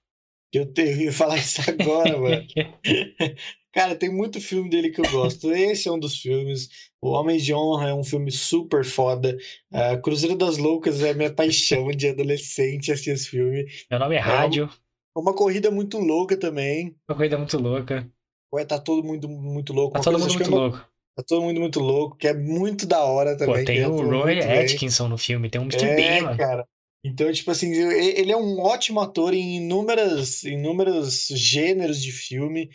Eu 0.53 0.71
tenho 0.71 0.97
que 0.97 1.11
falar 1.11 1.37
isso 1.37 1.61
agora, 1.69 2.17
mano. 2.17 2.45
Cara, 3.73 3.95
tem 3.95 4.09
muito 4.09 4.41
filme 4.41 4.69
dele 4.69 4.89
que 4.89 4.99
eu 4.99 5.09
gosto. 5.09 5.51
Esse 5.51 5.87
é 5.87 5.91
um 5.91 5.99
dos 5.99 6.17
filmes. 6.17 6.69
O 7.01 7.09
Homens 7.11 7.43
de 7.43 7.53
Honra 7.53 7.89
é 7.89 7.93
um 7.93 8.03
filme 8.03 8.31
super 8.31 8.83
foda. 8.83 9.37
Uh, 9.71 10.01
Cruzeiro 10.01 10.35
das 10.35 10.57
Loucas 10.57 11.01
é 11.01 11.13
minha 11.13 11.33
paixão 11.33 11.89
de 11.91 12.09
adolescente 12.09 12.91
assistir 12.91 13.11
esse 13.11 13.29
filme. 13.29 13.65
Meu 13.89 13.99
nome 13.99 14.15
é, 14.15 14.17
é 14.17 14.21
Rádio. 14.21 14.65
É 14.65 15.19
uma, 15.19 15.29
uma 15.29 15.33
corrida 15.33 15.71
muito 15.71 15.97
louca 15.97 16.35
também. 16.35 16.95
Uma 17.09 17.15
corrida 17.15 17.37
muito 17.37 17.57
louca. 17.57 18.09
Ué, 18.53 18.65
tá 18.65 18.77
todo 18.77 19.03
mundo 19.03 19.29
muito 19.29 19.71
louco. 19.71 19.93
Tá 19.93 20.01
todo 20.01 20.19
mundo 20.19 20.33
muito 20.33 20.51
louco. 20.51 20.91
Tá 21.15 21.23
todo 21.27 21.41
mundo 21.41 21.59
muito 21.59 21.79
louco, 21.79 22.17
que 22.17 22.27
é 22.27 22.33
muito 22.33 22.85
da 22.85 23.03
hora 23.03 23.37
também. 23.37 23.59
Pô, 23.59 23.65
tem 23.65 23.79
é 23.79 23.87
o 23.87 24.01
Roy 24.01 24.39
Atkinson 24.39 25.07
no 25.07 25.17
filme, 25.17 25.49
tem 25.49 25.59
um 25.59 25.65
Mr. 25.65 25.85
É, 25.85 25.95
Bean, 25.95 26.23
mano. 26.23 26.37
cara. 26.37 26.67
Então, 27.03 27.31
tipo 27.31 27.49
assim, 27.49 27.73
ele 27.73 28.31
é 28.31 28.37
um 28.37 28.59
ótimo 28.59 28.99
ator 28.99 29.33
em 29.33 29.57
inúmeras, 29.57 30.43
inúmeros 30.43 31.27
gêneros 31.29 32.01
de 32.01 32.11
filme. 32.11 32.69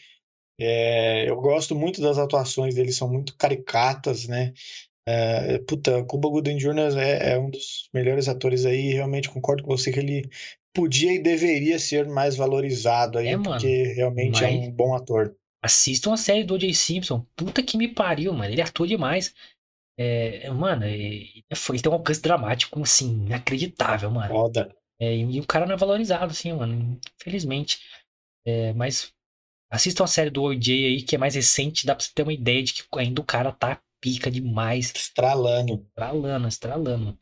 É, 0.58 1.28
eu 1.28 1.36
gosto 1.40 1.74
muito 1.74 2.00
das 2.00 2.18
atuações 2.18 2.74
dele, 2.74 2.92
são 2.92 3.08
muito 3.08 3.36
caricatas, 3.36 4.26
né? 4.26 4.54
É, 5.08 5.58
puta, 5.58 6.02
Cuba 6.04 6.28
Gooding 6.28 6.56
Jr. 6.56 6.98
É, 6.98 7.32
é, 7.32 7.38
um 7.38 7.48
dos 7.48 7.88
melhores 7.94 8.28
atores 8.28 8.66
aí, 8.66 8.92
realmente 8.92 9.28
concordo 9.28 9.62
com 9.62 9.76
você 9.76 9.92
que 9.92 10.00
ele 10.00 10.28
podia 10.74 11.12
e 11.12 11.22
deveria 11.22 11.78
ser 11.78 12.06
mais 12.06 12.36
valorizado 12.36 13.18
aí, 13.18 13.28
é, 13.28 13.38
porque 13.38 13.84
mano, 13.84 13.94
realmente 13.94 14.44
é 14.44 14.48
um 14.48 14.70
bom 14.70 14.94
ator. 14.94 15.34
Assistam 15.62 16.12
a 16.12 16.16
série 16.16 16.44
do 16.44 16.54
O.J. 16.54 16.74
Simpson, 16.74 17.24
puta 17.36 17.62
que 17.62 17.76
me 17.76 17.88
pariu, 17.88 18.32
mano, 18.32 18.52
ele 18.52 18.60
atua 18.60 18.86
demais. 18.86 19.34
É, 19.98 20.50
mano, 20.50 20.84
ele, 20.84 21.44
ele 21.50 21.80
tem 21.80 21.90
um 21.90 21.94
alcance 21.94 22.20
dramático, 22.20 22.80
assim, 22.82 23.24
inacreditável, 23.26 24.10
mano. 24.10 24.28
Foda. 24.28 24.74
É, 25.00 25.16
e, 25.16 25.40
o 25.40 25.46
cara 25.46 25.66
não 25.66 25.74
é 25.74 25.78
valorizado, 25.78 26.30
assim, 26.32 26.52
mano, 26.52 26.98
infelizmente. 27.20 27.80
É, 28.46 28.72
mas 28.74 29.12
Assistam 29.76 30.04
a 30.04 30.06
série 30.06 30.30
do 30.30 30.42
OJ 30.42 30.86
aí, 30.86 31.02
que 31.02 31.16
é 31.16 31.18
mais 31.18 31.34
recente, 31.34 31.84
dá 31.84 31.94
pra 31.94 32.02
você 32.02 32.10
ter 32.14 32.22
uma 32.22 32.32
ideia 32.32 32.62
de 32.62 32.72
que 32.72 32.82
ainda 32.96 33.20
o 33.20 33.24
cara 33.24 33.52
tá 33.52 33.78
pica 34.00 34.30
demais. 34.30 34.90
Estralando. 34.94 35.84
Estralando, 35.88 36.48
estralando. 36.48 37.18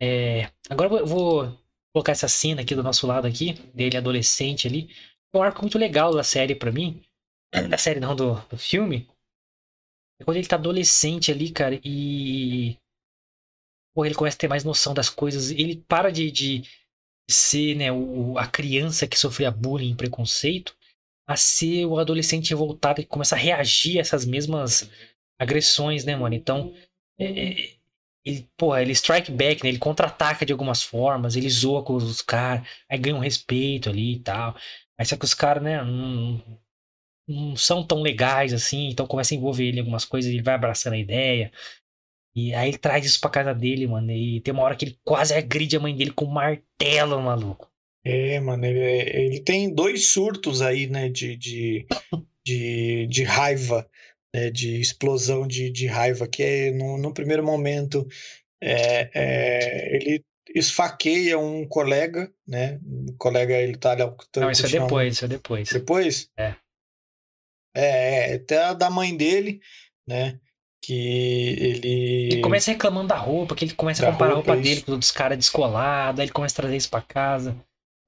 É, 0.00 0.48
agora 0.70 0.94
eu 0.94 1.06
vou 1.06 1.58
colocar 1.92 2.12
essa 2.12 2.28
cena 2.28 2.62
aqui 2.62 2.76
do 2.76 2.84
nosso 2.84 3.04
lado 3.04 3.26
aqui, 3.26 3.54
dele 3.74 3.96
adolescente 3.96 4.68
ali. 4.68 4.94
É 5.34 5.38
um 5.38 5.42
arco 5.42 5.60
muito 5.62 5.76
legal 5.76 6.14
da 6.14 6.22
série 6.22 6.54
para 6.54 6.70
mim. 6.70 7.02
Da 7.68 7.76
série 7.76 7.98
não, 7.98 8.14
do, 8.14 8.34
do 8.48 8.56
filme. 8.56 9.08
É 10.20 10.24
quando 10.24 10.36
ele 10.36 10.46
tá 10.46 10.54
adolescente 10.54 11.32
ali, 11.32 11.50
cara, 11.50 11.80
e. 11.84 12.76
Pô, 13.92 14.04
ele 14.04 14.14
começa 14.14 14.36
a 14.36 14.38
ter 14.38 14.48
mais 14.48 14.62
noção 14.62 14.94
das 14.94 15.10
coisas. 15.10 15.50
Ele 15.50 15.82
para 15.88 16.12
de, 16.12 16.30
de 16.30 16.62
ser, 17.28 17.74
né, 17.74 17.90
o, 17.90 18.38
a 18.38 18.46
criança 18.46 19.08
que 19.08 19.18
sofria 19.18 19.50
bullying 19.50 19.90
e 19.90 19.96
preconceito 19.96 20.77
a 21.28 21.36
ser 21.36 21.84
o 21.86 21.98
adolescente 21.98 22.50
revoltado 22.50 23.02
que 23.02 23.08
começa 23.08 23.36
a 23.36 23.38
reagir 23.38 23.98
a 23.98 24.00
essas 24.00 24.24
mesmas 24.24 24.90
agressões, 25.38 26.04
né, 26.04 26.16
mano? 26.16 26.34
Então, 26.34 26.74
é, 27.18 27.50
é, 27.50 27.70
ele, 28.24 28.48
porra, 28.56 28.82
ele 28.82 28.92
strike 28.92 29.30
back, 29.32 29.62
né? 29.62 29.68
Ele 29.70 29.78
contra-ataca 29.78 30.46
de 30.46 30.52
algumas 30.52 30.82
formas, 30.82 31.36
ele 31.36 31.50
zoa 31.50 31.84
com 31.84 31.94
os 31.94 32.22
caras, 32.22 32.66
aí 32.90 32.98
ganha 32.98 33.16
um 33.16 33.20
respeito 33.20 33.90
ali 33.90 34.14
e 34.14 34.20
tal. 34.20 34.56
Mas 34.98 35.08
só 35.08 35.16
que 35.16 35.24
os 35.24 35.34
caras, 35.34 35.62
né, 35.62 35.82
não, 35.84 36.42
não 37.28 37.56
são 37.56 37.86
tão 37.86 38.02
legais 38.02 38.52
assim, 38.52 38.88
então 38.88 39.06
começa 39.06 39.34
a 39.34 39.36
envolver 39.36 39.64
ele 39.66 39.78
em 39.78 39.80
algumas 39.80 40.04
coisas, 40.04 40.30
ele 40.32 40.42
vai 40.42 40.54
abraçando 40.54 40.94
a 40.94 40.98
ideia. 40.98 41.52
E 42.34 42.54
aí 42.54 42.70
ele 42.70 42.78
traz 42.78 43.04
isso 43.04 43.20
pra 43.20 43.30
casa 43.30 43.54
dele, 43.54 43.86
mano. 43.86 44.10
E 44.12 44.40
tem 44.40 44.54
uma 44.54 44.62
hora 44.62 44.76
que 44.76 44.84
ele 44.86 45.00
quase 45.04 45.34
agride 45.34 45.76
a 45.76 45.80
mãe 45.80 45.94
dele 45.94 46.12
com 46.12 46.24
um 46.24 46.30
martelo, 46.30 47.20
maluco. 47.20 47.70
É, 48.04 48.40
mano, 48.40 48.64
ele, 48.64 48.80
ele 48.80 49.40
tem 49.40 49.74
dois 49.74 50.10
surtos 50.10 50.62
aí, 50.62 50.86
né, 50.86 51.08
de, 51.08 51.36
de, 51.36 51.86
de, 52.46 53.06
de 53.06 53.24
raiva, 53.24 53.88
né, 54.34 54.50
de 54.50 54.80
explosão 54.80 55.46
de, 55.46 55.68
de 55.68 55.86
raiva, 55.86 56.26
que 56.26 56.42
é, 56.42 56.70
no, 56.70 56.96
no 56.96 57.12
primeiro 57.12 57.44
momento, 57.44 58.06
é, 58.62 59.10
é, 59.12 59.96
ele 59.96 60.24
esfaqueia 60.54 61.38
um 61.38 61.66
colega, 61.66 62.32
né, 62.46 62.80
um 62.82 63.14
colega, 63.18 63.54
ele 63.54 63.76
tá... 63.76 63.94
Não, 63.96 64.50
isso 64.50 64.64
é 64.64 64.70
depois, 64.70 65.14
isso 65.14 65.24
é 65.24 65.28
depois. 65.28 65.68
Depois? 65.68 66.30
É. 66.38 66.54
É, 67.76 68.30
é 68.30 68.34
até 68.36 68.74
da 68.74 68.88
mãe 68.88 69.14
dele, 69.14 69.60
né, 70.06 70.40
que 70.82 71.56
ele... 71.58 72.28
Ele 72.32 72.40
começa 72.40 72.70
reclamando 72.70 73.08
da 73.08 73.16
roupa, 73.16 73.54
que 73.54 73.66
ele 73.66 73.74
começa 73.74 74.08
a 74.08 74.12
comparar 74.12 74.34
roupa, 74.34 74.52
a 74.52 74.54
roupa 74.54 74.68
dele 74.68 74.82
com 74.82 74.92
outros 74.92 75.10
caras 75.10 75.36
descolados, 75.36 76.20
aí 76.20 76.24
ele 76.24 76.32
começa 76.32 76.54
a 76.54 76.62
trazer 76.62 76.76
isso 76.76 76.88
pra 76.88 77.02
casa. 77.02 77.54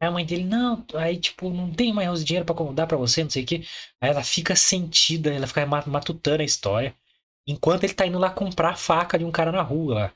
Aí 0.01 0.09
a 0.09 0.11
mãe 0.11 0.25
dele, 0.25 0.45
não, 0.45 0.85
aí 0.95 1.19
tipo, 1.19 1.51
não 1.51 1.71
tem 1.71 1.93
mais 1.93 2.25
dinheiro 2.25 2.47
para 2.47 2.73
dar 2.73 2.87
para 2.87 2.97
você, 2.97 3.23
não 3.23 3.31
sei 3.31 3.43
o 3.43 3.47
que. 3.47 3.67
Aí 4.01 4.11
ela 4.11 4.25
fica 4.25 4.57
sentida, 4.57 5.33
ela 5.33 5.47
fica 5.47 5.67
matutando 5.67 6.41
a 6.43 6.45
história. 6.45 6.95
Enquanto 7.47 7.85
ele 7.85 7.93
tá 7.93 8.07
indo 8.07 8.19
lá 8.19 8.31
comprar 8.31 8.71
a 8.71 8.77
faca 8.77 9.19
de 9.19 9.25
um 9.25 9.31
cara 9.31 9.53
na 9.53 9.63
rua 9.63 9.95
lá. 9.95 10.13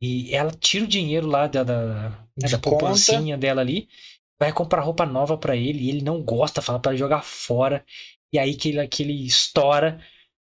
E 0.00 0.34
ela 0.34 0.50
tira 0.52 0.84
o 0.84 0.88
dinheiro 0.88 1.26
lá 1.26 1.46
da, 1.46 1.62
da, 1.62 2.08
da 2.36 2.58
poupancinha 2.58 3.36
dela 3.36 3.60
ali, 3.60 3.88
vai 4.38 4.52
comprar 4.52 4.80
roupa 4.80 5.04
nova 5.04 5.36
para 5.36 5.56
ele, 5.56 5.80
e 5.80 5.88
ele 5.90 6.02
não 6.02 6.22
gosta, 6.22 6.62
fala 6.62 6.80
para 6.80 6.96
jogar 6.96 7.22
fora. 7.22 7.84
E 8.32 8.38
aí 8.38 8.54
que 8.54 8.70
ele, 8.70 8.88
que 8.88 9.02
ele 9.02 9.26
estoura 9.26 10.00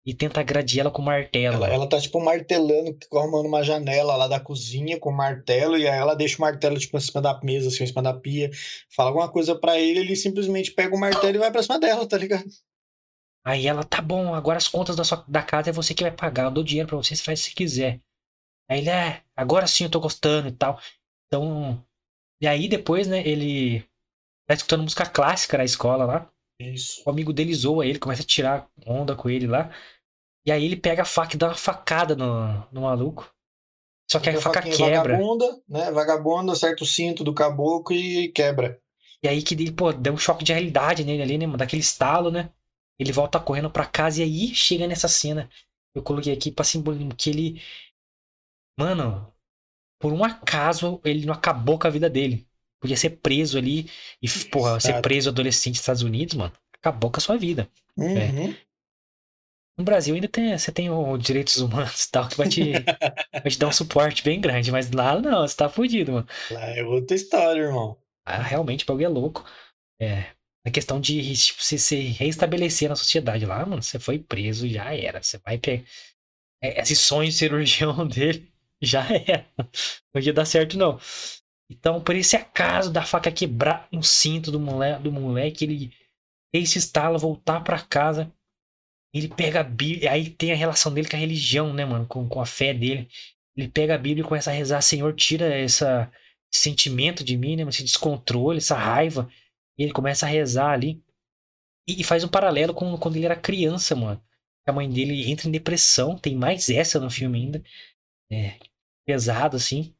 e 0.05 0.13
tenta 0.13 0.41
agredir 0.41 0.81
ela 0.81 0.91
com 0.91 1.01
martelo. 1.01 1.55
Ela, 1.55 1.67
ela 1.69 1.87
tá, 1.87 1.99
tipo, 1.99 2.19
martelando, 2.19 2.97
arrumando 3.13 3.47
uma 3.47 3.63
janela 3.63 4.15
lá 4.15 4.27
da 4.27 4.39
cozinha 4.39 4.99
com 4.99 5.11
martelo, 5.11 5.77
e 5.77 5.87
aí 5.87 5.97
ela 5.97 6.13
deixa 6.13 6.37
o 6.37 6.41
martelo, 6.41 6.77
tipo, 6.77 6.97
em 6.97 7.01
cima 7.01 7.21
da 7.21 7.39
mesa, 7.41 7.69
assim, 7.69 7.83
em 7.83 7.87
cima 7.87 8.01
da 8.01 8.13
pia, 8.13 8.49
fala 8.93 9.09
alguma 9.09 9.31
coisa 9.31 9.55
para 9.55 9.79
ele, 9.79 9.99
ele 9.99 10.15
simplesmente 10.15 10.71
pega 10.71 10.95
o 10.95 10.99
martelo 10.99 11.35
e 11.35 11.39
vai 11.39 11.51
pra 11.51 11.63
cima 11.63 11.79
dela, 11.79 12.07
tá 12.07 12.17
ligado? 12.17 12.49
Aí 13.45 13.67
ela, 13.67 13.83
tá 13.83 14.01
bom, 14.01 14.33
agora 14.33 14.57
as 14.57 14.67
contas 14.67 14.95
da, 14.95 15.03
sua, 15.03 15.23
da 15.27 15.41
casa 15.41 15.69
é 15.69 15.73
você 15.73 15.93
que 15.93 16.03
vai 16.03 16.11
pagar, 16.11 16.45
eu 16.45 16.51
dou 16.51 16.63
dinheiro 16.63 16.87
pra 16.87 16.97
você, 16.97 17.15
você 17.15 17.23
faz 17.23 17.39
se 17.41 17.53
quiser. 17.53 18.01
Aí 18.69 18.79
ele, 18.79 18.89
é, 18.89 19.21
agora 19.35 19.67
sim 19.67 19.85
eu 19.85 19.89
tô 19.89 19.99
gostando 19.99 20.47
e 20.47 20.51
tal. 20.51 20.79
Então, 21.27 21.83
e 22.41 22.47
aí 22.47 22.67
depois, 22.67 23.07
né, 23.07 23.25
ele 23.25 23.81
tá 24.47 24.53
escutando 24.53 24.83
música 24.83 25.05
clássica 25.05 25.57
na 25.57 25.63
escola 25.63 26.05
lá. 26.05 26.32
Isso. 26.71 27.03
O 27.05 27.09
amigo 27.09 27.33
dele 27.33 27.53
zoa 27.53 27.85
ele, 27.85 27.99
começa 27.99 28.21
a 28.21 28.25
tirar 28.25 28.67
onda 28.85 29.15
com 29.15 29.29
ele 29.29 29.47
lá. 29.47 29.71
E 30.45 30.51
aí 30.51 30.63
ele 30.65 30.75
pega 30.75 31.03
a 31.03 31.05
faca 31.05 31.35
e 31.35 31.37
dá 31.37 31.47
uma 31.47 31.55
facada 31.55 32.15
no, 32.15 32.65
no 32.71 32.81
maluco. 32.81 33.33
Só 34.11 34.19
que 34.19 34.29
a 34.29 34.39
faca 34.39 34.61
quebra. 34.61 35.13
Vagabunda, 35.13 35.61
né? 35.67 35.91
Vagabunda, 35.91 36.51
acerta 36.51 36.83
o 36.83 36.87
cinto 36.87 37.23
do 37.23 37.33
caboclo 37.33 37.95
e 37.95 38.27
quebra. 38.29 38.79
E 39.23 39.27
aí 39.27 39.41
que 39.41 39.55
ele, 39.55 39.71
pô, 39.71 39.93
deu 39.93 40.13
um 40.13 40.17
choque 40.17 40.43
de 40.43 40.51
realidade 40.51 41.03
nele 41.03 41.23
ali, 41.23 41.37
né? 41.37 41.47
Daquele 41.57 41.81
estalo, 41.81 42.29
né? 42.29 42.51
Ele 42.99 43.11
volta 43.11 43.39
correndo 43.39 43.71
pra 43.71 43.85
casa 43.85 44.19
e 44.19 44.23
aí 44.23 44.53
chega 44.53 44.87
nessa 44.87 45.07
cena. 45.07 45.49
Eu 45.95 46.03
coloquei 46.03 46.33
aqui 46.33 46.51
pra 46.51 46.65
simbolizar 46.65 47.15
que 47.15 47.29
ele. 47.29 47.61
Mano, 48.77 49.33
por 49.99 50.11
um 50.11 50.23
acaso 50.23 50.99
ele 51.05 51.25
não 51.25 51.33
acabou 51.33 51.79
com 51.79 51.87
a 51.87 51.89
vida 51.89 52.09
dele. 52.09 52.45
Podia 52.83 52.97
ser 52.97 53.11
preso 53.11 53.57
ali. 53.57 53.89
E, 54.21 54.27
porra, 54.51 54.77
ser 54.77 55.01
preso 55.01 55.29
adolescente 55.29 55.75
nos 55.75 55.79
Estados 55.79 56.01
Unidos, 56.01 56.35
mano, 56.35 56.51
acabou 56.73 57.09
com 57.09 57.17
a 57.17 57.21
sua 57.21 57.37
vida. 57.37 57.65
Uhum. 57.95 58.17
É. 58.17 58.57
No 59.77 59.85
Brasil 59.85 60.13
ainda 60.13 60.27
tem, 60.27 60.57
você 60.57 60.69
tem 60.69 60.89
os 60.89 61.23
direitos 61.23 61.55
humanos 61.61 62.03
e 62.03 62.11
tal, 62.11 62.27
que 62.27 62.35
vai 62.35 62.49
te, 62.49 62.73
vai 63.31 63.49
te 63.49 63.57
dar 63.57 63.69
um 63.69 63.71
suporte 63.71 64.21
bem 64.21 64.41
grande, 64.41 64.69
mas 64.69 64.91
lá 64.91 65.17
não, 65.17 65.47
você 65.47 65.55
tá 65.55 65.69
fudido, 65.69 66.11
mano. 66.11 66.27
Lá 66.51 66.77
é 66.77 66.83
outra 66.83 67.15
história, 67.15 67.61
irmão. 67.61 67.97
Ah, 68.25 68.41
realmente, 68.41 68.83
o 68.83 68.87
bagulho 68.87 69.05
é 69.05 69.09
louco. 69.09 69.45
É. 69.97 70.25
A 70.67 70.69
questão 70.69 70.99
de 70.99 71.35
tipo, 71.37 71.63
se, 71.63 71.79
se 71.79 71.95
reestabelecer 71.95 72.89
na 72.89 72.97
sociedade 72.97 73.45
lá, 73.45 73.65
mano, 73.65 73.81
você 73.81 73.97
foi 73.97 74.19
preso, 74.19 74.67
já 74.67 74.93
era. 74.93 75.23
Você 75.23 75.37
vai 75.37 75.57
pegar. 75.57 75.85
É, 76.61 76.81
esse 76.81 76.97
sonho 76.97 77.29
de 77.29 77.35
cirurgião 77.37 78.05
dele 78.07 78.51
já 78.81 79.05
era. 79.07 79.47
Não 80.13 80.21
ia 80.21 80.33
dar 80.33 80.43
certo, 80.43 80.77
não. 80.77 80.99
Então, 81.77 82.01
por 82.01 82.15
esse 82.15 82.35
acaso 82.35 82.91
da 82.91 83.03
faca 83.03 83.31
quebrar 83.31 83.87
um 83.91 84.01
cinto 84.01 84.51
do 84.51 84.59
moleque, 84.59 85.03
do 85.03 85.11
moleque 85.11 85.65
ele 85.65 85.93
esse 86.53 86.77
estalo, 86.77 87.17
voltar 87.17 87.61
para 87.61 87.79
casa 87.81 88.31
ele 89.13 89.27
pega 89.27 89.59
a 89.59 89.63
Bíblia, 89.63 90.11
aí 90.11 90.29
tem 90.29 90.51
a 90.51 90.55
relação 90.55 90.91
dele 90.91 91.07
com 91.07 91.15
a 91.15 91.19
religião, 91.19 91.71
né, 91.71 91.85
mano? 91.85 92.07
Com, 92.07 92.27
com 92.27 92.41
a 92.41 92.45
fé 92.45 92.73
dele. 92.73 93.07
Ele 93.55 93.67
pega 93.67 93.93
a 93.93 93.97
Bíblia 93.97 94.23
e 94.23 94.27
começa 94.27 94.49
a 94.49 94.53
rezar, 94.53 94.81
Senhor, 94.81 95.13
tira 95.13 95.59
esse 95.59 95.85
sentimento 96.51 97.23
de 97.23 97.37
mim, 97.37 97.55
né? 97.55 97.63
Esse 97.63 97.83
descontrole, 97.83 98.57
essa 98.57 98.75
raiva. 98.75 99.29
E 99.77 99.83
ele 99.83 99.93
começa 99.93 100.25
a 100.25 100.29
rezar 100.29 100.71
ali. 100.71 101.03
E, 101.87 102.01
e 102.01 102.03
faz 102.03 102.23
um 102.23 102.27
paralelo 102.27 102.73
com 102.73 102.97
quando 102.97 103.17
ele 103.17 103.25
era 103.25 103.35
criança, 103.35 103.95
mano. 103.95 104.21
A 104.65 104.71
mãe 104.71 104.89
dele 104.89 105.29
entra 105.29 105.47
em 105.47 105.51
depressão, 105.51 106.17
tem 106.17 106.35
mais 106.35 106.69
essa 106.69 106.99
no 106.99 107.09
filme 107.09 107.37
ainda. 107.37 107.63
É, 108.31 108.57
pesado, 109.05 109.57
assim. 109.57 109.93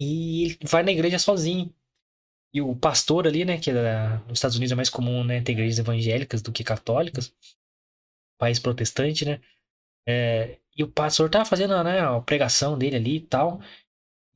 E 0.00 0.44
ele 0.44 0.58
vai 0.64 0.82
na 0.82 0.92
igreja 0.92 1.18
sozinho. 1.18 1.72
E 2.52 2.60
o 2.60 2.74
pastor 2.76 3.26
ali, 3.26 3.44
né, 3.44 3.58
que 3.58 3.70
é, 3.70 4.08
nos 4.28 4.38
Estados 4.38 4.56
Unidos 4.56 4.72
é 4.72 4.76
mais 4.76 4.90
comum, 4.90 5.24
né, 5.24 5.42
ter 5.42 5.52
igrejas 5.52 5.78
evangélicas 5.78 6.40
do 6.40 6.52
que 6.52 6.62
católicas 6.62 7.34
país 8.38 8.58
protestante, 8.58 9.24
né? 9.24 9.40
É, 10.06 10.58
e 10.76 10.82
o 10.82 10.88
pastor 10.88 11.30
tava 11.30 11.44
fazendo 11.44 11.82
né, 11.82 12.00
a 12.00 12.20
pregação 12.20 12.76
dele 12.76 12.96
ali 12.96 13.16
e 13.16 13.20
tal. 13.20 13.60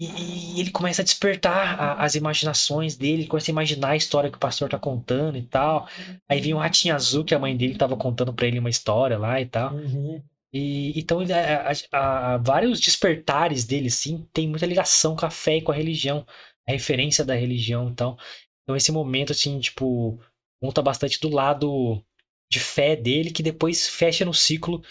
E, 0.01 0.57
e 0.57 0.61
ele 0.61 0.71
começa 0.71 1.03
a 1.03 1.05
despertar 1.05 1.79
a, 1.79 2.05
as 2.05 2.15
imaginações 2.15 2.97
dele, 2.97 3.27
começa 3.27 3.51
a 3.51 3.53
imaginar 3.53 3.91
a 3.91 3.97
história 3.97 4.31
que 4.31 4.37
o 4.37 4.41
pastor 4.41 4.69
tá 4.69 4.79
contando 4.79 5.37
e 5.37 5.43
tal. 5.43 5.89
Aí 6.29 6.41
vem 6.41 6.55
um 6.55 6.59
ratinho 6.59 6.95
azul 6.95 7.25
que 7.25 7.35
a 7.35 7.39
mãe 7.39 7.57
dele 7.57 7.77
tava 7.77 7.97
contando 7.97 8.33
para 8.33 8.47
ele 8.47 8.59
uma 8.59 8.71
história 8.71 9.19
lá 9.19 9.41
e 9.41 9.47
tal. 9.47 9.75
Uhum. 9.75 10.23
E, 10.53 10.99
então, 10.99 11.20
a, 11.20 12.34
a, 12.34 12.36
vários 12.38 12.80
despertares 12.80 13.64
dele, 13.64 13.90
sim, 13.90 14.26
tem 14.32 14.49
muita 14.49 14.66
ligação 14.66 15.14
com 15.14 15.26
a 15.26 15.30
fé 15.30 15.57
e 15.59 15.62
com 15.62 15.72
a 15.72 15.74
religião, 15.74 16.26
a 16.66 16.72
referência 16.72 17.24
da 17.24 17.34
religião 17.34 17.88
então. 17.88 18.16
Então, 18.62 18.76
esse 18.76 18.92
momento, 18.92 19.32
assim, 19.32 19.59
tipo, 19.61 20.18
conta 20.62 20.82
bastante 20.82 21.20
do 21.20 21.28
lado 21.28 22.03
de 22.51 22.61
fé 22.61 22.96
dele 22.96 23.30
que 23.30 23.42
depois 23.42 23.86
fecha 23.88 24.24
no 24.24 24.32
ciclo 24.32 24.82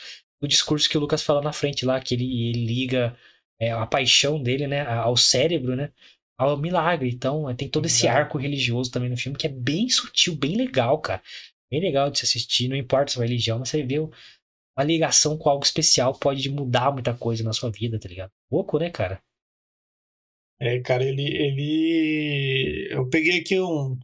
do 0.42 0.48
discurso 0.48 0.90
que 0.90 0.98
o 0.98 1.02
Lucas 1.02 1.24
fala 1.24 1.42
na 1.42 1.52
frente 1.52 1.86
lá, 1.86 2.00
que 2.00 2.14
ele, 2.14 2.50
ele 2.50 2.66
liga 2.66 3.18
é, 3.60 3.72
a 3.72 3.86
paixão 3.88 4.42
dele, 4.42 4.68
né, 4.68 4.86
ao 4.88 5.18
cérebro, 5.18 5.76
né, 5.76 5.92
ao 6.38 6.58
milagre. 6.58 7.10
Então, 7.10 7.50
é, 7.50 7.56
tem 7.56 7.68
todo 7.68 7.88
esse 7.88 8.08
arco 8.08 8.38
religioso 8.38 8.92
também 8.92 9.10
no 9.10 9.18
filme 9.18 9.38
que 9.38 9.48
é 9.48 9.50
bem 9.50 9.90
sutil, 9.90 10.36
bem 10.36 10.56
legal, 10.56 11.00
cara. 11.00 11.22
Bem 11.70 11.82
legal 11.82 12.10
de 12.10 12.20
se 12.20 12.26
assistir, 12.26 12.70
não 12.70 12.78
importa 12.78 13.12
sua 13.12 13.26
religião, 13.26 13.60
mas 13.60 13.70
você 13.70 13.84
vê 13.84 14.00
uma 14.78 14.86
ligação 14.86 15.38
com 15.38 15.50
algo 15.50 15.66
especial 15.66 16.14
pode 16.18 16.50
mudar 16.50 16.92
muita 16.92 17.14
coisa 17.16 17.44
na 17.44 17.52
sua 17.52 17.72
vida, 17.72 18.00
tá 18.00 18.08
ligado? 18.08 18.32
Pouco, 18.48 18.78
né, 18.78 18.92
cara? 18.92 19.22
É, 20.60 20.80
cara, 20.80 21.04
ele, 21.04 21.24
ele... 21.24 22.88
Eu 22.92 23.10
peguei 23.10 23.40
aqui 23.40 23.60
um, 23.60 23.98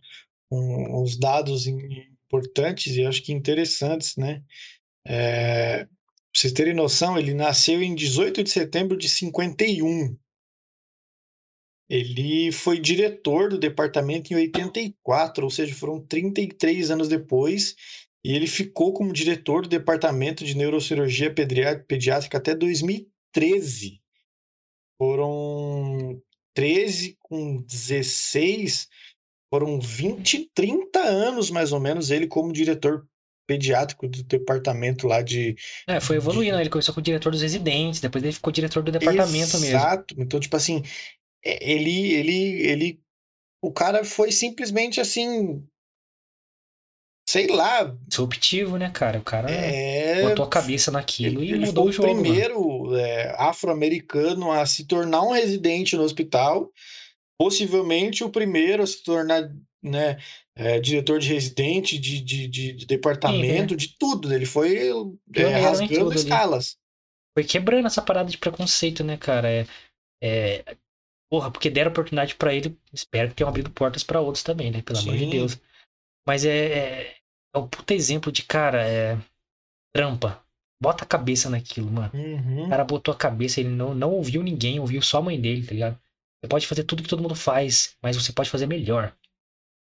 um, 0.51 1.01
uns 1.01 1.17
dados 1.17 1.67
importantes 1.67 2.95
e 2.95 3.05
acho 3.05 3.21
que 3.21 3.31
interessantes, 3.31 4.17
né? 4.17 4.43
É, 5.05 5.85
pra 5.85 5.89
vocês 6.33 6.53
terem 6.53 6.73
noção, 6.73 7.17
ele 7.19 7.33
nasceu 7.33 7.81
em 7.81 7.93
18 7.93 8.43
de 8.43 8.49
setembro 8.49 8.97
de 8.97 9.07
51. 9.07 10.17
Ele 11.89 12.51
foi 12.51 12.79
diretor 12.79 13.49
do 13.49 13.59
departamento 13.59 14.33
em 14.33 14.37
84, 14.37 15.43
ou 15.43 15.49
seja, 15.51 15.75
foram 15.75 16.03
33 16.03 16.89
anos 16.89 17.07
depois, 17.07 17.75
e 18.23 18.33
ele 18.33 18.47
ficou 18.47 18.93
como 18.93 19.11
diretor 19.11 19.63
do 19.63 19.69
departamento 19.69 20.45
de 20.45 20.55
neurocirurgia 20.55 21.33
pediátrica 21.33 22.37
até 22.37 22.55
2013. 22.55 24.01
Foram 24.97 26.21
13 26.53 27.17
com 27.21 27.61
16 27.61 28.87
foram 29.53 29.79
20, 29.79 30.49
30 30.55 30.99
anos 30.99 31.51
mais 31.51 31.71
ou 31.71 31.79
menos 31.79 32.09
ele 32.09 32.25
como 32.25 32.51
diretor 32.51 33.07
pediátrico 33.45 34.07
do 34.07 34.23
departamento 34.23 35.05
lá 35.07 35.21
de. 35.21 35.55
É, 35.87 35.99
foi 35.99 36.15
evoluindo. 36.15 36.55
De... 36.55 36.63
Ele 36.63 36.69
começou 36.69 36.93
com 36.93 37.01
o 37.01 37.03
diretor 37.03 37.31
dos 37.31 37.41
residentes, 37.41 37.99
depois 37.99 38.23
ele 38.23 38.33
ficou 38.33 38.51
diretor 38.51 38.81
do 38.81 38.91
departamento 38.91 39.55
Exato. 39.55 39.59
mesmo. 39.59 39.77
Exato. 39.77 40.15
Então, 40.17 40.39
tipo 40.39 40.55
assim, 40.55 40.81
é, 41.45 41.71
ele, 41.71 42.13
ele, 42.13 42.61
ele. 42.61 42.99
O 43.61 43.71
cara 43.71 44.03
foi 44.03 44.31
simplesmente 44.31 44.99
assim. 44.99 45.63
Sei 47.27 47.47
lá. 47.47 47.95
Disruptivo, 48.07 48.77
né, 48.77 48.89
cara? 48.89 49.19
O 49.19 49.23
cara 49.23 49.49
é... 49.49 50.27
botou 50.29 50.45
a 50.45 50.49
cabeça 50.49 50.91
naquilo 50.91 51.41
ele, 51.41 51.55
e 51.55 51.65
mudou 51.67 51.87
o 51.87 51.91
jogo. 51.91 52.09
O 52.09 52.13
primeiro 52.13 52.95
é, 52.95 53.33
afro-americano 53.37 54.51
a 54.51 54.65
se 54.65 54.85
tornar 54.85 55.21
um 55.21 55.31
residente 55.31 55.95
no 55.95 56.03
hospital 56.03 56.69
possivelmente 57.43 58.23
o 58.23 58.29
primeiro 58.29 58.83
a 58.83 58.87
se 58.87 59.03
tornar 59.03 59.51
né, 59.81 60.17
é, 60.55 60.79
diretor 60.79 61.19
de 61.19 61.27
residente, 61.27 61.97
de, 61.97 62.21
de, 62.21 62.47
de, 62.47 62.73
de 62.73 62.85
departamento, 62.85 63.71
Sim, 63.71 63.77
de 63.77 63.97
tudo. 63.97 64.33
Ele 64.33 64.45
foi 64.45 64.91
é, 65.35 65.43
rasgando 65.59 66.13
escalas. 66.13 66.77
Foi 67.37 67.43
quebrando 67.43 67.87
essa 67.87 68.01
parada 68.01 68.29
de 68.29 68.37
preconceito, 68.37 69.03
né, 69.03 69.17
cara? 69.17 69.49
É, 69.49 69.67
é... 70.21 70.77
Porra, 71.29 71.51
porque 71.51 71.69
deram 71.69 71.91
oportunidade 71.91 72.35
para 72.35 72.53
ele. 72.53 72.77
Espero 72.93 73.29
que 73.29 73.35
tenham 73.35 73.49
abrido 73.49 73.71
portas 73.71 74.03
para 74.03 74.21
outros 74.21 74.43
também, 74.43 74.71
né? 74.71 74.81
Pelo 74.83 74.99
Sim. 74.99 75.09
amor 75.09 75.19
de 75.19 75.25
Deus. 75.25 75.59
Mas 76.25 76.45
é, 76.45 76.49
é, 76.49 77.15
é 77.53 77.57
um 77.57 77.67
puta 77.67 77.93
exemplo 77.93 78.31
de, 78.31 78.43
cara, 78.43 78.87
é. 78.87 79.17
Trampa. 79.93 80.43
Bota 80.81 81.03
a 81.03 81.07
cabeça 81.07 81.49
naquilo, 81.49 81.89
mano. 81.89 82.11
Uhum. 82.13 82.65
O 82.65 82.69
cara 82.69 82.83
botou 82.83 83.13
a 83.13 83.17
cabeça, 83.17 83.59
ele 83.59 83.69
não, 83.69 83.93
não 83.93 84.11
ouviu 84.11 84.43
ninguém, 84.43 84.79
ouviu 84.79 85.01
só 85.01 85.19
a 85.19 85.21
mãe 85.21 85.39
dele, 85.39 85.65
tá 85.65 85.73
ligado? 85.73 85.99
Você 86.41 86.47
pode 86.49 86.67
fazer 86.67 86.83
tudo 86.83 87.01
que 87.01 87.07
todo 87.07 87.21
mundo 87.21 87.35
faz, 87.35 87.95
mas 88.01 88.17
você 88.17 88.33
pode 88.33 88.49
fazer 88.49 88.67
melhor. 88.67 89.15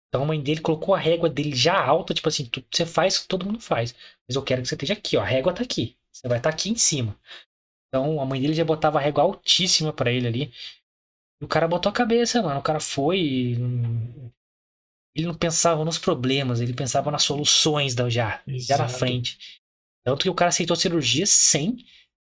Então 0.09 0.23
a 0.23 0.27
mãe 0.27 0.41
dele 0.41 0.61
colocou 0.61 0.95
a 0.95 0.99
régua 0.99 1.29
dele 1.29 1.55
já 1.55 1.77
alta, 1.77 2.15
tipo 2.15 2.29
assim, 2.29 2.47
tudo 2.47 2.67
você 2.71 2.87
faz 2.87 3.17
o 3.17 3.23
que 3.23 3.29
todo 3.29 3.45
mundo 3.45 3.59
faz. 3.61 3.95
Mas 4.29 4.37
eu 4.37 4.43
quero 4.43 4.63
que 4.63 4.69
você 4.69 4.75
esteja 4.75 4.93
aqui, 4.93 5.17
ó. 5.17 5.23
A 5.23 5.25
régua 5.25 5.53
tá 5.53 5.63
aqui. 5.63 5.97
Você 6.13 6.29
vai 6.29 6.39
estar 6.39 6.51
tá 6.51 6.55
aqui 6.55 6.71
em 6.71 6.77
cima. 6.77 7.19
Então 7.89 8.21
a 8.21 8.25
mãe 8.25 8.41
dele 8.41 8.55
já 8.55 8.65
botava 8.65 8.99
a 8.99 9.01
régua 9.01 9.25
altíssima 9.25 9.93
para 9.93 10.13
ele 10.13 10.29
ali. 10.29 10.53
E 11.41 11.45
o 11.45 11.49
cara 11.49 11.67
botou 11.67 11.91
a 11.91 11.93
cabeça, 11.93 12.41
mano. 12.43 12.61
O 12.61 12.63
cara 12.63 12.81
foi. 12.81 13.19
E... 13.21 13.57
Ele 15.17 15.27
não 15.27 15.35
pensava 15.35 15.83
nos 15.83 15.97
problemas, 15.97 16.61
ele 16.61 16.75
pensava 16.75 17.11
nas 17.11 17.23
soluções 17.23 17.95
da 17.95 18.11
já, 18.11 18.43
já 18.47 18.77
na 18.77 18.87
frente. 18.87 19.39
Tanto 20.05 20.23
que 20.23 20.29
o 20.29 20.35
cara 20.35 20.51
aceitou 20.51 20.75
a 20.75 20.79
cirurgia 20.79 21.27
sem, 21.27 21.79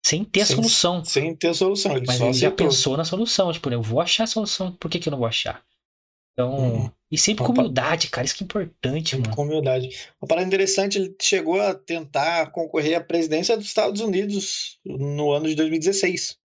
sem 0.05 0.25
ter 0.25 0.45
sem, 0.45 0.55
a 0.55 0.57
solução. 0.57 1.05
Sem 1.05 1.37
ter 1.37 1.49
a 1.49 1.55
solução. 1.55 1.97
Ele 1.97 2.05
Mas 2.05 2.21
ele 2.21 2.33
já 2.33 2.51
pensou 2.51 2.97
na 2.97 3.05
solução. 3.05 3.53
Tipo, 3.53 3.71
eu 3.71 3.81
vou 3.81 4.01
achar 4.01 4.25
a 4.25 4.27
solução, 4.27 4.73
por 4.73 4.91
que, 4.91 4.99
que 4.99 5.09
eu 5.09 5.13
não 5.13 5.19
vou 5.19 5.29
achar? 5.29 5.65
Então, 6.33 6.59
uhum. 6.59 6.91
e 7.13 7.17
sempre 7.17 7.45
com 7.45 7.53
humildade, 7.53 8.09
cara, 8.09 8.25
isso 8.25 8.37
que 8.37 8.43
é 8.43 8.47
importante, 8.47 9.11
sempre 9.11 9.29
mano. 9.29 9.37
Com 9.37 9.43
humildade. 9.43 9.91
Uma 10.21 10.27
parada 10.27 10.47
interessante, 10.49 10.99
ele 10.99 11.15
chegou 11.21 11.61
a 11.61 11.75
tentar 11.75 12.51
concorrer 12.51 12.97
à 12.97 13.01
presidência 13.01 13.57
dos 13.57 13.67
Estados 13.67 14.01
Unidos 14.01 14.81
no 14.85 15.31
ano 15.31 15.47
de 15.47 15.55
2016. 15.55 16.39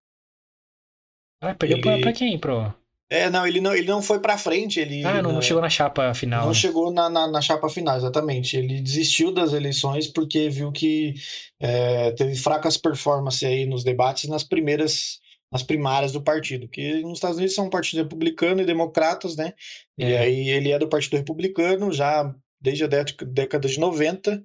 Ah, 1.41 1.55
perdeu 1.55 1.77
ele... 1.77 1.81
pra, 1.81 1.99
pra 1.99 2.13
quem, 2.13 2.37
pro? 2.37 2.73
É, 3.09 3.29
não, 3.29 3.45
ele 3.45 3.61
não, 3.61 3.75
ele 3.75 3.87
não 3.87 4.01
foi 4.01 4.19
pra 4.19 4.37
frente. 4.37 4.79
Ele, 4.79 5.03
ah, 5.05 5.21
não, 5.21 5.33
não 5.33 5.41
chegou 5.41 5.61
na 5.61 5.69
chapa 5.69 6.13
final. 6.13 6.41
Não 6.41 6.49
né? 6.49 6.53
chegou 6.53 6.91
na, 6.91 7.09
na, 7.09 7.27
na, 7.27 7.41
chapa 7.41 7.69
final, 7.69 7.97
exatamente. 7.97 8.57
Ele 8.57 8.81
desistiu 8.81 9.31
das 9.31 9.53
eleições 9.53 10.07
porque 10.07 10.49
viu 10.49 10.71
que 10.71 11.13
é, 11.59 12.11
teve 12.11 12.35
fracas 12.35 12.77
performances 12.77 13.43
aí 13.43 13.65
nos 13.65 13.83
debates 13.83 14.29
nas 14.29 14.43
primeiras 14.43 15.19
nas 15.51 15.63
primárias 15.63 16.11
do 16.11 16.21
partido, 16.21 16.67
que 16.67 17.01
nos 17.01 17.13
Estados 17.13 17.37
Unidos 17.37 17.55
são 17.55 17.67
um 17.67 17.69
partido 17.69 18.03
republicano 18.03 18.61
e 18.61 18.65
democratas, 18.65 19.37
né? 19.37 19.53
É. 19.97 20.09
E 20.09 20.17
aí 20.17 20.49
ele 20.49 20.71
é 20.71 20.79
do 20.79 20.89
Partido 20.89 21.15
Republicano 21.15 21.93
já 21.93 22.33
desde 22.59 22.83
a 22.83 22.87
década 22.87 23.69
de 23.69 23.79
90 23.79 24.43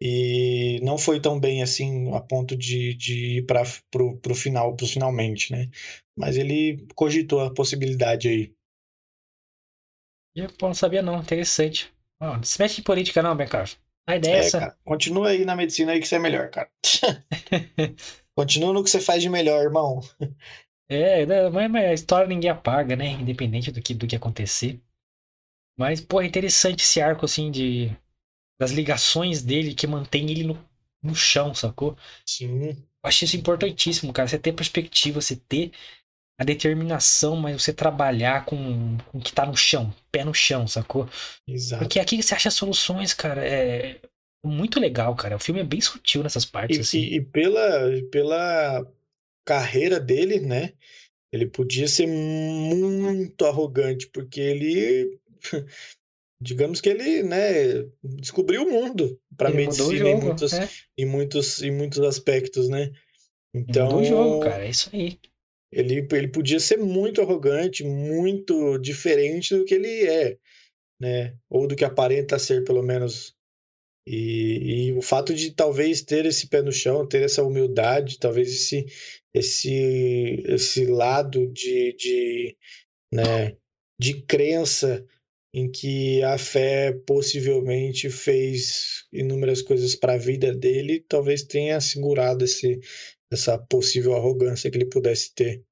e 0.00 0.78
não 0.82 0.96
foi 0.96 1.20
tão 1.20 1.38
bem 1.38 1.62
assim 1.62 2.14
a 2.14 2.20
ponto 2.20 2.56
de, 2.56 2.94
de 2.94 3.38
ir 3.38 3.46
para 3.46 3.62
o 3.62 4.34
final, 4.34 4.74
para 4.74 4.86
finalmente, 4.86 5.52
né? 5.52 5.68
Mas 6.16 6.36
ele 6.36 6.86
cogitou 6.94 7.40
a 7.40 7.52
possibilidade 7.52 8.28
aí. 8.28 8.54
Eu 10.34 10.48
não 10.60 10.74
sabia 10.74 11.02
não, 11.02 11.20
interessante. 11.20 11.92
Não 12.20 12.42
se 12.42 12.60
mete 12.60 12.80
em 12.80 12.84
política 12.84 13.22
não, 13.22 13.36
bem 13.36 13.48
cara. 13.48 13.68
A 14.06 14.16
ideia 14.16 14.36
é, 14.36 14.38
essa. 14.38 14.60
Cara, 14.60 14.78
continua 14.84 15.30
aí 15.30 15.44
na 15.44 15.56
medicina 15.56 15.92
aí 15.92 16.00
que 16.00 16.06
você 16.06 16.16
é 16.16 16.18
melhor, 16.18 16.50
cara. 16.50 16.70
continua 18.36 18.72
no 18.72 18.84
que 18.84 18.90
você 18.90 19.00
faz 19.00 19.22
de 19.22 19.28
melhor, 19.28 19.62
irmão. 19.62 20.00
É, 20.88 21.26
né, 21.26 21.48
mas, 21.50 21.70
mas 21.70 21.84
a 21.84 21.94
história 21.94 22.28
ninguém 22.28 22.50
apaga, 22.50 22.94
né? 22.94 23.08
Independente 23.08 23.72
do 23.72 23.82
que, 23.82 23.92
do 23.92 24.06
que 24.06 24.14
acontecer. 24.14 24.80
Mas, 25.76 26.00
pô, 26.00 26.20
é 26.20 26.26
interessante 26.26 26.80
esse 26.82 27.00
arco, 27.00 27.24
assim, 27.24 27.50
de... 27.50 27.90
Das 28.58 28.70
ligações 28.70 29.42
dele 29.42 29.74
que 29.74 29.86
mantém 29.86 30.30
ele 30.30 30.44
no, 30.44 30.58
no 31.02 31.14
chão, 31.14 31.54
sacou? 31.54 31.96
Sim. 32.24 32.68
Eu 32.70 32.76
achei 33.02 33.26
isso 33.26 33.36
importantíssimo, 33.36 34.12
cara. 34.12 34.28
Você 34.28 34.38
ter 34.38 34.52
perspectiva, 34.52 35.20
você 35.20 35.36
ter 35.36 35.72
a 36.38 36.44
determinação, 36.44 37.36
mas 37.36 37.62
você 37.62 37.72
trabalhar 37.72 38.44
com, 38.44 38.98
com 39.10 39.18
o 39.18 39.20
que 39.20 39.32
tá 39.32 39.46
no 39.46 39.56
chão, 39.56 39.92
pé 40.12 40.24
no 40.24 40.34
chão, 40.34 40.66
sacou? 40.66 41.08
Exato. 41.48 41.82
Porque 41.82 41.98
aqui 41.98 42.22
você 42.22 42.34
acha 42.34 42.50
soluções, 42.50 43.14
cara. 43.14 43.42
É 43.46 44.00
muito 44.44 44.78
legal, 44.78 45.14
cara. 45.16 45.36
O 45.36 45.40
filme 45.40 45.60
é 45.60 45.64
bem 45.64 45.80
sutil 45.80 46.22
nessas 46.22 46.44
partes. 46.44 46.76
E, 46.76 46.80
assim. 46.80 46.98
e, 46.98 47.16
e 47.16 47.20
pela, 47.22 47.90
pela 48.10 48.86
carreira 49.46 49.98
dele, 49.98 50.40
né? 50.40 50.72
Ele 51.32 51.46
podia 51.46 51.88
ser 51.88 52.06
muito 52.06 53.44
arrogante, 53.46 54.06
porque 54.08 54.40
ele. 54.40 55.18
digamos 56.40 56.82
que 56.82 56.90
ele, 56.90 57.22
né, 57.22 57.88
descobriu 58.04 58.62
o 58.62 58.70
mundo 58.70 59.18
para 59.38 59.50
medicina 59.50 59.96
jogo, 59.96 60.10
em, 60.10 60.20
muitos, 60.20 60.52
é. 60.52 60.68
em, 60.98 61.06
muitos, 61.06 61.62
em 61.62 61.70
muitos 61.70 62.00
aspectos, 62.00 62.68
né? 62.68 62.92
Então, 63.54 63.86
mudou 63.86 64.00
o 64.00 64.04
jogo, 64.04 64.40
cara, 64.40 64.66
é 64.66 64.68
isso 64.68 64.90
aí. 64.92 65.18
Ele, 65.76 66.08
ele 66.10 66.28
podia 66.28 66.58
ser 66.58 66.78
muito 66.78 67.20
arrogante, 67.20 67.84
muito 67.84 68.78
diferente 68.78 69.54
do 69.54 69.62
que 69.66 69.74
ele 69.74 70.06
é, 70.06 70.38
né? 70.98 71.36
Ou 71.50 71.66
do 71.66 71.76
que 71.76 71.84
aparenta 71.84 72.38
ser, 72.38 72.64
pelo 72.64 72.82
menos. 72.82 73.36
E, 74.06 74.86
e 74.88 74.92
o 74.94 75.02
fato 75.02 75.34
de 75.34 75.50
talvez 75.50 76.00
ter 76.00 76.24
esse 76.24 76.48
pé 76.48 76.62
no 76.62 76.72
chão, 76.72 77.06
ter 77.06 77.22
essa 77.22 77.42
humildade, 77.42 78.18
talvez 78.18 78.48
esse, 78.48 78.86
esse, 79.34 80.42
esse 80.46 80.86
lado 80.86 81.46
de, 81.48 81.92
de, 81.92 82.56
né, 83.12 83.54
de 84.00 84.22
crença 84.22 85.04
em 85.52 85.70
que 85.70 86.22
a 86.22 86.38
fé 86.38 86.92
possivelmente 87.06 88.08
fez 88.08 89.04
inúmeras 89.12 89.60
coisas 89.60 89.94
para 89.94 90.14
a 90.14 90.18
vida 90.18 90.54
dele, 90.54 91.04
talvez 91.08 91.42
tenha 91.42 91.80
segurado 91.80 92.44
esse, 92.44 92.80
essa 93.30 93.58
possível 93.58 94.14
arrogância 94.14 94.70
que 94.70 94.78
ele 94.78 94.86
pudesse 94.86 95.34
ter. 95.34 95.65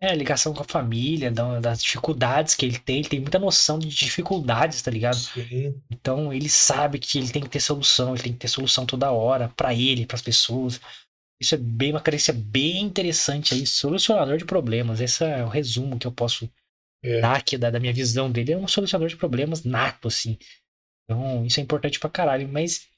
É, 0.00 0.14
ligação 0.14 0.54
com 0.54 0.62
a 0.62 0.66
família, 0.66 1.30
das 1.60 1.82
dificuldades 1.82 2.54
que 2.54 2.64
ele 2.64 2.78
tem. 2.78 2.98
Ele 2.98 3.08
tem 3.08 3.20
muita 3.20 3.38
noção 3.38 3.78
de 3.80 3.88
dificuldades, 3.88 4.80
tá 4.80 4.90
ligado? 4.90 5.16
Sim. 5.16 5.74
Então 5.90 6.32
ele 6.32 6.48
sabe 6.48 7.00
que 7.00 7.18
ele 7.18 7.30
tem 7.30 7.42
que 7.42 7.48
ter 7.48 7.60
solução, 7.60 8.14
ele 8.14 8.22
tem 8.22 8.32
que 8.32 8.38
ter 8.38 8.48
solução 8.48 8.86
toda 8.86 9.10
hora, 9.10 9.48
para 9.56 9.74
ele, 9.74 10.06
para 10.06 10.14
as 10.14 10.22
pessoas. 10.22 10.80
Isso 11.40 11.54
é 11.54 11.58
bem 11.58 11.90
uma 11.92 12.00
carência 12.00 12.32
bem 12.32 12.80
interessante 12.82 13.54
aí, 13.54 13.66
solucionador 13.66 14.36
de 14.38 14.44
problemas. 14.44 15.00
Esse 15.00 15.24
é 15.24 15.44
o 15.44 15.48
resumo 15.48 15.98
que 15.98 16.06
eu 16.06 16.12
posso 16.12 16.48
é. 17.02 17.20
dar 17.20 17.36
aqui 17.36 17.58
da, 17.58 17.70
da 17.70 17.80
minha 17.80 17.92
visão 17.92 18.30
dele. 18.30 18.52
É 18.52 18.56
um 18.56 18.68
solucionador 18.68 19.08
de 19.08 19.16
problemas 19.16 19.64
nato, 19.64 20.06
assim. 20.06 20.38
Então, 21.04 21.44
isso 21.44 21.58
é 21.58 21.62
importante 21.62 21.98
pra 21.98 22.10
caralho. 22.10 22.48
Mas 22.48 22.88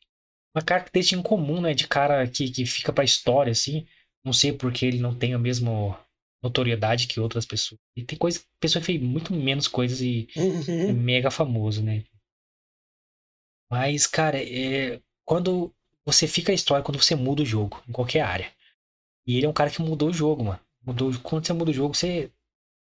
uma 0.55 0.63
característica 0.63 1.19
em 1.19 1.23
comum, 1.23 1.63
né? 1.63 1.73
De 1.73 1.87
cara 1.87 2.27
que, 2.27 2.51
que 2.51 2.67
fica 2.67 2.93
pra 2.93 3.05
história, 3.05 3.53
assim. 3.53 3.87
Não 4.25 4.35
sei 4.35 4.53
porque 4.53 4.85
ele 4.85 4.99
não 4.99 5.15
tem 5.15 5.33
a 5.33 5.39
mesma 5.39 5.99
notoriedade 6.43 7.07
que 7.07 7.21
outras 7.21 7.45
pessoas. 7.45 7.81
E 7.97 8.05
tem 8.05 8.19
coisa, 8.19 8.41
pessoa 8.59 8.81
que 8.81 8.87
fez 8.87 9.01
muito 9.01 9.33
menos 9.33 9.69
coisas 9.69 10.01
e 10.01 10.29
uhum. 10.37 10.89
é 10.89 10.93
mega 10.93 11.31
famoso, 11.31 11.83
né? 11.83 12.05
Mas, 13.71 14.07
cara, 14.07 14.43
é, 14.43 15.01
quando 15.25 15.73
você 16.05 16.27
fica 16.27 16.51
a 16.51 16.55
história, 16.55 16.85
quando 16.85 17.01
você 17.01 17.15
muda 17.15 17.43
o 17.43 17.47
jogo, 17.47 17.83
em 17.89 17.93
qualquer 17.93 18.23
área. 18.23 18.53
E 19.27 19.37
ele 19.37 19.47
é 19.47 19.49
um 19.49 19.53
cara 19.53 19.71
que 19.71 19.83
mudou 19.83 20.09
o 20.09 20.13
jogo, 20.13 20.45
mano. 20.45 20.61
Mudou, 20.85 21.13
quando 21.23 21.47
você 21.47 21.53
muda 21.53 21.71
o 21.71 21.75
jogo, 21.75 21.95
você. 21.95 22.31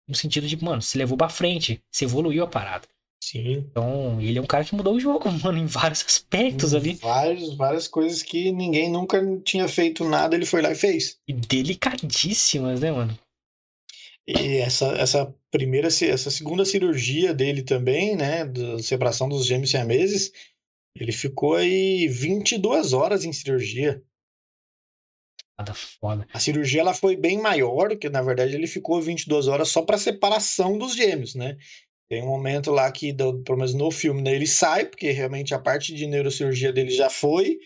No 0.08 0.14
sentido 0.14 0.46
de, 0.46 0.62
mano, 0.62 0.82
você 0.82 0.98
levou 0.98 1.16
pra 1.16 1.28
frente, 1.28 1.82
você 1.90 2.04
evoluiu 2.04 2.44
a 2.44 2.46
parada. 2.46 2.86
Sim. 3.22 3.66
Então, 3.70 4.20
ele 4.20 4.38
é 4.38 4.42
um 4.42 4.46
cara 4.46 4.64
que 4.64 4.74
mudou 4.74 4.94
o 4.94 5.00
jogo, 5.00 5.30
mano, 5.42 5.58
em 5.58 5.66
vários 5.66 6.04
aspectos 6.04 6.74
em 6.74 6.76
ali. 6.76 6.94
Vários, 6.94 7.56
várias 7.56 7.88
coisas 7.88 8.22
que 8.22 8.52
ninguém 8.52 8.90
nunca 8.90 9.20
tinha 9.44 9.66
feito 9.66 10.04
nada, 10.04 10.36
ele 10.36 10.46
foi 10.46 10.62
lá 10.62 10.70
e 10.70 10.76
fez. 10.76 11.18
E 11.26 11.32
delicadíssimas, 11.32 12.80
né, 12.80 12.92
mano? 12.92 13.18
E 14.26 14.56
essa, 14.56 14.86
essa 14.98 15.34
primeira, 15.52 15.86
essa 15.86 16.30
segunda 16.30 16.64
cirurgia 16.64 17.32
dele 17.32 17.62
também, 17.62 18.16
né, 18.16 18.44
da 18.44 18.78
separação 18.80 19.28
dos 19.28 19.46
gêmeos 19.46 19.70
siameses, 19.70 20.32
ele 20.96 21.12
ficou 21.12 21.54
aí 21.54 22.08
22 22.08 22.92
horas 22.92 23.24
em 23.24 23.32
cirurgia. 23.32 24.02
Nada 25.56 25.72
foda. 25.74 26.26
A 26.32 26.40
cirurgia 26.40 26.80
ela 26.80 26.92
foi 26.92 27.16
bem 27.16 27.40
maior, 27.40 27.96
que 27.96 28.08
na 28.08 28.20
verdade 28.20 28.54
ele 28.54 28.66
ficou 28.66 29.00
22 29.00 29.46
horas 29.46 29.68
só 29.68 29.82
para 29.82 29.96
separação 29.96 30.76
dos 30.76 30.94
gêmeos, 30.94 31.34
né? 31.34 31.56
Tem 32.08 32.22
um 32.22 32.26
momento 32.26 32.70
lá 32.70 32.90
que, 32.90 33.12
pelo 33.14 33.56
menos 33.56 33.74
no 33.74 33.90
filme, 33.90 34.22
né, 34.22 34.34
ele 34.34 34.46
sai, 34.46 34.86
porque 34.86 35.10
realmente 35.10 35.54
a 35.54 35.58
parte 35.58 35.94
de 35.94 36.06
neurocirurgia 36.06 36.72
dele 36.72 36.90
já 36.90 37.10
foi, 37.10 37.58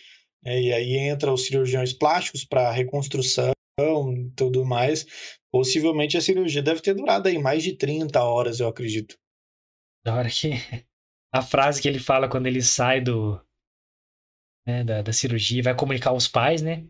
né, 0.42 0.60
e 0.60 0.72
aí 0.72 0.96
entra 0.96 1.32
os 1.32 1.46
cirurgiões 1.46 1.92
plásticos 1.92 2.44
para 2.44 2.70
reconstrução 2.70 3.52
e 3.78 4.30
tudo 4.36 4.64
mais. 4.64 5.06
Possivelmente 5.52 6.16
a 6.16 6.20
cirurgia 6.20 6.62
deve 6.62 6.80
ter 6.80 6.94
durado 6.94 7.28
aí 7.28 7.38
mais 7.38 7.62
de 7.62 7.76
30 7.76 8.22
horas, 8.22 8.60
eu 8.60 8.68
acredito. 8.68 9.18
Da 10.04 10.14
hora 10.14 10.28
que. 10.28 10.50
A 11.32 11.42
frase 11.42 11.80
que 11.80 11.86
ele 11.86 12.00
fala 12.00 12.28
quando 12.28 12.48
ele 12.48 12.60
sai 12.60 13.00
do. 13.00 13.40
Né, 14.66 14.82
da, 14.82 15.00
da 15.00 15.12
cirurgia, 15.12 15.62
vai 15.62 15.76
comunicar 15.76 16.10
aos 16.10 16.26
pais, 16.26 16.60
né? 16.60 16.84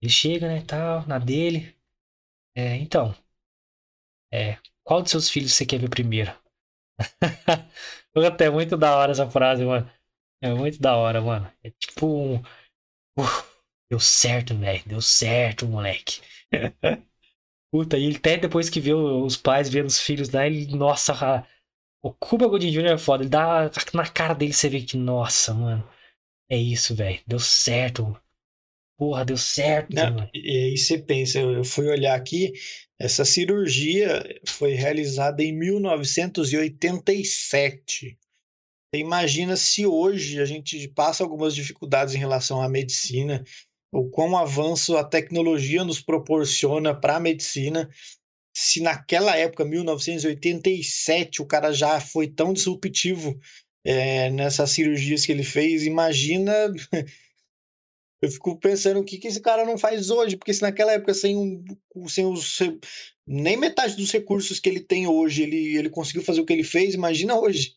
Ele 0.00 0.10
chega, 0.10 0.46
né, 0.46 0.62
tal, 0.64 1.04
na 1.08 1.18
dele. 1.18 1.76
É, 2.56 2.76
então. 2.76 3.12
É, 4.32 4.58
qual 4.84 5.02
dos 5.02 5.10
seus 5.10 5.28
filhos 5.28 5.52
você 5.52 5.66
quer 5.66 5.80
ver 5.80 5.90
primeiro? 5.90 6.32
Até 8.26 8.46
é 8.46 8.50
muito 8.50 8.76
da 8.76 8.96
hora 8.96 9.10
essa 9.10 9.28
frase, 9.28 9.64
mano. 9.64 9.90
É 10.42 10.52
muito 10.54 10.78
da 10.80 10.96
hora, 10.96 11.20
mano. 11.20 11.50
É 11.64 11.70
tipo 11.70 12.06
um. 12.06 12.42
Deu 13.94 14.00
certo, 14.00 14.56
velho. 14.56 14.82
Deu 14.86 15.00
certo, 15.00 15.68
moleque. 15.68 16.20
Puta, 17.72 17.96
e 17.96 18.12
até 18.12 18.36
depois 18.36 18.68
que 18.68 18.80
vê 18.80 18.92
os 18.92 19.36
pais 19.36 19.68
vendo 19.68 19.86
os 19.86 20.00
filhos 20.00 20.28
lá, 20.30 20.44
ele. 20.44 20.66
Nossa, 20.76 21.46
o 22.02 22.12
Cuba 22.12 22.48
Gooding 22.48 22.72
Jr. 22.72 22.94
é 22.94 22.98
foda. 22.98 23.22
Ele 23.22 23.30
dá 23.30 23.70
na 23.92 24.08
cara 24.08 24.34
dele, 24.34 24.52
você 24.52 24.68
vê 24.68 24.80
que, 24.80 24.96
nossa, 24.96 25.54
mano. 25.54 25.88
É 26.50 26.56
isso, 26.56 26.92
velho. 26.92 27.20
Deu 27.24 27.38
certo. 27.38 28.20
Porra, 28.98 29.24
deu 29.24 29.36
certo. 29.36 29.94
Não, 29.94 30.28
e 30.34 30.72
aí 30.72 30.76
você 30.76 30.98
pensa, 30.98 31.38
eu 31.38 31.62
fui 31.62 31.86
olhar 31.86 32.16
aqui, 32.16 32.52
essa 32.98 33.24
cirurgia 33.24 34.24
foi 34.44 34.72
realizada 34.72 35.40
em 35.40 35.52
1987. 35.52 38.18
Você 38.92 39.00
imagina 39.00 39.56
se 39.56 39.86
hoje 39.86 40.40
a 40.40 40.44
gente 40.44 40.88
passa 40.88 41.22
algumas 41.22 41.54
dificuldades 41.54 42.16
em 42.16 42.18
relação 42.18 42.60
à 42.60 42.68
medicina, 42.68 43.44
o 43.94 44.10
quão 44.10 44.36
avanço 44.36 44.96
a 44.96 45.04
tecnologia 45.04 45.84
nos 45.84 46.00
proporciona 46.00 46.94
para 46.94 47.16
a 47.16 47.20
medicina, 47.20 47.88
se 48.52 48.80
naquela 48.80 49.36
época, 49.36 49.64
1987, 49.64 51.40
o 51.40 51.46
cara 51.46 51.72
já 51.72 52.00
foi 52.00 52.28
tão 52.28 52.52
disruptivo 52.52 53.38
é, 53.84 54.30
nessas 54.30 54.70
cirurgias 54.70 55.24
que 55.24 55.32
ele 55.32 55.44
fez, 55.44 55.84
imagina 55.84 56.52
Eu 58.24 58.30
fico 58.30 58.58
pensando 58.58 59.00
o 59.00 59.04
que, 59.04 59.18
que 59.18 59.28
esse 59.28 59.40
cara 59.40 59.66
não 59.66 59.76
faz 59.76 60.08
hoje, 60.08 60.34
porque 60.34 60.54
se 60.54 60.62
naquela 60.62 60.92
época, 60.92 61.12
sem, 61.12 61.36
um, 61.36 62.08
sem 62.08 62.24
os, 62.24 62.58
nem 63.26 63.54
metade 63.54 63.96
dos 63.96 64.10
recursos 64.10 64.58
que 64.58 64.66
ele 64.66 64.80
tem 64.80 65.06
hoje, 65.06 65.42
ele, 65.42 65.76
ele 65.76 65.90
conseguiu 65.90 66.22
fazer 66.22 66.40
o 66.40 66.46
que 66.46 66.52
ele 66.54 66.64
fez, 66.64 66.94
imagina 66.94 67.38
hoje. 67.38 67.76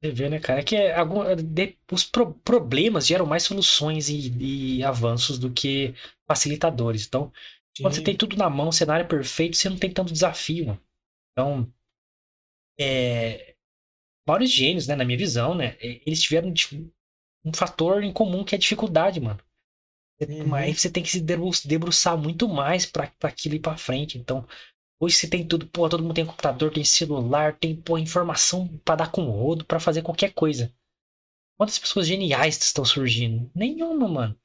Você 0.00 0.10
vê, 0.10 0.28
né, 0.28 0.38
cara? 0.38 0.60
É 0.60 0.62
que 0.62 0.76
algum, 0.92 1.22
de, 1.34 1.76
os 1.90 2.04
pro, 2.04 2.34
problemas 2.34 3.06
geram 3.06 3.26
mais 3.26 3.42
soluções 3.42 4.08
e, 4.08 4.78
e, 4.78 4.84
avanços 4.84 5.38
do 5.38 5.50
que 5.50 5.94
facilitadores. 6.26 7.06
Então, 7.06 7.32
Sim. 7.76 7.82
quando 7.82 7.94
você 7.94 8.02
tem 8.02 8.16
tudo 8.16 8.36
na 8.36 8.50
mão, 8.50 8.70
cenário 8.70 9.08
perfeito, 9.08 9.56
você 9.56 9.68
não 9.68 9.78
tem 9.78 9.90
tanto 9.90 10.12
desafio. 10.12 10.66
Né? 10.66 10.78
Então, 11.32 11.72
é, 12.78 13.54
vários 14.26 14.50
gênios, 14.50 14.86
né, 14.86 14.94
na 14.94 15.04
minha 15.04 15.18
visão, 15.18 15.54
né, 15.54 15.76
eles 15.80 16.20
tiveram 16.20 16.52
tipo, 16.52 16.92
um 17.44 17.52
fator 17.52 18.02
em 18.02 18.12
comum 18.12 18.44
que 18.44 18.54
é 18.54 18.58
a 18.58 18.60
dificuldade, 18.60 19.20
mano. 19.20 19.40
Uhum. 20.20 20.46
Mas 20.48 20.80
você 20.80 20.90
tem 20.90 21.02
que 21.02 21.10
se 21.10 21.20
debruçar 21.20 22.16
muito 22.16 22.48
mais 22.48 22.86
para 22.86 23.12
aquilo 23.22 23.54
ir 23.54 23.60
pra 23.60 23.76
frente. 23.76 24.18
Então, 24.18 24.46
hoje 25.00 25.16
você 25.16 25.28
tem 25.28 25.46
tudo, 25.46 25.66
pô, 25.68 25.88
todo 25.88 26.02
mundo 26.02 26.14
tem 26.14 26.26
computador, 26.26 26.72
tem 26.72 26.84
celular, 26.84 27.56
tem, 27.58 27.76
pô, 27.76 27.98
informação 27.98 28.68
para 28.84 28.96
dar 28.96 29.12
com 29.12 29.24
o 29.26 29.30
rodo, 29.30 29.64
para 29.64 29.80
fazer 29.80 30.02
qualquer 30.02 30.32
coisa. 30.32 30.72
Quantas 31.58 31.78
pessoas 31.78 32.06
geniais 32.06 32.56
estão 32.58 32.84
surgindo? 32.84 33.50
Nenhuma, 33.54 34.08
mano. 34.08 34.40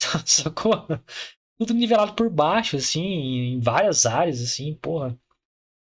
Sacou? 0.26 0.86
Tudo 1.58 1.74
nivelado 1.74 2.14
por 2.14 2.30
baixo, 2.30 2.76
assim, 2.76 3.02
em 3.02 3.60
várias 3.60 4.06
áreas, 4.06 4.42
assim, 4.42 4.74
porra. 4.76 5.18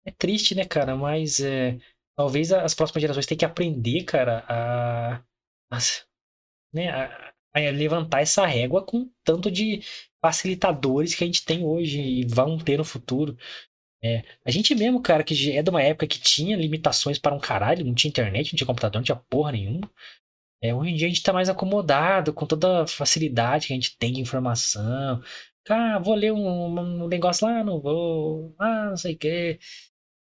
É 0.06 0.10
triste, 0.10 0.54
né, 0.54 0.64
cara? 0.64 0.96
Mas 0.96 1.40
é, 1.40 1.78
talvez 2.16 2.52
as 2.52 2.74
próximas 2.74 3.02
gerações 3.02 3.26
tenham 3.26 3.38
que 3.38 3.44
aprender, 3.44 4.04
cara, 4.04 4.44
a, 4.48 5.16
a 5.70 5.78
né, 6.72 6.88
a, 6.90 7.32
a 7.54 7.60
levantar 7.70 8.20
essa 8.20 8.46
régua 8.46 8.84
com 8.84 9.10
tanto 9.24 9.50
de 9.50 9.80
facilitadores 10.20 11.14
que 11.14 11.24
a 11.24 11.26
gente 11.26 11.44
tem 11.44 11.64
hoje 11.64 12.00
e 12.00 12.26
vão 12.26 12.58
ter 12.58 12.78
no 12.78 12.84
futuro. 12.84 13.36
É, 14.04 14.22
a 14.44 14.50
gente 14.50 14.74
mesmo, 14.74 15.00
cara, 15.00 15.24
que 15.24 15.52
é 15.52 15.62
de 15.62 15.70
uma 15.70 15.82
época 15.82 16.06
que 16.06 16.20
tinha 16.20 16.56
limitações 16.56 17.18
para 17.18 17.34
um 17.34 17.40
caralho, 17.40 17.84
não 17.86 17.94
tinha 17.94 18.10
internet, 18.10 18.52
não 18.52 18.58
tinha 18.58 18.66
computador, 18.66 18.98
não 18.98 19.04
tinha 19.04 19.16
porra 19.16 19.52
nenhuma. 19.52 19.90
É, 20.62 20.74
hoje 20.74 20.90
em 20.90 20.96
dia 20.96 21.06
a 21.06 21.10
gente 21.10 21.22
tá 21.22 21.32
mais 21.32 21.48
acomodado 21.48 22.32
com 22.34 22.46
toda 22.46 22.82
a 22.82 22.86
facilidade 22.86 23.66
que 23.68 23.72
a 23.72 23.76
gente 23.76 23.96
tem 23.98 24.12
de 24.12 24.20
informação. 24.20 25.22
Ah, 25.68 25.98
vou 25.98 26.14
ler 26.14 26.32
um, 26.32 26.78
um 27.04 27.08
negócio 27.08 27.46
lá, 27.46 27.64
não 27.64 27.80
vou. 27.80 28.54
Ah, 28.58 28.90
não 28.90 28.96
sei 28.96 29.14
o 29.14 29.18
quê. 29.18 29.58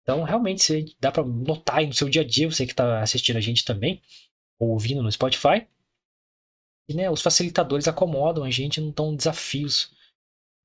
Então, 0.03 0.23
realmente, 0.23 0.95
dá 0.99 1.11
pra 1.11 1.23
notar 1.23 1.79
aí 1.79 1.87
no 1.87 1.93
seu 1.93 2.09
dia 2.09 2.21
a 2.23 2.25
dia, 2.25 2.49
você 2.49 2.67
que 2.67 2.75
tá 2.75 3.01
assistindo 3.01 3.37
a 3.37 3.41
gente 3.41 3.65
também, 3.65 4.01
ou 4.59 4.71
ouvindo 4.71 5.03
no 5.03 5.11
Spotify, 5.11 5.67
e 6.89 6.93
né, 6.93 7.09
os 7.09 7.21
facilitadores 7.21 7.87
acomodam 7.87 8.43
a 8.43 8.49
gente, 8.51 8.81
não 8.81 8.91
dão 8.91 9.15
desafios. 9.15 9.91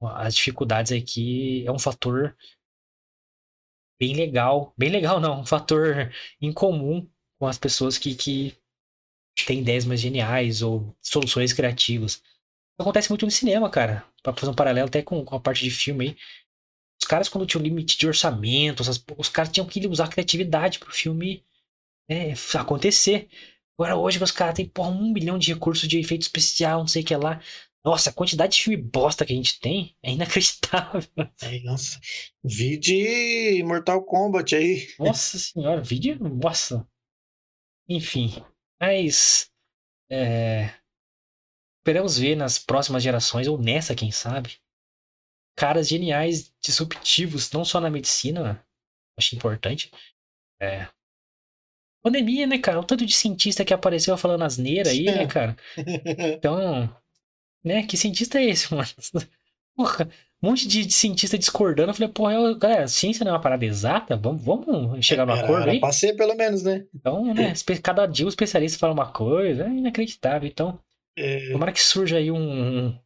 As 0.02 0.34
dificuldades 0.34 0.92
aqui 0.92 1.66
é 1.66 1.72
um 1.72 1.78
fator 1.78 2.36
bem 3.98 4.14
legal. 4.14 4.74
Bem 4.76 4.90
legal, 4.90 5.20
não, 5.20 5.40
um 5.40 5.46
fator 5.46 6.12
incomum 6.40 7.08
com 7.38 7.46
as 7.46 7.58
pessoas 7.58 7.98
que, 7.98 8.14
que 8.14 8.56
têm 9.46 9.60
ideias 9.60 9.84
mais 9.84 10.00
geniais 10.00 10.62
ou 10.62 10.96
soluções 11.02 11.52
criativas. 11.52 12.22
Acontece 12.78 13.08
muito 13.10 13.24
no 13.24 13.30
cinema, 13.30 13.70
cara. 13.70 14.04
Pra 14.22 14.32
fazer 14.32 14.50
um 14.50 14.54
paralelo 14.54 14.88
até 14.88 15.02
com, 15.02 15.24
com 15.24 15.36
a 15.36 15.40
parte 15.40 15.64
de 15.64 15.70
filme 15.70 16.08
aí. 16.08 16.16
Os 17.00 17.06
caras, 17.06 17.28
quando 17.28 17.46
tinham 17.46 17.62
limite 17.62 17.96
de 17.98 18.06
orçamento, 18.06 18.82
os 19.16 19.28
caras 19.28 19.52
tinham 19.52 19.66
que 19.66 19.86
usar 19.86 20.08
criatividade 20.08 20.78
pro 20.78 20.92
filme 20.92 21.44
é, 22.08 22.32
acontecer. 22.54 23.28
Agora 23.78 23.96
hoje 23.96 24.22
os 24.22 24.30
caras 24.30 24.54
têm, 24.54 24.70
um 24.78 25.12
milhão 25.12 25.38
de 25.38 25.52
recursos 25.52 25.86
de 25.86 25.98
efeito 25.98 26.22
especial, 26.22 26.80
não 26.80 26.88
sei 26.88 27.02
o 27.02 27.04
que 27.04 27.14
lá. 27.14 27.40
Nossa, 27.86 28.10
a 28.10 28.12
quantidade 28.12 28.56
de 28.56 28.64
filme 28.64 28.82
bosta 28.82 29.24
que 29.24 29.32
a 29.32 29.36
gente 29.36 29.60
tem 29.60 29.96
é 30.02 30.10
inacreditável. 30.10 31.00
É, 31.40 31.60
nossa. 31.60 32.00
Vi 32.42 32.76
de 32.76 33.62
Mortal 33.62 34.02
Kombat 34.04 34.56
aí. 34.56 34.88
Nossa 34.98 35.38
senhora, 35.38 35.80
vídeo. 35.80 36.18
Nossa. 36.18 36.84
Enfim. 37.88 38.44
Mas. 38.80 39.52
É... 40.10 40.74
Esperamos 41.78 42.18
ver 42.18 42.34
nas 42.34 42.58
próximas 42.58 43.04
gerações, 43.04 43.46
ou 43.46 43.56
nessa, 43.56 43.94
quem 43.94 44.10
sabe. 44.10 44.58
Caras 45.56 45.86
geniais, 45.86 46.52
disruptivos, 46.60 47.52
não 47.52 47.64
só 47.64 47.80
na 47.80 47.88
medicina, 47.88 48.66
acho 49.16 49.36
importante. 49.36 49.92
É, 50.60 50.88
Pandemia, 52.06 52.46
né, 52.46 52.56
cara? 52.58 52.78
O 52.78 52.84
tanto 52.84 53.04
de 53.04 53.12
cientista 53.12 53.64
que 53.64 53.74
apareceu 53.74 54.16
falando 54.16 54.42
asneira 54.42 54.90
aí, 54.90 55.06
né, 55.06 55.26
cara? 55.26 55.56
Então, 56.36 56.96
né? 57.66 57.82
Que 57.82 57.96
cientista 57.96 58.38
é 58.38 58.44
esse, 58.44 58.72
mano? 58.74 58.88
Porra, 59.76 60.08
um 60.42 60.48
monte 60.50 60.66
de, 60.66 60.86
de 60.86 60.92
cientista 60.92 61.36
discordando. 61.36 61.90
Eu 61.90 61.94
falei, 61.94 62.08
porra, 62.08 62.32
eu, 62.34 62.58
galera, 62.58 62.88
ciência 62.88 63.24
não 63.24 63.32
é 63.32 63.34
uma 63.34 63.40
parada 63.40 63.64
exata? 63.64 64.16
Vamos, 64.16 64.42
vamos 64.42 65.04
chegar 65.04 65.26
numa 65.26 65.40
acordo 65.40 65.68
aí? 65.68 65.80
Passei 65.80 66.14
pelo 66.14 66.34
menos, 66.34 66.62
né? 66.62 66.86
Então, 66.94 67.34
né? 67.34 67.52
Cada 67.82 68.06
dia 68.06 68.24
o 68.24 68.28
especialista 68.28 68.78
fala 68.78 68.92
uma 68.92 69.12
coisa, 69.12 69.64
é 69.64 69.70
inacreditável. 69.70 70.48
Então, 70.48 70.78
é... 71.16 71.50
tomara 71.50 71.72
que 71.72 71.82
surja 71.82 72.18
aí 72.18 72.30
um, 72.30 72.96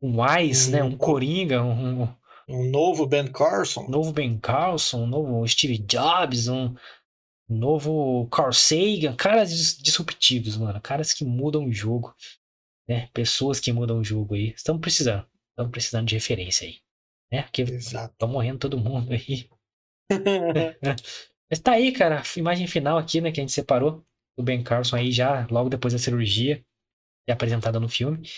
um 0.00 0.22
Wise, 0.22 0.68
um, 0.68 0.72
né? 0.72 0.82
Um 0.84 0.96
Coringa, 0.96 1.62
um, 1.62 2.08
um 2.48 2.70
novo 2.70 3.06
Ben 3.06 3.26
Carson. 3.26 3.82
Um 3.82 3.90
novo 3.90 4.12
Ben 4.12 4.38
Carson, 4.38 5.02
um 5.02 5.06
novo 5.06 5.46
Steve 5.46 5.78
Jobs, 5.78 6.48
um 6.48 6.74
novo 7.48 8.26
Carl 8.30 8.52
Sagan, 8.52 9.14
caras 9.14 9.76
disruptivos, 9.78 10.56
mano, 10.56 10.80
caras 10.80 11.12
que 11.12 11.24
mudam 11.24 11.66
o 11.66 11.72
jogo, 11.72 12.14
né? 12.88 13.08
Pessoas 13.12 13.60
que 13.60 13.72
mudam 13.72 13.98
o 13.98 14.04
jogo 14.04 14.34
aí. 14.34 14.50
Estamos 14.50 14.80
precisando, 14.80 15.26
estamos 15.50 15.70
precisando 15.70 16.06
de 16.06 16.14
referência 16.14 16.66
aí, 16.66 16.78
né? 17.32 17.42
Porque 17.42 17.64
tá 18.18 18.26
morrendo 18.26 18.58
todo 18.58 18.78
mundo 18.78 19.12
aí. 19.12 19.48
Mas 21.50 21.60
tá 21.60 21.72
aí, 21.72 21.92
cara, 21.92 22.20
a 22.20 22.38
imagem 22.38 22.66
final 22.66 22.98
aqui, 22.98 23.20
né, 23.20 23.30
que 23.30 23.40
a 23.40 23.42
gente 23.42 23.52
separou 23.52 24.04
do 24.36 24.42
Ben 24.42 24.62
Carson 24.62 24.96
aí 24.96 25.12
já 25.12 25.46
logo 25.50 25.68
depois 25.68 25.92
da 25.92 25.98
cirurgia, 25.98 26.64
e 27.28 27.32
apresentada 27.32 27.78
no 27.78 27.88
filme. 27.88 28.28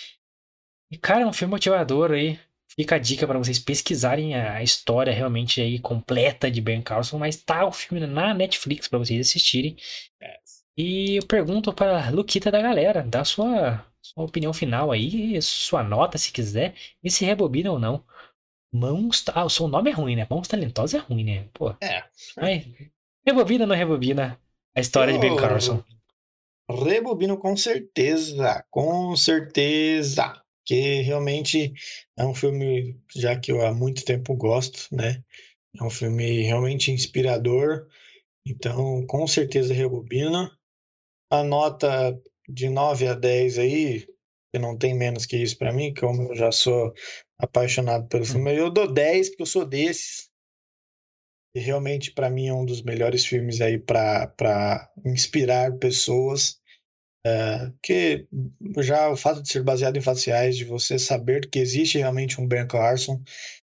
E 0.90 0.98
cara, 0.98 1.22
é 1.22 1.26
um 1.26 1.32
filme 1.32 1.52
motivador 1.52 2.12
aí, 2.12 2.38
Fica 2.78 2.96
a 2.96 2.98
dica 2.98 3.26
para 3.26 3.38
vocês 3.38 3.58
pesquisarem 3.58 4.34
a 4.34 4.62
história 4.62 5.12
realmente 5.12 5.60
aí 5.60 5.78
completa 5.78 6.50
de 6.50 6.60
Ben 6.60 6.82
Carlson, 6.82 7.18
mas 7.18 7.36
tá 7.36 7.66
o 7.66 7.72
filme 7.72 8.06
na 8.06 8.34
Netflix 8.34 8.86
para 8.86 8.98
vocês 8.98 9.26
assistirem. 9.26 9.76
E 10.76 11.16
eu 11.16 11.26
pergunto 11.26 11.72
para 11.72 12.10
Luquita 12.10 12.50
da 12.52 12.62
galera, 12.62 13.02
dá 13.02 13.24
sua, 13.24 13.84
sua 14.14 14.24
opinião 14.24 14.52
final 14.52 14.90
aí, 14.90 15.40
sua 15.42 15.82
nota 15.82 16.16
se 16.16 16.32
quiser, 16.32 16.74
e 17.02 17.10
se 17.10 17.24
rebobina 17.24 17.70
ou 17.70 17.78
não. 17.78 18.02
Mãos. 18.72 19.24
Ah, 19.34 19.44
o 19.44 19.50
seu 19.50 19.68
nome 19.68 19.90
é 19.90 19.92
ruim, 19.92 20.16
né? 20.16 20.26
Mãos 20.28 20.48
Talentosas 20.48 21.00
é 21.00 21.04
ruim, 21.04 21.24
né? 21.24 21.48
Pô. 21.52 21.74
É. 21.80 22.04
Rebobina 23.26 23.64
ou 23.64 23.68
não 23.68 23.76
rebobina 23.76 24.40
a 24.74 24.80
história 24.80 25.12
de 25.12 25.18
Ben 25.18 25.36
Carlson? 25.36 25.82
Rebobino 26.70 27.38
com 27.38 27.56
certeza, 27.56 28.64
com 28.70 29.16
certeza 29.16 30.42
que 30.64 31.00
realmente 31.00 31.72
é 32.16 32.26
um 32.26 32.34
filme, 32.34 32.98
já 33.14 33.38
que 33.38 33.50
eu 33.50 33.64
há 33.64 33.72
muito 33.72 34.04
tempo 34.04 34.34
gosto, 34.34 34.86
né? 34.94 35.22
É 35.78 35.82
um 35.82 35.90
filme 35.90 36.42
realmente 36.42 36.92
inspirador, 36.92 37.86
então 38.46 39.06
com 39.06 39.26
certeza 39.26 39.72
rebobina. 39.72 40.50
A 41.30 41.42
nota 41.42 42.18
de 42.48 42.68
9 42.68 43.06
a 43.06 43.14
10 43.14 43.58
aí, 43.58 44.06
que 44.52 44.58
não 44.58 44.76
tem 44.76 44.94
menos 44.94 45.26
que 45.26 45.36
isso 45.36 45.58
para 45.58 45.72
mim, 45.72 45.92
como 45.92 46.32
eu 46.32 46.36
já 46.36 46.50
sou 46.50 46.92
apaixonado 47.38 48.08
pelo 48.08 48.22
hum. 48.22 48.26
filme, 48.26 48.56
eu 48.56 48.70
dou 48.70 48.92
10 48.92 49.30
porque 49.30 49.42
eu 49.42 49.46
sou 49.46 49.64
desses. 49.64 50.28
e 51.54 51.60
realmente 51.60 52.12
para 52.12 52.30
mim 52.30 52.48
é 52.48 52.54
um 52.54 52.64
dos 52.64 52.82
melhores 52.82 53.24
filmes 53.26 53.60
aí 53.60 53.78
para 53.78 54.90
inspirar 55.04 55.76
pessoas. 55.78 56.58
É, 57.26 57.72
que 57.82 58.26
já 58.78 59.10
o 59.10 59.16
fato 59.16 59.42
de 59.42 59.50
ser 59.50 59.62
baseado 59.62 59.96
em 59.96 60.00
fatos 60.00 60.24
reais, 60.24 60.56
de 60.56 60.64
você 60.64 60.98
saber 60.98 61.48
que 61.50 61.58
existe 61.58 61.98
realmente 61.98 62.40
um 62.40 62.46
Ben 62.46 62.66
Carson, 62.66 63.20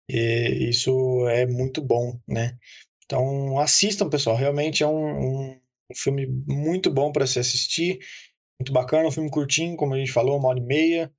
e 0.09 0.69
isso 0.69 1.27
é 1.29 1.45
muito 1.45 1.81
bom, 1.81 2.19
né? 2.27 2.57
Então 3.05 3.57
assistam, 3.59 4.09
pessoal. 4.09 4.35
Realmente 4.35 4.83
é 4.83 4.87
um, 4.87 5.51
um 5.51 5.59
filme 5.95 6.27
muito 6.47 6.91
bom 6.91 7.11
para 7.11 7.25
se 7.25 7.39
assistir, 7.39 7.99
muito 8.59 8.73
bacana, 8.73 9.07
um 9.07 9.11
filme 9.11 9.29
curtinho, 9.29 9.77
como 9.77 9.93
a 9.93 9.97
gente 9.97 10.11
falou, 10.11 10.37
uma 10.37 10.49
hora 10.49 10.59
e 10.59 10.63
meia. 10.63 11.11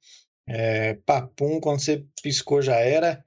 É, 0.49 0.95
papum, 1.07 1.61
quando 1.61 1.80
você 1.80 2.05
piscou 2.22 2.61
já 2.61 2.76
era. 2.76 3.24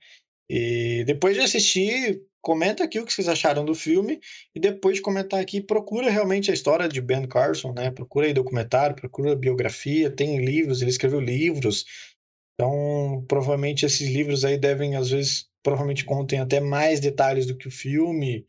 E 0.50 1.04
depois 1.06 1.36
de 1.36 1.42
assistir, 1.42 2.22
comenta 2.42 2.84
aqui 2.84 3.00
o 3.00 3.06
que 3.06 3.14
vocês 3.14 3.28
acharam 3.30 3.64
do 3.64 3.74
filme 3.74 4.20
e 4.54 4.60
depois 4.60 4.98
de 4.98 5.02
comentar 5.02 5.40
aqui, 5.40 5.62
procura 5.62 6.10
realmente 6.10 6.52
a 6.52 6.54
história 6.54 6.88
de 6.88 7.02
Ben 7.02 7.26
Carson, 7.26 7.74
né? 7.74 7.90
Procura 7.90 8.28
aí 8.28 8.34
documentário, 8.34 8.96
procura 8.96 9.36
biografia, 9.36 10.12
tem 10.12 10.44
livros, 10.44 10.82
ele 10.82 10.92
escreveu 10.92 11.20
livros. 11.20 11.86
Então, 12.54 13.26
provavelmente 13.28 13.86
esses 13.86 14.08
livros 14.08 14.46
aí 14.46 14.58
devem, 14.58 14.96
às 14.96 15.10
vezes, 15.10 15.48
provavelmente 15.64 16.06
contem 16.06 16.40
até 16.40 16.60
mais 16.60 17.00
detalhes 17.00 17.46
do 17.46 17.58
que 17.58 17.68
o 17.68 17.72
filme. 17.72 18.46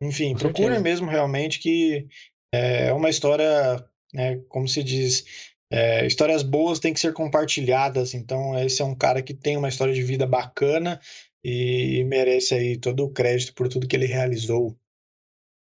Enfim, 0.00 0.36
procura 0.36 0.78
mesmo 0.78 1.08
realmente 1.08 1.58
que 1.58 2.06
é 2.54 2.92
uma 2.92 3.08
história, 3.08 3.82
né, 4.12 4.38
como 4.48 4.68
se 4.68 4.82
diz, 4.82 5.24
é, 5.70 6.06
histórias 6.06 6.42
boas 6.42 6.78
têm 6.78 6.92
que 6.92 7.00
ser 7.00 7.12
compartilhadas. 7.12 8.12
Então, 8.14 8.58
esse 8.58 8.82
é 8.82 8.84
um 8.84 8.94
cara 8.94 9.22
que 9.22 9.32
tem 9.32 9.56
uma 9.56 9.68
história 9.68 9.94
de 9.94 10.02
vida 10.02 10.26
bacana 10.26 11.00
e 11.44 12.04
merece 12.04 12.54
aí 12.54 12.78
todo 12.78 13.04
o 13.04 13.10
crédito 13.10 13.54
por 13.54 13.68
tudo 13.68 13.88
que 13.88 13.96
ele 13.96 14.06
realizou. 14.06 14.76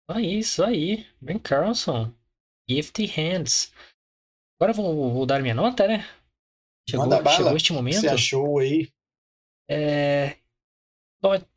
Ah, 0.08 0.20
isso 0.20 0.64
aí, 0.64 1.06
Ben 1.20 1.38
Carlson, 1.38 2.12
Gifty 2.68 3.06
Hands. 3.06 3.72
Agora 4.58 4.72
vou, 4.72 5.12
vou 5.12 5.26
dar 5.26 5.40
minha 5.40 5.54
nota, 5.54 5.86
né? 5.86 6.04
Chegou, 6.88 7.06
Manda 7.06 7.22
bala. 7.22 7.36
chegou 7.36 7.56
este 7.56 7.72
momento. 7.72 8.00
Você 8.00 8.08
achou 8.08 8.58
aí? 8.58 8.90
É... 9.70 10.36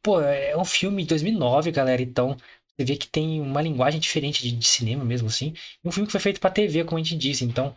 Pô, 0.03 0.19
é 0.19 0.55
um 0.57 0.65
filme 0.65 1.03
de 1.03 1.09
2009, 1.09 1.71
galera, 1.71 2.01
então 2.01 2.35
você 2.75 2.85
vê 2.85 2.97
que 2.97 3.07
tem 3.07 3.39
uma 3.39 3.61
linguagem 3.61 3.99
diferente 3.99 4.41
de, 4.41 4.51
de 4.51 4.67
cinema 4.67 5.05
mesmo, 5.05 5.27
assim. 5.27 5.53
um 5.83 5.91
filme 5.91 6.07
que 6.07 6.11
foi 6.11 6.21
feito 6.21 6.39
para 6.39 6.49
TV, 6.49 6.83
como 6.83 6.99
a 6.99 7.03
gente 7.03 7.17
disse, 7.17 7.45
então 7.45 7.75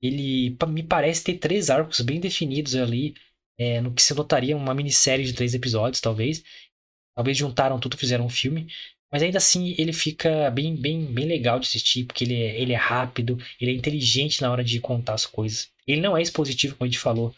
ele 0.00 0.56
me 0.68 0.82
parece 0.82 1.24
ter 1.24 1.34
três 1.34 1.70
arcos 1.70 2.00
bem 2.00 2.20
definidos 2.20 2.76
ali, 2.76 3.14
é, 3.58 3.80
no 3.80 3.92
que 3.92 4.02
se 4.02 4.14
notaria 4.14 4.56
uma 4.56 4.74
minissérie 4.74 5.24
de 5.24 5.32
três 5.32 5.54
episódios, 5.54 6.00
talvez. 6.00 6.44
Talvez 7.16 7.36
juntaram 7.36 7.80
tudo 7.80 7.96
fizeram 7.96 8.26
um 8.26 8.30
filme. 8.30 8.68
Mas 9.10 9.22
ainda 9.22 9.38
assim 9.38 9.74
ele 9.78 9.92
fica 9.92 10.50
bem, 10.50 10.76
bem, 10.76 11.06
bem 11.06 11.26
legal 11.26 11.58
de 11.58 11.66
assistir, 11.66 12.04
porque 12.04 12.24
ele 12.24 12.34
é, 12.34 12.60
ele 12.60 12.72
é 12.72 12.76
rápido, 12.76 13.38
ele 13.60 13.70
é 13.70 13.74
inteligente 13.74 14.42
na 14.42 14.50
hora 14.50 14.62
de 14.62 14.80
contar 14.80 15.14
as 15.14 15.24
coisas. 15.24 15.70
Ele 15.86 16.00
não 16.00 16.16
é 16.16 16.22
expositivo, 16.22 16.76
como 16.76 16.86
a 16.86 16.90
gente 16.90 16.98
falou. 16.98 17.34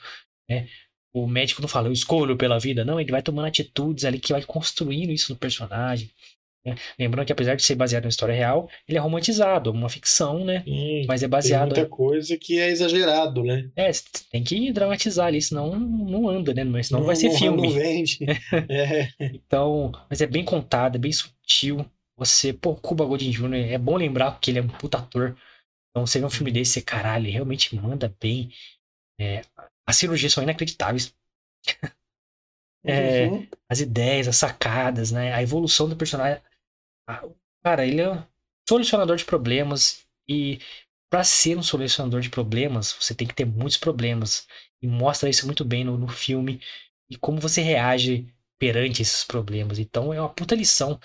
Né? 0.49 0.69
O 1.13 1.27
médico 1.27 1.63
não 1.63 1.69
fala, 1.69 1.89
eu 1.89 1.93
escolho 1.93 2.37
pela 2.37 2.59
vida. 2.59 2.85
Não, 2.85 3.01
ele 3.01 3.13
vai 3.13 3.23
tomando 3.23 3.47
atitudes 3.47 4.05
ali 4.05 4.19
que 4.19 4.33
vai 4.33 4.43
construindo 4.43 5.13
isso 5.13 5.33
no 5.33 5.39
personagem. 5.39 6.11
Né? 6.65 6.75
Lembrando 6.99 7.27
que 7.27 7.33
apesar 7.33 7.55
de 7.55 7.63
ser 7.63 7.75
baseado 7.75 8.05
em 8.05 8.09
história 8.09 8.35
real, 8.35 8.69
ele 8.87 8.99
é 8.99 9.01
romantizado, 9.01 9.71
uma 9.71 9.89
ficção, 9.89 10.45
né? 10.45 10.63
Sim, 10.65 11.05
Mas 11.07 11.23
é 11.23 11.29
baseado. 11.29 11.73
Tem 11.73 11.83
muita 11.83 11.97
coisa 11.97 12.37
que 12.37 12.59
é 12.59 12.69
exagerado, 12.71 13.43
né? 13.43 13.71
É, 13.77 13.91
tem 14.31 14.43
que 14.43 14.73
dramatizar 14.73 15.27
ali, 15.27 15.41
senão 15.41 15.79
não 15.79 16.29
anda, 16.29 16.53
né? 16.53 16.65
Mas 16.65 16.89
senão 16.89 17.01
não, 17.01 17.07
vai 17.07 17.17
ser 17.17 17.29
não, 17.29 17.39
filme. 17.39 17.69
Não 17.69 17.75
vende. 17.75 18.19
é. 18.69 19.09
Então, 19.21 19.93
mas 20.11 20.21
é 20.21 20.27
bem 20.27 20.45
contado, 20.45 20.97
é 20.97 20.99
bem 20.99 21.13
sutil. 21.13 21.85
Você, 22.17 22.53
pô, 22.53 22.75
Cuba 22.75 23.05
Gooding 23.05 23.31
Jr., 23.31 23.73
é 23.73 23.79
bom 23.79 23.97
lembrar 23.97 24.39
que 24.41 24.51
ele 24.51 24.59
é 24.59 24.63
um 24.63 24.69
puta 24.69 24.99
ator. 24.99 25.37
Então, 25.91 26.05
você 26.05 26.19
vê 26.19 26.27
um 26.27 26.31
filme 26.31 26.51
desse, 26.51 26.73
você, 26.73 26.83
caralho, 26.83 27.25
ele 27.25 27.33
realmente 27.33 27.75
manda 27.77 28.15
bem. 28.21 28.51
É, 29.21 29.43
as 29.87 29.97
cirurgias 29.97 30.33
são 30.33 30.43
inacreditáveis. 30.43 31.15
É, 32.85 33.27
uhum. 33.27 33.47
As 33.69 33.81
ideias, 33.81 34.29
as 34.29 34.37
sacadas, 34.37 35.13
né? 35.13 35.33
A 35.35 35.43
evolução 35.43 35.89
do 35.89 35.97
personagem. 35.97 36.41
Cara, 37.63 37.87
ele 37.87 38.01
é 38.01 38.11
um 38.11 38.23
solucionador 38.69 39.17
de 39.17 39.25
problemas 39.25 40.05
e 40.29 40.59
para 41.11 41.25
ser 41.25 41.57
um 41.57 41.63
solucionador 41.63 42.21
de 42.21 42.31
problemas, 42.31 42.93
você 42.93 43.15
tem 43.15 43.27
que 43.27 43.35
ter 43.35 43.45
muitos 43.47 43.77
problemas. 43.79 44.47
E 44.83 44.87
mostra 44.87 45.29
isso 45.29 45.47
muito 45.47 45.65
bem 45.65 45.85
no, 45.85 45.97
no 45.99 46.09
filme 46.09 46.61
e 47.11 47.17
como 47.17 47.41
você 47.41 47.63
reage 47.63 48.27
perante 48.59 49.03
esses 49.03 49.25
problemas. 49.25 49.79
Então 49.79 50.13
é 50.13 50.21
uma 50.21 50.29
puta 50.29 50.55
lição. 50.55 51.01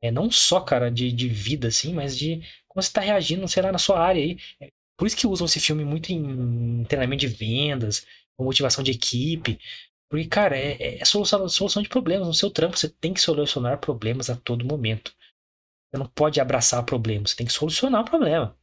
É 0.00 0.10
não 0.10 0.30
só, 0.30 0.60
cara, 0.60 0.90
de, 0.90 1.10
de 1.12 1.28
vida, 1.28 1.68
assim, 1.68 1.92
mas 1.92 2.16
de 2.16 2.42
como 2.68 2.82
você 2.82 2.92
tá 2.92 3.00
reagindo, 3.00 3.46
sei 3.48 3.62
lá, 3.62 3.72
na 3.72 3.78
sua 3.78 4.00
área 4.00 4.22
aí. 4.22 4.38
É 4.60 4.70
por 4.96 5.06
isso 5.06 5.16
que 5.16 5.26
usam 5.26 5.46
esse 5.46 5.60
filme 5.60 5.84
muito 5.84 6.10
em 6.12 6.84
treinamento 6.84 7.20
de 7.20 7.28
vendas, 7.28 8.06
com 8.36 8.44
motivação 8.44 8.82
de 8.84 8.92
equipe. 8.92 9.58
Porque, 10.08 10.26
cara, 10.26 10.56
é, 10.56 10.98
é 11.00 11.04
solução, 11.04 11.48
solução 11.48 11.82
de 11.82 11.88
problemas. 11.88 12.26
No 12.26 12.34
seu 12.34 12.50
trampo, 12.50 12.76
você 12.76 12.88
tem 12.88 13.12
que 13.12 13.20
solucionar 13.20 13.78
problemas 13.78 14.30
a 14.30 14.36
todo 14.36 14.64
momento. 14.64 15.14
Você 15.90 15.98
não 15.98 16.06
pode 16.06 16.40
abraçar 16.40 16.84
problemas, 16.84 17.30
você 17.30 17.36
tem 17.36 17.46
que 17.46 17.52
solucionar 17.52 18.02
o 18.02 18.04
problema. 18.04 18.56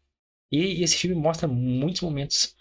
E, 0.52 0.80
e 0.80 0.84
esse 0.84 0.98
filme 0.98 1.16
mostra 1.16 1.48
muitos 1.48 2.02
momentos, 2.02 2.56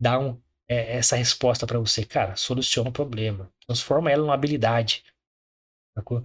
dá 0.00 0.18
um, 0.18 0.40
é, 0.68 0.96
essa 0.96 1.16
resposta 1.16 1.66
para 1.66 1.78
você, 1.78 2.04
cara, 2.04 2.36
soluciona 2.36 2.90
o 2.90 2.92
problema, 2.92 3.52
transforma 3.66 4.10
ela 4.10 4.22
numa 4.22 4.34
habilidade. 4.34 5.04
Sacou? 5.96 6.24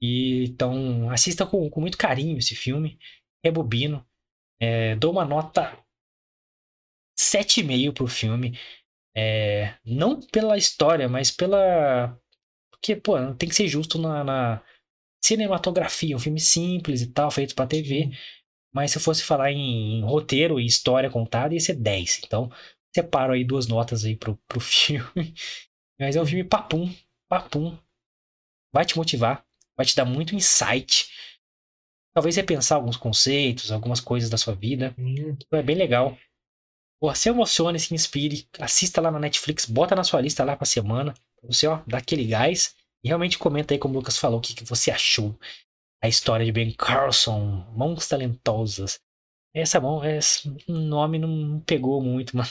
E, 0.00 0.44
então, 0.44 1.10
assista 1.10 1.46
com, 1.46 1.68
com 1.70 1.80
muito 1.80 1.98
carinho 1.98 2.38
esse 2.38 2.54
filme, 2.54 2.98
rebobino, 3.44 4.06
é, 4.60 4.96
dou 4.96 5.12
uma 5.12 5.24
nota 5.24 5.78
7,5 7.18 7.92
pro 7.92 8.06
filme. 8.06 8.58
É, 9.16 9.74
não 9.84 10.20
pela 10.20 10.58
história, 10.58 11.08
mas 11.08 11.30
pela. 11.30 12.18
Porque, 12.70 12.94
pô, 12.94 13.16
tem 13.34 13.48
que 13.48 13.54
ser 13.54 13.66
justo 13.66 13.98
na, 13.98 14.22
na 14.22 14.62
cinematografia, 15.24 16.14
um 16.14 16.18
filme 16.18 16.38
simples 16.38 17.00
e 17.00 17.06
tal, 17.06 17.30
feito 17.30 17.54
para 17.54 17.66
TV. 17.66 18.10
Mas 18.74 18.90
se 18.90 18.98
eu 18.98 19.02
fosse 19.02 19.22
falar 19.24 19.50
em, 19.52 20.00
em, 20.00 20.02
roteiro 20.02 20.60
e 20.60 20.66
história 20.66 21.10
contada, 21.10 21.54
ia 21.54 21.60
ser 21.60 21.76
10. 21.76 22.20
Então, 22.24 22.50
separo 22.94 23.32
aí 23.32 23.42
duas 23.42 23.66
notas 23.66 24.04
aí 24.04 24.14
pro, 24.14 24.36
pro 24.46 24.60
filme. 24.60 25.34
Mas 25.98 26.14
é 26.14 26.20
um 26.20 26.26
filme 26.26 26.44
papum, 26.44 26.94
papum. 27.28 27.76
Vai 28.70 28.84
te 28.84 28.98
motivar, 28.98 29.42
vai 29.74 29.86
te 29.86 29.96
dar 29.96 30.04
muito 30.04 30.34
insight. 30.34 31.08
Talvez 32.14 32.36
repensar 32.36 32.76
alguns 32.76 32.98
conceitos, 32.98 33.72
algumas 33.72 34.00
coisas 34.00 34.28
da 34.28 34.36
sua 34.36 34.54
vida. 34.54 34.94
Hum. 34.98 35.36
É 35.52 35.62
bem 35.62 35.76
legal. 35.76 36.18
Pô, 37.00 37.14
se 37.14 37.28
emocione, 37.28 37.78
se 37.78 37.94
inspire, 37.94 38.48
assista 38.58 39.00
lá 39.00 39.10
na 39.10 39.18
Netflix, 39.18 39.66
bota 39.66 39.94
na 39.94 40.04
sua 40.04 40.20
lista 40.20 40.44
lá 40.44 40.56
pra 40.56 40.66
semana. 40.66 41.12
Pra 41.40 41.52
você, 41.52 41.66
ó, 41.66 41.80
dar 41.86 41.98
aquele 41.98 42.24
gás. 42.24 42.74
E 43.04 43.08
realmente 43.08 43.38
comenta 43.38 43.74
aí, 43.74 43.78
como 43.78 43.94
o 43.94 43.98
Lucas 43.98 44.18
falou, 44.18 44.38
o 44.38 44.42
que, 44.42 44.54
que 44.54 44.64
você 44.64 44.90
achou. 44.90 45.38
A 46.02 46.08
história 46.08 46.44
de 46.44 46.52
Ben 46.52 46.72
Carlson, 46.72 47.64
Mãos 47.76 48.08
Talentosas. 48.08 48.98
Essa 49.54 49.80
mão, 49.80 50.04
esse 50.04 50.54
nome 50.68 51.18
não 51.18 51.60
pegou 51.60 52.02
muito, 52.02 52.36
mano. 52.36 52.50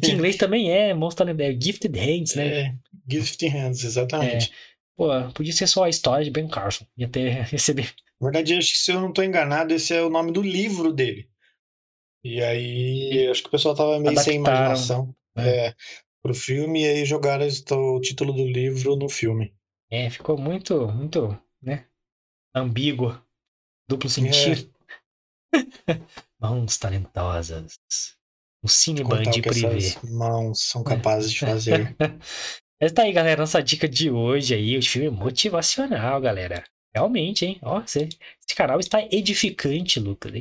que 0.00 0.10
em 0.10 0.14
inglês 0.14 0.36
também 0.36 0.70
é, 0.70 0.94
Mãos 0.94 1.14
Talentosas, 1.14 1.54
é 1.54 1.60
Gifted 1.60 1.98
Hands, 1.98 2.34
né? 2.34 2.46
É, 2.46 2.74
Gifted 3.10 3.48
Hands, 3.48 3.84
exatamente. 3.84 4.50
É. 4.50 4.74
Pô, 4.96 5.08
podia 5.32 5.52
ser 5.52 5.66
só 5.66 5.84
a 5.84 5.88
história 5.88 6.24
de 6.24 6.30
Ben 6.30 6.46
Carson. 6.46 6.86
Ia 6.96 7.08
ter 7.08 7.30
receber. 7.50 7.92
Na 8.20 8.28
verdade, 8.28 8.54
acho 8.54 8.72
que 8.72 8.78
se 8.78 8.92
eu 8.92 9.00
não 9.00 9.08
estou 9.08 9.24
enganado, 9.24 9.74
esse 9.74 9.92
é 9.92 10.02
o 10.02 10.10
nome 10.10 10.30
do 10.32 10.40
livro 10.40 10.92
dele. 10.92 11.28
E 12.24 12.42
aí, 12.42 13.28
acho 13.30 13.42
que 13.42 13.48
o 13.48 13.50
pessoal 13.50 13.74
tava 13.74 13.98
meio 13.98 14.12
Adaptaram. 14.12 14.24
sem 14.24 14.36
imaginação. 14.36 15.14
É. 15.36 15.66
é 15.68 15.74
pro 16.22 16.34
filme 16.34 16.82
e 16.82 16.88
aí 16.88 17.04
jogaram 17.04 17.46
o 17.46 18.00
título 18.00 18.32
do 18.32 18.46
livro 18.46 18.96
no 18.96 19.10
filme. 19.10 19.54
É, 19.90 20.08
ficou 20.08 20.38
muito, 20.38 20.88
muito, 20.88 21.38
né? 21.62 21.86
Ambíguo. 22.54 23.20
Duplo 23.86 24.08
sentido. 24.08 24.72
É. 25.52 25.54
Mãos 26.40 26.78
talentosas. 26.78 27.78
Um 28.64 28.68
cineband 28.68 29.42
privê. 29.42 29.94
Mãos 30.04 30.62
são 30.62 30.82
capazes 30.82 31.30
de 31.30 31.40
fazer. 31.40 31.94
Mas 32.80 32.92
tá 32.92 33.02
aí, 33.02 33.12
galera, 33.12 33.42
nossa 33.42 33.62
dica 33.62 33.86
de 33.86 34.10
hoje 34.10 34.54
aí, 34.54 34.78
o 34.78 34.82
filme 34.82 35.10
motivacional, 35.10 36.20
galera. 36.20 36.64
Realmente, 36.94 37.44
hein? 37.44 37.58
Ó, 37.62 37.82
esse 37.82 38.54
canal 38.56 38.80
está 38.80 39.02
edificante, 39.10 40.00
Lucas. 40.00 40.32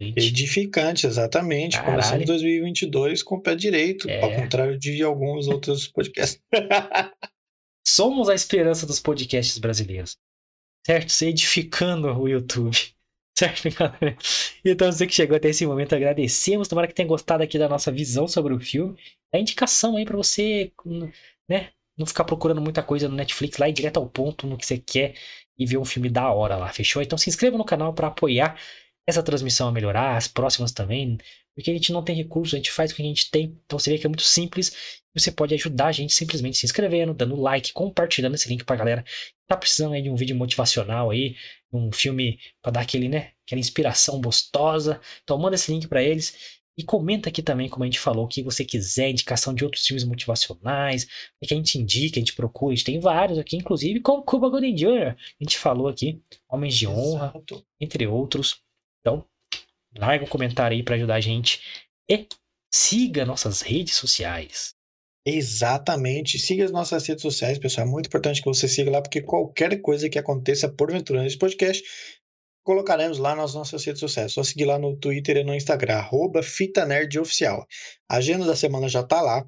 Edificante, 0.00 1.06
exatamente. 1.06 1.76
Caralho. 1.76 1.92
Começando 1.92 2.24
2022 2.24 3.22
com 3.22 3.36
o 3.36 3.40
pé 3.40 3.54
direito, 3.54 4.08
é. 4.08 4.22
ao 4.22 4.34
contrário 4.34 4.78
de 4.78 5.02
alguns 5.02 5.46
outros 5.46 5.86
podcasts. 5.86 6.40
Somos 7.86 8.28
a 8.28 8.34
esperança 8.34 8.86
dos 8.86 8.98
podcasts 8.98 9.58
brasileiros. 9.58 10.16
Certo? 10.86 11.10
Se 11.10 11.26
edificando 11.26 12.08
o 12.08 12.28
YouTube. 12.28 12.76
Certo, 13.38 13.70
galera? 13.70 14.16
Então, 14.64 14.90
você 14.90 15.06
que 15.06 15.14
chegou 15.14 15.36
até 15.36 15.48
esse 15.48 15.64
momento, 15.66 15.94
agradecemos. 15.94 16.68
Tomara 16.68 16.86
que 16.86 16.94
tenha 16.94 17.08
gostado 17.08 17.42
aqui 17.42 17.58
da 17.58 17.68
nossa 17.68 17.90
visão 17.90 18.26
sobre 18.26 18.52
o 18.52 18.60
filme. 18.60 18.98
A 19.32 19.38
indicação 19.38 19.96
aí 19.96 20.04
para 20.04 20.16
você, 20.16 20.72
né? 21.48 21.70
não 22.00 22.06
ficar 22.06 22.24
procurando 22.24 22.60
muita 22.60 22.82
coisa 22.82 23.08
no 23.08 23.14
Netflix 23.14 23.58
lá 23.58 23.68
e 23.68 23.72
direto 23.72 23.98
ao 23.98 24.08
ponto 24.08 24.46
no 24.46 24.56
que 24.56 24.64
você 24.64 24.78
quer 24.78 25.14
e 25.58 25.66
ver 25.66 25.76
um 25.76 25.84
filme 25.84 26.08
da 26.08 26.32
hora 26.32 26.56
lá, 26.56 26.68
fechou? 26.72 27.02
Então 27.02 27.18
se 27.18 27.28
inscreva 27.28 27.58
no 27.58 27.64
canal 27.64 27.92
para 27.92 28.08
apoiar 28.08 28.58
essa 29.06 29.22
transmissão 29.22 29.68
a 29.68 29.72
melhorar, 29.72 30.16
as 30.16 30.28
próximas 30.28 30.72
também, 30.72 31.18
porque 31.54 31.70
a 31.70 31.74
gente 31.74 31.92
não 31.92 32.02
tem 32.02 32.16
recurso, 32.16 32.54
a 32.54 32.58
gente 32.58 32.70
faz 32.70 32.92
o 32.92 32.94
que 32.94 33.02
a 33.02 33.04
gente 33.04 33.30
tem. 33.30 33.58
Então 33.64 33.78
você 33.78 33.90
vê 33.90 33.98
que 33.98 34.06
é 34.06 34.08
muito 34.08 34.22
simples. 34.22 35.00
Você 35.14 35.32
pode 35.32 35.54
ajudar 35.54 35.88
a 35.88 35.92
gente 35.92 36.12
simplesmente 36.12 36.56
se 36.56 36.64
inscrevendo, 36.64 37.12
dando 37.12 37.34
like, 37.34 37.72
compartilhando 37.72 38.34
esse 38.34 38.48
link 38.48 38.64
pra 38.64 38.76
galera 38.76 39.02
que 39.02 39.46
tá 39.48 39.56
precisando 39.56 39.94
aí 39.94 40.02
de 40.02 40.08
um 40.08 40.14
vídeo 40.14 40.36
motivacional 40.36 41.10
aí, 41.10 41.36
um 41.72 41.90
filme 41.92 42.38
para 42.62 42.72
dar 42.72 42.80
aquele, 42.80 43.08
né, 43.08 43.32
aquela 43.44 43.60
inspiração 43.60 44.20
gostosa. 44.20 45.00
Então 45.22 45.38
manda 45.38 45.56
esse 45.56 45.72
link 45.72 45.88
para 45.88 46.02
eles. 46.02 46.60
E 46.78 46.84
comenta 46.84 47.28
aqui 47.28 47.42
também, 47.42 47.68
como 47.68 47.84
a 47.84 47.86
gente 47.86 47.98
falou, 47.98 48.24
o 48.24 48.28
que 48.28 48.42
você 48.42 48.64
quiser, 48.64 49.10
indicação 49.10 49.52
de 49.52 49.64
outros 49.64 49.84
filmes 49.84 50.04
motivacionais, 50.04 51.06
o 51.42 51.46
que 51.46 51.52
a 51.52 51.56
gente 51.56 51.78
indica, 51.78 52.16
a 52.16 52.20
gente 52.20 52.32
procura. 52.32 52.72
A 52.72 52.76
gente 52.76 52.86
tem 52.86 52.98
vários 52.98 53.38
aqui, 53.38 53.56
inclusive 53.56 54.00
com 54.00 54.22
Cuba 54.22 54.48
Gooding 54.48 54.76
Jr. 54.76 55.08
A 55.08 55.44
gente 55.44 55.58
falou 55.58 55.88
aqui, 55.88 56.22
Homens 56.48 56.76
de 56.76 56.86
Honra, 56.86 57.32
Exato. 57.34 57.66
entre 57.78 58.06
outros. 58.06 58.62
Então, 59.00 59.26
larga 59.96 60.24
um 60.24 60.28
comentário 60.28 60.76
aí 60.76 60.82
para 60.82 60.96
ajudar 60.96 61.14
a 61.16 61.20
gente. 61.20 61.60
E 62.08 62.26
siga 62.72 63.24
nossas 63.24 63.60
redes 63.60 63.94
sociais. 63.94 64.74
Exatamente. 65.26 66.38
Siga 66.38 66.64
as 66.64 66.72
nossas 66.72 67.06
redes 67.06 67.22
sociais, 67.22 67.58
pessoal. 67.58 67.86
É 67.86 67.90
muito 67.90 68.06
importante 68.06 68.42
que 68.42 68.48
você 68.48 68.66
siga 68.66 68.90
lá, 68.90 69.02
porque 69.02 69.20
qualquer 69.20 69.80
coisa 69.80 70.08
que 70.08 70.18
aconteça 70.18 70.68
porventura 70.68 71.22
nesse 71.22 71.38
podcast, 71.38 71.82
colocaremos 72.64 73.18
lá 73.18 73.34
nas 73.34 73.54
nossas 73.54 73.84
redes 73.84 74.00
sociais. 74.00 74.32
Só 74.32 74.42
seguir 74.42 74.64
lá 74.64 74.78
no 74.78 74.96
Twitter 74.96 75.36
e 75.36 75.44
no 75.44 75.54
Instagram, 75.54 75.96
arroba 75.96 76.42
Fita 76.42 76.86
Nerd 76.86 77.18
Oficial. 77.18 77.66
A 78.08 78.16
agenda 78.16 78.46
da 78.46 78.56
semana 78.56 78.88
já 78.88 79.02
tá 79.02 79.20
lá. 79.20 79.46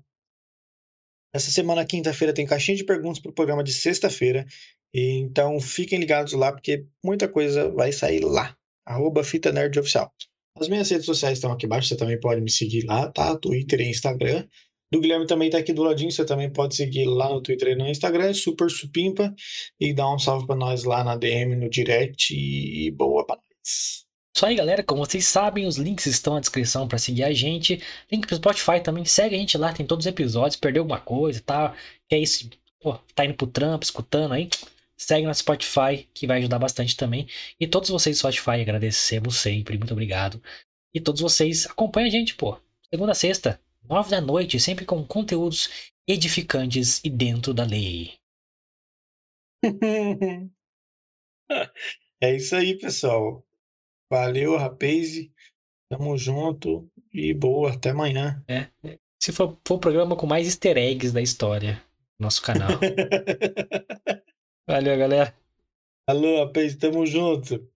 Essa 1.35 1.51
semana, 1.51 1.87
quinta-feira, 1.87 2.35
tem 2.35 2.47
caixinha 2.47 2.77
de 2.77 2.85
perguntas 2.85 3.19
para 3.19 3.31
o 3.31 3.35
programa 3.35 3.65
de 3.65 3.73
sexta-feira. 3.73 4.47
Então 4.95 5.59
fiquem 5.59 5.99
ligados 5.99 6.35
lá, 6.35 6.53
porque 6.53 6.87
muita 7.03 7.27
coisa 7.27 7.71
vai 7.71 7.91
sair 7.93 8.21
lá. 8.21 8.55
Arroba 8.87 9.23
Fita 9.25 9.53
Nerd 9.53 9.79
Oficial. 9.79 10.13
As 10.59 10.69
minhas 10.69 10.91
redes 10.91 11.07
sociais 11.07 11.39
estão 11.39 11.53
aqui 11.53 11.67
embaixo, 11.67 11.89
você 11.89 11.97
também 11.97 12.21
pode 12.21 12.41
me 12.41 12.51
seguir 12.51 12.85
lá, 12.85 13.11
tá? 13.11 13.37
Twitter 13.37 13.81
e 13.81 13.91
Instagram. 13.91 14.47
Do 14.93 15.01
Guilherme 15.01 15.27
também 15.27 15.49
tá 15.49 15.57
aqui 15.57 15.73
do 15.73 15.83
ladinho, 15.83 16.11
você 16.11 16.25
também 16.25 16.53
pode 16.53 16.77
seguir 16.77 17.07
lá 17.07 17.31
no 17.31 17.41
Twitter 17.41 17.69
e 17.69 17.75
no 17.75 17.89
Instagram, 17.89 18.27
é 18.27 18.35
super 18.35 18.71
supimpa, 18.71 19.35
e 19.81 19.95
dá 19.95 20.13
um 20.13 20.19
salve 20.19 20.47
pra 20.47 20.55
nós 20.55 20.85
lá 20.85 21.03
na 21.03 21.17
DM, 21.17 21.57
no 21.57 21.71
direct, 21.71 22.35
e 22.35 22.91
boa 22.91 23.27
pra 23.27 23.37
nós. 23.37 24.05
Isso 24.35 24.47
aí, 24.47 24.55
galera. 24.55 24.83
Como 24.83 25.05
vocês 25.05 25.27
sabem, 25.27 25.67
os 25.67 25.77
links 25.77 26.07
estão 26.07 26.35
na 26.35 26.41
descrição 26.41 26.89
para 26.89 26.99
seguir 26.99 27.25
a 27.25 27.33
gente. 27.33 27.83
Link 28.11 28.27
pro 28.27 28.37
Spotify 28.37 28.81
também. 28.83 29.05
Segue 29.05 29.35
a 29.35 29.39
gente 29.39 29.57
lá, 29.57 29.73
tem 29.73 29.87
todos 29.87 30.05
os 30.05 30.11
episódios. 30.11 30.57
Perdeu 30.57 30.83
alguma 30.83 31.01
coisa, 31.01 31.41
tá? 31.41 31.75
Que 32.09 32.17
é 32.17 32.19
isso? 32.19 32.51
Pô, 32.81 32.99
tá 33.15 33.25
indo 33.25 33.35
pro 33.35 33.47
trampo, 33.47 33.85
escutando 33.85 34.33
aí? 34.33 34.49
Segue 35.03 35.27
no 35.27 35.35
Spotify, 35.35 36.09
que 36.15 36.27
vai 36.27 36.39
ajudar 36.39 36.59
bastante 36.59 36.97
também. 36.97 37.27
E 37.59 37.67
todos 37.67 37.91
vocês 37.91 38.17
do 38.17 38.21
Spotify, 38.21 38.61
agradecemos 38.61 39.37
sempre. 39.37 39.77
Muito 39.77 39.93
obrigado. 39.93 40.43
E 40.95 41.01
todos 41.01 41.21
vocês 41.21 41.67
acompanham 41.67 42.09
a 42.09 42.11
gente, 42.11 42.35
pô. 42.35 42.59
Segunda 42.89 43.13
a 43.13 43.15
sexta, 43.15 43.61
nove 43.89 44.11
da 44.11 44.21
noite, 44.21 44.61
sempre 44.61 44.85
com 44.85 45.05
conteúdos 45.05 45.91
edificantes 46.07 47.01
e 47.05 47.11
dentro 47.11 47.53
da 47.55 47.65
lei. 47.65 48.13
é 52.21 52.37
isso 52.37 52.55
aí, 52.55 52.79
pessoal. 52.79 53.45
Valeu, 54.11 54.57
rapaz. 54.57 55.29
Tamo 55.89 56.17
junto 56.17 56.89
e 57.13 57.35
boa. 57.35 57.73
Até 57.73 57.91
amanhã. 57.91 58.43
É. 58.47 58.69
Se 59.21 59.33
for, 59.33 59.59
for 59.67 59.75
o 59.77 59.81
programa 59.81 60.17
com 60.17 60.27
mais 60.27 60.47
easter 60.47 60.77
eggs 60.77 61.13
da 61.13 61.23
história 61.23 61.83
nosso 62.23 62.41
canal. 62.41 62.71
Valeu, 64.67 64.97
galera. 64.99 65.37
Alô, 66.07 66.45
rapaz. 66.45 66.77
Tamo 66.77 67.05
junto. 67.07 67.72